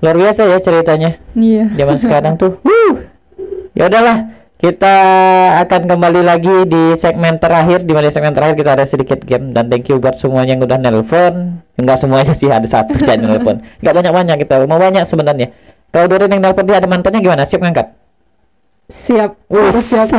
Luar 0.03 0.16
biasa 0.18 0.51
ya 0.51 0.59
ceritanya. 0.59 1.11
Iya. 1.36 1.64
zaman 1.78 1.96
sekarang 2.01 2.34
tuh. 2.34 2.59
Wuh. 2.66 3.07
Ya 3.70 3.86
udahlah, 3.86 4.39
kita 4.61 4.96
akan 5.64 5.88
kembali 5.88 6.20
lagi 6.20 6.68
di 6.68 6.92
segmen 6.92 7.40
terakhir. 7.40 7.80
Di 7.82 7.92
mana 7.96 8.12
segmen 8.12 8.36
terakhir 8.36 8.61
kita 8.61 8.70
ada 8.76 8.84
sedikit 8.84 9.24
game 9.24 9.56
dan 9.56 9.72
thank 9.72 9.88
you 9.88 9.96
buat 9.96 10.20
semuanya 10.20 10.52
yang 10.54 10.62
udah 10.62 10.76
nelpon. 10.76 11.64
Enggak 11.80 11.96
semuanya 11.96 12.36
sih 12.36 12.52
ada 12.52 12.68
satu 12.68 12.92
jangan 13.00 13.24
nelpon. 13.34 13.64
Enggak 13.80 13.94
banyak-banyak 13.96 14.36
kita. 14.44 14.54
Mau 14.68 14.76
banyak 14.76 15.08
sebenarnya. 15.08 15.48
Kalau 15.90 16.06
Dorin 16.06 16.30
yang 16.30 16.44
nelpon 16.44 16.68
dia 16.68 16.76
ada 16.76 16.86
mantannya 16.86 17.24
gimana? 17.24 17.42
Siap 17.48 17.61
ngangkat? 17.64 17.88
Siap. 18.90 19.30
Harus 19.48 19.86
siap. 19.86 20.11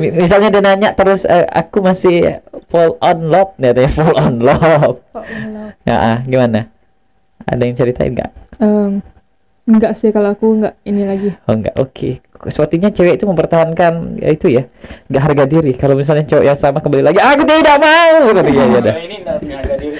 Mi- 0.00 0.12
Misalnya 0.24 0.48
dia 0.48 0.62
nanya 0.64 0.88
terus 0.96 1.28
eh, 1.28 1.44
aku 1.44 1.84
masih 1.84 2.42
full 2.72 2.96
on 2.98 3.18
love, 3.28 3.54
tanya 3.60 3.92
full 3.92 4.12
on 4.16 4.40
love. 4.40 4.98
Kok 5.12 5.24
ngelau? 5.24 5.68
Ya, 5.84 5.96
ah, 5.96 6.18
gimana? 6.24 6.72
Ada 7.44 7.62
yang 7.64 7.76
ceritain 7.76 8.12
nggak? 8.16 8.30
Em, 8.60 9.04
enggak 9.68 9.96
sih 10.00 10.10
kalau 10.10 10.32
aku 10.32 10.58
enggak 10.58 10.74
ini 10.84 11.04
lagi. 11.04 11.30
Oh 11.44 11.54
enggak, 11.56 11.76
oke. 11.76 12.24
Sepertinya 12.46 12.86
cewek 12.88 13.18
itu 13.18 13.26
mempertahankan 13.26 14.22
ya 14.22 14.30
itu 14.30 14.46
ya, 14.46 14.62
nggak 15.10 15.22
harga 15.22 15.44
diri. 15.44 15.74
Kalau 15.74 15.98
misalnya 15.98 16.22
cowok 16.22 16.44
yang 16.46 16.54
sama 16.54 16.78
kembali 16.78 17.02
lagi, 17.02 17.18
aku 17.18 17.42
tidak 17.42 17.76
mau. 17.82 18.30
Gitu 18.30 18.50
ya, 18.54 18.62
ya 18.62 18.78
udah. 18.78 18.94
Nah, 18.94 19.02
ini 19.02 19.16
nggak 19.18 19.36
punya 19.42 19.56
harga 19.58 19.74
diri 19.74 19.96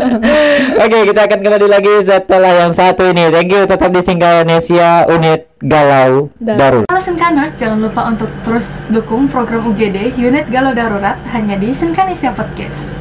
Oke, 0.84 0.98
kita 1.12 1.20
akan 1.28 1.38
kembali 1.40 1.68
lagi 1.68 1.94
setelah 2.00 2.52
yang 2.64 2.72
satu 2.72 3.02
ini. 3.06 3.28
Thank 3.28 3.52
you, 3.52 3.62
tetap 3.68 3.90
di 3.90 4.00
Singkanesia 4.00 5.04
Unit 5.06 5.52
Galau 5.60 6.32
Dan- 6.40 6.56
Daru. 6.56 6.80
Halo 6.88 7.00
Senkaners, 7.00 7.52
jangan 7.60 7.84
lupa 7.84 8.08
untuk 8.08 8.32
terus 8.42 8.64
dukung 8.88 9.28
program 9.28 9.68
UGD 9.68 10.16
Unit 10.16 10.48
Galau 10.48 10.72
Darurat 10.72 11.20
hanya 11.30 11.60
di 11.60 11.76
Senkanesia 11.76 12.32
Podcast. 12.32 12.99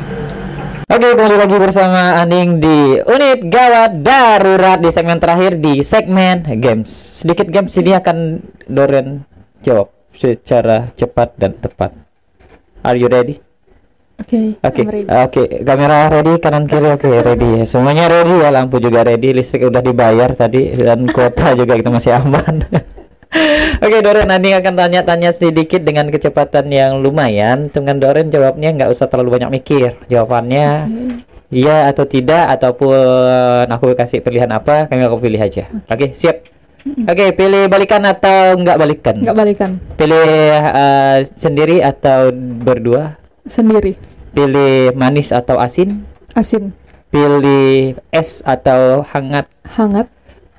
Oke, 0.89 1.05
kembali 1.13 1.37
lagi 1.37 1.53
bersama 1.61 2.17
Aning 2.17 2.57
di 2.57 2.97
Unit 2.97 3.45
Gawat 3.45 4.01
Darurat 4.01 4.81
di 4.81 4.89
segmen 4.89 5.21
terakhir 5.21 5.61
di 5.61 5.85
segmen 5.85 6.41
games. 6.57 6.89
Sedikit 7.21 7.45
games 7.45 7.77
ini 7.77 7.93
akan 7.93 8.41
Doren 8.65 9.21
jawab 9.61 9.93
secara 10.17 10.89
cepat 10.97 11.37
dan 11.37 11.53
tepat. 11.61 11.93
Are 12.81 12.97
you 12.97 13.05
ready? 13.05 13.37
Oke. 14.17 14.57
Oke, 14.65 14.81
oke, 15.05 15.43
kamera 15.61 16.09
ready 16.09 16.41
kanan 16.41 16.65
kiri 16.65 16.89
oke 16.89 17.05
ready. 17.29 17.69
Semuanya 17.69 18.09
ready 18.09 18.41
ya, 18.41 18.49
lampu 18.49 18.81
juga 18.81 19.05
ready, 19.05 19.29
listrik 19.29 19.69
udah 19.69 19.85
dibayar 19.85 20.33
tadi 20.33 20.73
dan 20.73 21.05
kuota 21.05 21.53
juga 21.53 21.77
kita 21.77 21.93
masih 21.93 22.17
aman. 22.17 22.65
Oke, 23.79 24.01
Doren 24.01 24.27
nanti 24.27 24.49
akan 24.51 24.73
tanya-tanya 24.73 25.29
sedikit 25.31 25.85
dengan 25.85 26.09
kecepatan 26.09 26.67
yang 26.73 26.99
lumayan. 26.99 27.69
Dengan 27.69 28.01
Doren 28.01 28.33
jawabnya 28.33 28.73
nggak 28.73 28.91
usah 28.91 29.05
terlalu 29.07 29.39
banyak 29.39 29.61
mikir. 29.61 29.95
Jawabannya 30.09 30.89
iya 31.49 31.89
atau 31.89 32.05
tidak 32.05 32.59
ataupun 32.59 33.69
aku 33.69 33.93
kasih 33.97 34.21
pilihan 34.21 34.49
apa, 34.49 34.89
kami 34.89 35.05
aku 35.05 35.21
pilih 35.21 35.41
aja. 35.41 35.69
Oke, 35.87 36.13
siap. 36.17 36.45
Oke, 37.05 37.35
pilih 37.35 37.67
balikan 37.67 38.01
atau 38.07 38.55
nggak 38.55 38.77
balikan? 38.79 39.15
Enggak 39.19 39.37
balikan. 39.37 39.71
Pilih 39.99 40.29
eh, 40.59 41.17
sendiri 41.35 41.83
atau 41.83 42.31
berdua? 42.35 43.19
Sendiri. 43.45 43.99
Pilih 44.31 44.95
manis 44.95 45.29
atau 45.35 45.59
asin? 45.59 46.05
Asin. 46.33 46.71
Pilih 47.09 47.97
es 48.13 48.45
atau 48.45 49.01
hangat? 49.01 49.49
Hangat. 49.65 50.07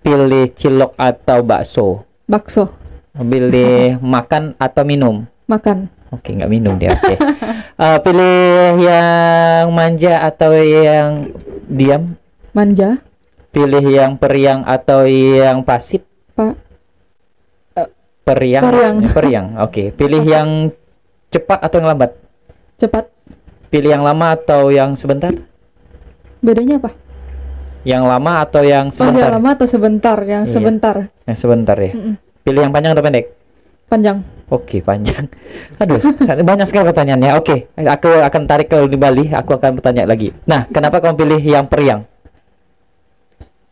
Pilih 0.03 0.51
cilok 0.53 0.93
atau 0.99 1.39
bakso? 1.47 2.10
Bakso. 2.31 2.71
Pilih 3.19 3.99
makan 4.15 4.55
atau 4.63 4.87
minum? 4.87 5.27
Makan. 5.51 5.91
Oke, 6.15 6.31
nggak 6.31 6.51
minum 6.51 6.79
dia. 6.79 6.95
Oke. 6.95 7.19
Eh, 7.81 7.97
pilih 8.05 8.77
yang 8.77 9.73
manja 9.73 10.21
atau 10.29 10.53
yang 10.53 11.33
diam? 11.65 12.13
Manja, 12.53 13.01
Pilih 13.57 13.81
yang 13.83 14.21
periang 14.21 14.63
atau 14.63 15.09
yang 15.09 15.65
pasif? 15.65 16.05
Pak. 16.37 16.55
Periang. 18.21 18.63
periang. 18.63 18.97
Eh, 19.01 19.11
periang. 19.11 19.47
Oke. 19.67 19.97
Pilih 19.97 20.23
yang 20.23 20.69
cepat 21.33 21.59
atau 21.65 21.81
yang 21.83 21.89
lambat? 21.97 22.21
cepat. 22.77 23.09
Pilih 23.73 23.97
yang 23.97 24.05
lama 24.05 24.37
atau 24.37 24.69
yang 24.69 24.93
sebentar? 24.93 25.33
Bedanya 26.45 26.77
apa? 26.85 26.93
Yang 27.81 28.03
lama 28.05 28.33
atau 28.45 28.61
yang 28.61 28.87
Oh, 28.89 28.95
sebentar? 28.95 29.21
yang 29.23 29.35
lama 29.41 29.51
atau 29.57 29.67
sebentar? 29.67 30.19
Yang 30.21 30.43
Iya. 30.47 30.53
sebentar. 30.53 30.97
Yang 31.25 31.39
sebentar 31.39 31.77
ya. 31.77 31.93
Mm-mm. 31.97 32.15
Pilih 32.41 32.61
yang 32.61 32.73
panjang 32.73 32.93
atau 32.93 33.05
pendek? 33.05 33.27
Panjang. 33.89 34.17
Oke, 34.51 34.83
panjang. 34.83 35.25
Aduh, 35.83 35.99
banyak 36.43 36.67
sekali 36.67 36.85
pertanyaannya. 36.85 37.31
Oke, 37.39 37.71
aku 37.75 38.11
akan 38.11 38.43
tarik 38.45 38.69
ke 38.69 38.77
kembali. 38.77 39.33
Aku 39.33 39.55
akan 39.55 39.79
bertanya 39.79 40.05
lagi. 40.05 40.35
Nah, 40.45 40.67
kenapa 40.67 40.99
kamu 40.99 41.15
pilih 41.17 41.41
yang 41.41 41.65
periang? 41.65 42.03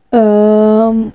Em, 0.09 1.12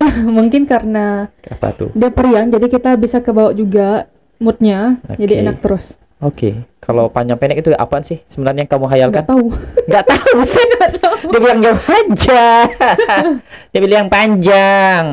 mungkin 0.26 0.64
karena 0.64 1.30
Apa 1.46 1.70
tuh? 1.70 1.94
dia 1.94 2.10
periang, 2.10 2.50
jadi 2.50 2.66
kita 2.66 2.96
bisa 2.96 3.20
kebawa 3.20 3.54
juga 3.54 4.10
moodnya, 4.40 4.98
jadi 5.14 5.34
Oke. 5.36 5.42
enak 5.44 5.56
terus. 5.60 5.99
Oke, 6.20 6.52
kalau 6.78 7.08
panjang 7.08 7.40
pendek 7.40 7.64
itu 7.64 7.72
apaan 7.72 8.04
sih 8.04 8.20
sebenarnya 8.28 8.68
yang 8.68 8.70
kamu 8.70 8.86
hayalkan? 8.86 9.24
Nggak 9.24 9.30
tahu. 9.32 9.44
Nggak 9.88 10.04
tahu, 10.04 10.36
saya 10.52 10.64
nggak 10.68 10.92
tahu. 11.00 11.16
Dia 11.32 11.40
bilang 11.40 11.60
jauh 11.64 11.80
aja. 11.96 12.44
Dia 13.72 13.78
bilang 13.80 13.98
yang 14.04 14.12
panjang. 14.12 15.04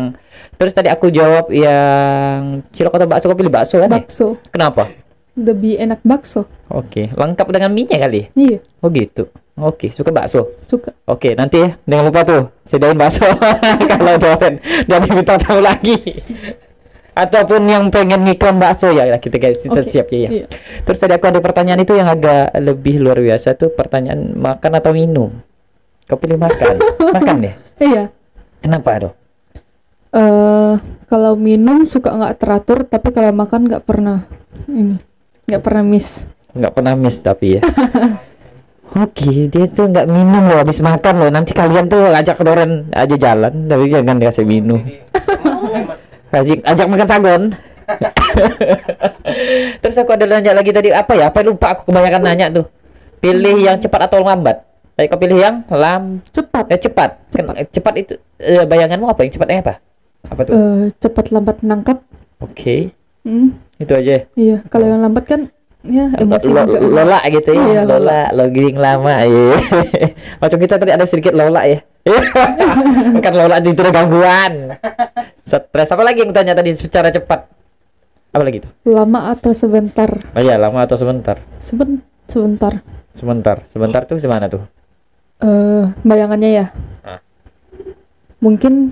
Terus 0.57 0.73
tadi 0.73 0.89
aku 0.89 1.07
jawab 1.07 1.47
yang 1.49 2.59
cilok 2.73 2.97
atau 2.97 3.07
bakso, 3.07 3.25
aku 3.25 3.39
pilih 3.39 3.53
bakso 3.53 3.77
kan 3.77 3.87
ya? 3.87 4.03
Bakso, 4.03 4.27
Kenapa? 4.49 4.91
lebih 5.37 5.77
enak 5.77 6.01
bakso. 6.01 6.49
Oke, 6.67 7.07
lengkap 7.07 7.47
dengan 7.53 7.69
mie-nya 7.69 8.01
kali. 8.01 8.27
Iya, 8.33 8.57
Oh 8.81 8.89
gitu. 8.89 9.29
Oke, 9.55 9.87
suka 9.87 10.11
bakso. 10.11 10.59
suka. 10.65 10.91
Oke, 11.05 11.33
nanti 11.33 11.61
ya, 11.61 11.77
jangan 11.85 12.03
lupa 12.03 12.21
tuh 12.21 12.41
sediain 12.65 12.97
bakso 12.97 13.23
kalau 13.91 14.17
Doren 14.17 14.59
dia 14.59 14.97
minta 14.99 15.39
tahu 15.39 15.61
lagi. 15.61 16.19
Ataupun 17.17 17.65
yang 17.65 17.89
pengen 17.89 18.29
ngiklan 18.29 18.61
bakso 18.61 18.93
ya, 18.93 19.09
ya, 19.09 19.17
kita 19.17 19.41
kita 19.41 19.81
Oke, 19.81 19.89
siap 19.89 20.13
ya. 20.13 20.29
ya. 20.29 20.29
iya. 20.29 20.45
Terus 20.85 21.01
tadi 21.01 21.17
aku 21.17 21.25
ada 21.25 21.41
pertanyaan 21.41 21.81
itu 21.81 21.97
yang 21.97 22.05
agak 22.05 22.53
lebih 22.61 23.01
luar 23.01 23.17
biasa 23.17 23.57
tuh 23.57 23.73
pertanyaan 23.73 24.37
makan 24.37 24.71
atau 24.77 24.93
minum. 24.93 25.33
Kau 26.05 26.21
pilih 26.21 26.37
makan, 26.37 26.77
makan 27.17 27.35
deh. 27.41 27.55
Iya. 27.81 28.13
Kenapa 28.61 28.89
dong? 29.01 29.15
eh 30.07 30.73
kalau 31.11 31.35
minum 31.35 31.83
suka 31.83 32.15
nggak 32.15 32.37
teratur, 32.39 32.87
tapi 32.87 33.11
kalau 33.11 33.31
makan 33.35 33.67
nggak 33.67 33.83
pernah 33.83 34.23
ini, 34.69 35.01
nggak 35.49 35.61
pernah 35.63 35.83
miss. 35.83 36.23
Nggak 36.55 36.73
pernah 36.73 36.93
miss 36.95 37.17
tapi 37.19 37.59
ya. 37.59 37.61
Oke, 38.97 39.51
dia 39.51 39.67
tuh 39.67 39.91
nggak 39.91 40.07
minum 40.07 40.47
loh 40.47 40.63
habis 40.63 40.79
makan 40.79 41.19
loh. 41.19 41.29
Nanti 41.29 41.51
kalian 41.51 41.91
tuh 41.91 42.07
ajak 42.07 42.39
Doren 42.39 42.87
aja 42.95 43.15
jalan, 43.19 43.67
tapi 43.67 43.91
jangan 43.91 44.15
dikasih 44.15 44.47
minum. 44.47 44.79
Ajak, 46.29 46.59
ajak 46.61 46.85
makan 46.85 47.07
sagon. 47.07 47.41
Terus 49.81 49.95
aku 49.95 50.11
ada 50.11 50.25
nanya 50.27 50.51
lagi 50.51 50.71
tadi 50.71 50.91
apa 50.91 51.13
ya? 51.13 51.29
Apa 51.29 51.39
lupa 51.41 51.73
aku 51.73 51.87
kebanyakan 51.87 52.21
nanya 52.21 52.47
tuh. 52.51 52.65
Pilih 53.17 53.57
yang 53.57 53.77
cepat 53.77 54.05
atau 54.05 54.21
lambat? 54.21 54.61
Tadi 54.93 55.07
kau 55.07 55.15
pilih 55.15 55.37
yang 55.37 55.55
lam 55.69 56.19
Cepat. 56.27 56.67
eh 56.67 56.79
cepat. 56.79 57.09
Ken- 57.29 57.45
Cepat. 57.47 57.65
cepat 57.69 57.93
itu 57.95 58.13
eh, 58.37 58.65
bayanganmu 58.65 59.05
apa? 59.05 59.21
Yang 59.21 59.37
cepatnya 59.37 59.57
apa? 59.61 59.73
Apa 60.27 60.41
tuh? 60.43 60.53
eh 60.53 60.83
cepat 60.97 61.25
lambat 61.29 61.57
nangkap. 61.61 62.01
Oke, 62.37 62.91
Hmm, 63.21 63.57
itu 63.75 63.91
aja. 63.91 64.23
iya, 64.33 64.61
kalau 64.67 64.85
yang 64.85 65.01
lambat 65.01 65.25
kan 65.25 65.41
ya 65.81 66.05
emosi 66.13 66.47
Lo- 66.47 66.63
juga. 66.63 66.79
lola 66.83 67.19
gitu 67.25 67.49
ya 67.49 67.63
Iya, 67.63 67.81
lola 67.81 68.19
logging 68.29 68.75
lama 68.75 69.13
ya 69.23 69.55
macam 70.41 70.57
kita 70.57 70.75
tadi 70.75 70.91
ada 70.91 71.03
sedikit 71.03 71.31
lola 71.31 71.63
ya 71.63 71.79
bukan 73.13 73.33
lola 73.39 73.55
itu 73.57 73.71
gangguan 73.73 74.53
stres 75.47 75.95
apa 75.95 76.03
lagi 76.03 76.27
yang 76.27 76.35
tanya 76.35 76.51
tadi 76.51 76.75
secara 76.75 77.07
cepat? 77.07 77.47
Apa 78.35 78.43
lagi 78.43 78.67
tuh 78.67 78.71
Lama 78.83 79.31
atau 79.31 79.55
sebentar? 79.55 80.11
oh 80.35 80.43
iya 80.43 80.59
lama 80.59 80.83
atau 80.83 80.99
sebentar? 80.99 81.39
Seben 81.63 82.03
sebentar. 82.27 82.83
sebentar. 83.15 83.63
Sebentar 83.71 84.03
tuh 84.03 84.19
gimana 84.19 84.51
tuh? 84.51 84.67
Eh 85.39 85.87
bayangannya 86.03 86.49
ya. 86.51 86.65
Ah. 87.07 87.23
Mungkin 88.43 88.91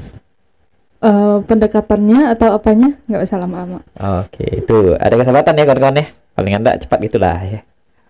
eh 1.03 1.37
pendekatannya 1.43 2.31
atau 2.31 2.55
apanya? 2.55 2.95
Nggak 3.11 3.27
usah 3.27 3.37
lama-lama. 3.43 3.83
oke 3.99 4.63
itu. 4.63 4.95
Ada 4.95 5.19
kesempatan 5.19 5.59
ya 5.59 5.63
kawan-kawan 5.67 5.99
ya? 5.99 6.07
Paling 6.39 6.55
enggak 6.55 6.87
cepat 6.87 6.99
gitulah 7.03 7.35
ya. 7.43 7.59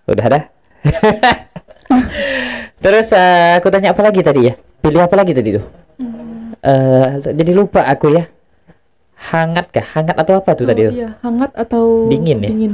Udah 0.05 0.25
ada 0.29 0.39
terus 2.85 3.09
eh, 3.09 3.57
aku 3.57 3.73
tanya 3.73 3.97
apa 3.97 4.05
lagi 4.05 4.21
tadi 4.21 4.45
ya? 4.45 4.53
Pilih 4.85 5.01
apa 5.01 5.17
lagi 5.17 5.33
tadi 5.33 5.57
tuh? 5.57 5.65
Eh, 6.61 7.33
jadi 7.33 7.51
lupa 7.57 7.81
aku 7.89 8.13
ya 8.13 8.29
hangat 9.25 9.65
kah? 9.69 9.85
Hangat 9.95 10.15
atau 10.15 10.33
apa 10.37 10.51
tuh 10.53 10.65
tadi 10.65 10.81
Oh, 10.81 10.89
tuh? 10.89 10.93
iya, 10.95 11.09
hangat 11.21 11.51
atau 11.55 11.83
dingin 12.07 12.37
ya? 12.41 12.49
Dingin. 12.49 12.73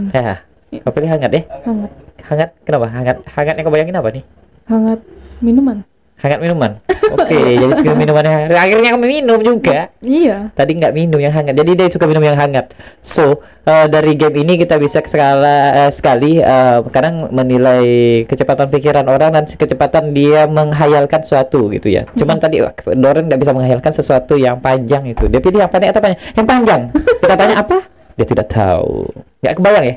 ya 0.72 0.80
kau 0.82 0.91
pilih 0.91 1.10
hangat 1.10 1.32
ya? 1.32 1.41
Hangat. 1.64 1.91
hangat 2.22 2.49
kenapa? 2.64 2.86
Hangat 2.88 3.18
hangatnya 3.28 3.62
kau 3.62 3.74
bayangin 3.74 3.95
apa 3.95 4.10
nih? 4.12 4.24
Hangat 4.68 4.99
minuman. 5.39 5.84
Hangat 6.22 6.39
minuman? 6.39 6.72
Oke 7.11 7.36
jadi 7.36 7.74
suka 7.76 7.91
minumannya 7.97 8.53
akhirnya 8.53 8.89
kamu 8.95 9.07
minum 9.09 9.39
juga. 9.41 9.91
Iya. 10.01 10.53
tadi 10.55 10.78
nggak 10.78 10.93
minum 10.95 11.19
yang 11.19 11.34
hangat 11.34 11.57
jadi 11.57 11.72
dia 11.76 11.88
suka 11.89 12.05
minum 12.05 12.24
yang 12.24 12.38
hangat. 12.38 12.72
So 13.01 13.41
eh, 13.65 13.89
dari 13.89 14.13
game 14.15 14.45
ini 14.45 14.61
kita 14.61 14.78
bisa 14.78 15.01
skala 15.03 15.86
eh, 15.86 15.91
sekali 15.91 16.39
eh, 16.39 16.80
kadang 16.93 17.34
menilai 17.34 17.84
kecepatan 18.30 18.69
pikiran 18.69 19.05
orang 19.09 19.34
dan 19.36 19.43
kecepatan 19.49 20.13
dia 20.13 20.45
menghayalkan 20.45 21.26
suatu 21.26 21.67
gitu 21.74 21.89
ya. 21.89 22.05
Cuman 22.13 22.38
tadi 22.38 22.61
wah, 22.61 22.72
Doren 22.93 23.28
nggak 23.28 23.41
bisa 23.41 23.51
menghayalkan 23.51 23.91
sesuatu 23.91 24.38
yang 24.38 24.61
panjang 24.61 25.03
itu. 25.09 25.26
Dia 25.28 25.41
pilih 25.41 25.65
yang 25.65 25.72
pendek 25.74 25.91
atau 25.91 26.01
panjang 26.05 26.22
yang 26.38 26.47
panjang. 26.47 26.82
Kita 27.22 27.36
tanya 27.36 27.55
apa? 27.65 27.78
Dia 28.15 28.26
tidak 28.30 28.47
tahu. 28.47 29.09
Nggak 29.41 29.53
kebayang 29.57 29.86
ya? 29.86 29.95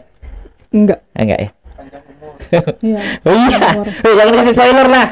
Enggak. 0.75 0.99
Enggak 1.15 1.41
ya 1.41 1.51
Iya. 2.83 3.01
Oh 3.27 3.33
iya. 3.33 3.59
Eh, 4.05 4.15
jangan 4.15 4.35
kasih 4.41 4.55
spoiler 4.55 4.89
lah. 4.89 5.07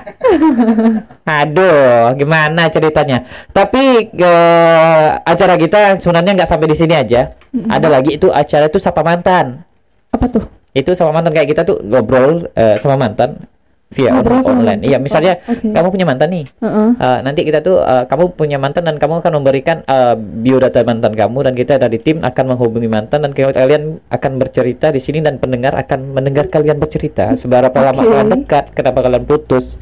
Aduh, 1.42 2.12
gimana 2.18 2.68
ceritanya? 2.68 3.24
Tapi 3.50 4.12
eh, 4.12 5.08
acara 5.22 5.54
kita 5.56 5.98
sebenarnya 5.98 6.32
nggak 6.36 6.50
sampai 6.50 6.68
di 6.68 6.76
sini 6.76 6.94
aja. 6.94 7.32
Ada 7.52 7.88
lagi 7.88 8.16
itu 8.16 8.28
acara 8.32 8.68
itu 8.68 8.78
sapa 8.80 9.00
mantan. 9.04 9.64
Apa 10.12 10.26
tuh? 10.28 10.44
Itu 10.72 10.96
sama 10.96 11.12
mantan 11.20 11.36
kayak 11.36 11.48
kita 11.52 11.62
tuh 11.68 11.80
ngobrol 11.84 12.48
eh, 12.56 12.76
sama 12.80 12.96
mantan 12.96 13.44
via 13.93 14.11
sama 14.11 14.24
online. 14.24 14.80
mantan. 14.80 14.88
Iya, 14.88 14.99
misalnya 14.99 15.32
Oh, 15.43 15.53
oke. 15.53 15.68
kamu 15.68 15.88
punya 15.88 16.07
mantan 16.09 16.28
nih. 16.28 16.45
Heeh. 16.59 16.88
Eh, 16.97 17.18
nanti 17.20 17.40
kita 17.43 17.59
tuh 17.61 17.76
eh, 17.78 18.05
kamu 18.05 18.24
punya 18.32 18.57
mantan 18.57 18.82
dan 18.82 18.97
kamu 18.97 19.20
akan 19.20 19.32
memberikan 19.36 19.76
eh, 19.82 20.14
biodata 20.16 20.80
mantan 20.82 21.12
kamu 21.12 21.38
dan 21.43 21.53
kita 21.53 21.74
dari 21.76 21.97
tim 21.97 22.18
akan 22.18 22.45
menghubungi 22.49 22.88
mantan 22.88 23.22
dan 23.22 23.32
kalian 23.32 24.01
akan 24.07 24.32
bercerita 24.36 24.88
di 24.88 24.99
sini 24.99 25.20
dan 25.20 25.36
pendengar 25.36 25.76
akan 25.76 26.11
mendengar 26.11 26.49
kalian 26.49 26.76
bercerita 26.76 27.32
seberapa 27.34 27.74
lama 27.74 28.01
Oke. 28.01 28.09
kalian 28.09 28.28
dekat, 28.34 28.64
kenapa 28.72 28.99
kalian 29.01 29.22
putus, 29.22 29.76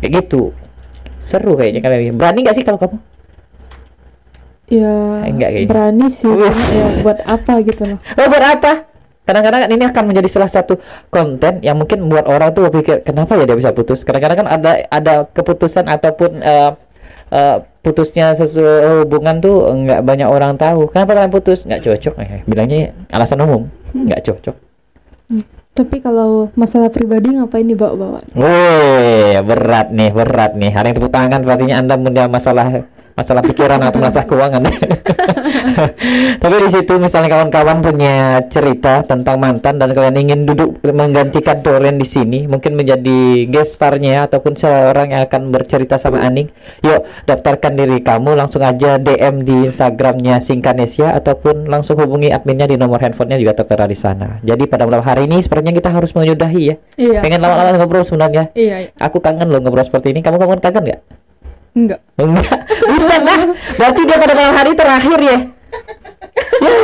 kayak 0.00 0.24
gitu. 0.24 0.56
Seru 1.16 1.54
kayaknya 1.54 1.82
kalian. 1.82 2.14
Berani 2.14 2.40
nggak 2.40 2.54
sih 2.54 2.62
kalau 2.62 2.78
kamu? 2.78 2.96
Ya, 4.66 5.22
Enggak 5.22 5.50
kayaknya. 5.54 5.68
berani 5.70 6.06
sih. 6.10 6.26
Ya 6.26 6.50
buat 7.00 7.22
apa 7.22 7.62
gitu 7.62 7.82
loh. 7.86 7.98
Oh 8.18 8.26
buat 8.26 8.42
apa? 8.42 8.85
Kadang-kadang 9.26 9.66
ini 9.66 9.84
akan 9.90 10.04
menjadi 10.06 10.28
salah 10.30 10.46
satu 10.46 10.78
konten 11.10 11.58
yang 11.66 11.74
mungkin 11.74 12.06
membuat 12.06 12.30
orang 12.30 12.54
tuh 12.54 12.70
berpikir 12.70 13.02
kenapa 13.02 13.34
ya 13.34 13.42
dia 13.42 13.58
bisa 13.58 13.74
putus. 13.74 14.06
Kadang-kadang 14.06 14.46
kan 14.46 14.48
ada 14.48 14.86
ada 14.86 15.14
keputusan 15.26 15.90
ataupun 15.90 16.46
eh, 16.46 16.70
eh, 17.34 17.56
putusnya 17.82 18.38
sesuatu 18.38 19.02
hubungan 19.02 19.42
tuh 19.42 19.66
nggak 19.66 20.00
banyak 20.06 20.28
orang 20.30 20.54
tahu. 20.54 20.86
Kenapa 20.94 21.18
kalian 21.18 21.34
putus? 21.34 21.66
Nggak 21.66 21.82
cocok. 21.82 22.14
Eh, 22.22 22.42
bilangnya 22.46 22.94
alasan 23.10 23.42
umum. 23.42 23.66
Nggak 23.90 24.22
cocok. 24.30 24.56
Tapi 25.76 26.00
kalau 26.00 26.48
masalah 26.56 26.88
pribadi 26.88 27.36
ngapain 27.36 27.68
dibawa-bawa? 27.68 28.24
Woi, 28.32 29.36
berat 29.44 29.92
nih, 29.92 30.08
berat 30.08 30.56
nih. 30.56 30.72
Ada 30.72 30.88
yang 30.88 30.96
tepuk 30.96 31.12
tangan 31.12 31.40
berarti 31.44 31.68
Anda 31.68 32.00
punya 32.00 32.24
masalah 32.32 32.88
masalah 33.16 33.40
pikiran 33.40 33.80
atau 33.80 33.96
masalah 33.96 34.28
keuangan. 34.28 34.62
Tapi 36.42 36.54
di 36.60 36.68
situ 36.68 36.92
misalnya 37.00 37.32
kawan-kawan 37.32 37.80
punya 37.80 38.44
cerita 38.52 39.00
tentang 39.08 39.40
mantan 39.40 39.80
dan 39.80 39.96
kalian 39.96 40.16
ingin 40.20 40.40
duduk 40.44 40.84
menggantikan 40.84 41.64
Doren 41.64 41.96
di 41.96 42.04
sini, 42.04 42.44
mungkin 42.44 42.76
menjadi 42.76 43.48
guest 43.48 43.80
starnya 43.80 44.28
ataupun 44.28 44.60
seorang 44.60 45.16
yang 45.16 45.24
akan 45.24 45.48
bercerita 45.48 45.96
sama 45.96 46.20
Aning. 46.20 46.52
Yuk, 46.84 47.08
daftarkan 47.24 47.80
diri 47.80 48.04
kamu 48.04 48.36
langsung 48.36 48.60
aja 48.60 49.00
DM 49.00 49.48
di 49.48 49.64
Instagramnya 49.64 50.36
Singkanesia 50.44 51.16
ataupun 51.16 51.72
langsung 51.72 51.96
hubungi 51.96 52.28
adminnya 52.28 52.68
di 52.68 52.76
nomor 52.76 53.00
handphonenya 53.00 53.40
juga 53.40 53.64
tertera 53.64 53.88
di 53.88 53.96
sana. 53.96 54.44
Jadi 54.44 54.68
pada 54.68 54.84
malam 54.84 55.00
hari 55.00 55.24
ini 55.24 55.40
sepertinya 55.40 55.72
kita 55.72 55.88
harus 55.88 56.12
menyudahi 56.12 56.62
ya. 56.68 56.76
Iya. 57.00 57.20
Pengen 57.24 57.40
lama-lama 57.40 57.80
ngobrol 57.80 58.04
sebenarnya. 58.04 58.52
Iya, 58.52 58.76
iya. 58.84 58.90
Aku 59.00 59.24
kangen 59.24 59.48
loh 59.48 59.64
ngobrol 59.64 59.88
seperti 59.88 60.12
ini. 60.12 60.20
Kamu 60.20 60.36
kamu 60.36 60.60
kangen 60.60 60.84
nggak? 60.92 61.25
Enggak. 61.76 62.00
Enggak. 62.16 62.58
Bisa 62.96 63.16
lah. 63.20 63.40
Berarti 63.76 64.00
dia 64.08 64.16
pada 64.16 64.32
malam 64.34 64.54
hari 64.56 64.72
terakhir 64.72 65.18
ya. 65.20 65.38
Ya. 66.64 66.74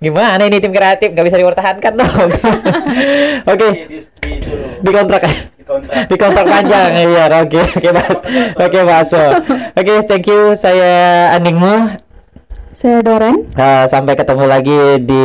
Gimana 0.00 0.42
ini 0.48 0.56
tim 0.64 0.72
kreatif 0.72 1.12
nggak 1.12 1.26
bisa 1.28 1.36
dipertahankan 1.36 1.92
dong. 1.92 2.08
Oke, 3.52 3.68
Di, 3.84 3.84
di, 3.84 3.98
di, 4.00 4.32
dulu. 4.40 4.66
di 4.80 4.90
kontrak 4.96 5.20
di 5.60 5.64
kontrak. 5.68 5.94
di 6.10 6.16
kontrak 6.16 6.46
panjang 6.48 6.90
iya 6.96 7.24
oke 7.28 7.60
oke 7.76 7.88
Mas 7.92 8.56
oke 8.56 8.78
Maso 8.80 9.24
oke 9.76 9.94
thank 10.08 10.24
you 10.24 10.56
saya 10.56 11.30
Aningmu 11.36 12.00
Saya 12.72 13.04
Doren. 13.04 13.44
Uh, 13.60 13.84
sampai 13.92 14.16
ketemu 14.16 14.44
lagi 14.48 15.04
di 15.04 15.24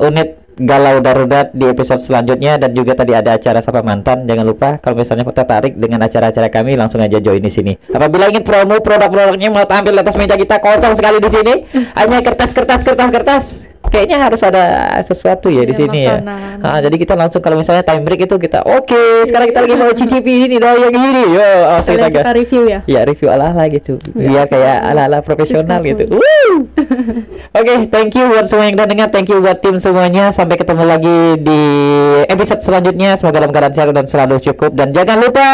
unit 0.00 0.40
Galau 0.54 1.02
Darurat 1.02 1.50
di 1.50 1.66
episode 1.66 1.98
selanjutnya 1.98 2.54
dan 2.62 2.70
juga 2.70 2.94
tadi 2.94 3.10
ada 3.10 3.34
acara 3.34 3.58
Sapa 3.58 3.82
Mantan. 3.82 4.22
Jangan 4.22 4.46
lupa 4.46 4.78
kalau 4.78 5.02
misalnya 5.02 5.26
tertarik 5.26 5.74
dengan 5.74 6.06
acara-acara 6.06 6.46
kami 6.46 6.78
langsung 6.78 7.02
aja 7.02 7.18
join 7.18 7.42
di 7.42 7.50
sini. 7.50 7.72
Apabila 7.90 8.30
ingin 8.30 8.46
promo 8.46 8.78
produk-produknya 8.78 9.50
mau 9.50 9.66
tampil 9.66 9.98
di 9.98 10.00
atas 10.06 10.14
meja 10.14 10.38
kita 10.38 10.62
kosong 10.62 10.94
sekali 10.94 11.18
di 11.18 11.30
sini, 11.30 11.54
hanya 11.98 12.22
kertas-kertas 12.22 12.86
kertas-kertas. 12.86 13.73
Kayaknya 13.88 14.16
harus 14.20 14.40
ada 14.40 14.64
sesuatu 15.00 15.48
ya 15.48 15.62
di 15.62 15.70
Iya, 15.70 15.80
sini 15.80 16.00
ya. 16.02 16.16
makanan. 16.18 16.56
Ah, 16.60 16.78
jadi 16.80 16.96
kita 16.96 17.14
langsung 17.14 17.40
kalau 17.40 17.56
misalnya 17.56 17.82
time 17.82 18.02
break 18.02 18.24
itu 18.24 18.36
kita 18.36 18.62
oke, 18.62 19.02
sekarang 19.24 19.50
kita 19.50 19.60
lagi 19.62 19.74
mau 19.74 19.90
cicipi 19.90 20.46
ini 20.46 20.56
dong 20.56 20.78
yang 20.78 20.94
ini. 20.94 21.22
Yo, 21.30 21.48
langsung 21.66 21.94
kita 21.94 22.08
kita 22.10 22.30
review 22.32 22.62
ya. 22.64 22.78
Ya 22.84 23.00
review 23.02 23.28
ala-ala 23.28 23.64
gitu 23.66 23.96
Biar 24.12 24.46
kayak 24.46 24.76
ala-ala 24.84 25.18
profesional 25.20 25.80
Siska 25.80 25.88
gitu! 25.88 26.04
Oke 27.58 27.88
thank 27.88 28.12
you 28.12 28.26
buat 28.28 28.46
semua 28.46 28.66
yang 28.66 28.76
udah 28.76 28.88
dengar 28.88 29.08
Thank 29.10 29.30
you 29.30 29.38
buat 29.40 29.58
tim 29.58 29.78
semuanya 29.78 30.30
Sampai 30.30 30.58
ketemu 30.58 30.84
lagi 30.84 31.18
di 31.40 31.60
episode 32.26 32.60
selanjutnya 32.60 33.14
Semoga 33.14 33.40
dalam 33.40 33.52
keadaan 33.54 33.74
sehat 33.74 33.90
dan 33.90 34.06
selalu 34.06 34.38
cukup 34.42 34.74
Dan 34.74 34.90
jangan 34.90 35.22
lupa 35.22 35.48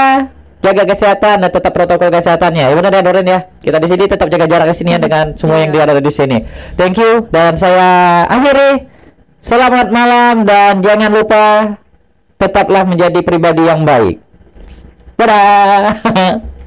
Jaga 0.60 0.84
kesehatan 0.84 1.40
dan 1.40 1.50
tetap 1.50 1.72
protokol 1.72 2.12
kesehatannya 2.12 2.68
Ya. 2.68 2.76
Benar 2.76 2.92
ya 2.92 3.02
Doren 3.02 3.26
ya? 3.26 3.38
Kita 3.64 3.80
di 3.80 3.88
sini 3.88 4.04
tetap 4.04 4.28
jaga 4.28 4.44
jarak 4.44 4.66
ke 4.70 4.74
sini 4.76 4.92
ya 4.92 5.00
dengan 5.00 5.32
semua 5.32 5.56
yang 5.64 5.72
Iya. 5.72 5.88
ada 5.88 6.02
di 6.04 6.12
sini. 6.12 6.38
Thank 6.76 7.00
you. 7.00 7.24
Dan 7.32 7.56
saya 7.56 8.24
akhiri. 8.28 8.86
Selamat 9.40 9.88
malam 9.88 10.44
dan 10.44 10.84
jangan 10.84 11.08
lupa 11.08 11.44
Tetaplah 12.40 12.88
menjadi 12.88 13.20
pribadi 13.20 13.68
yang 13.68 13.84
baik. 13.84 14.16
Dadah 15.20 16.00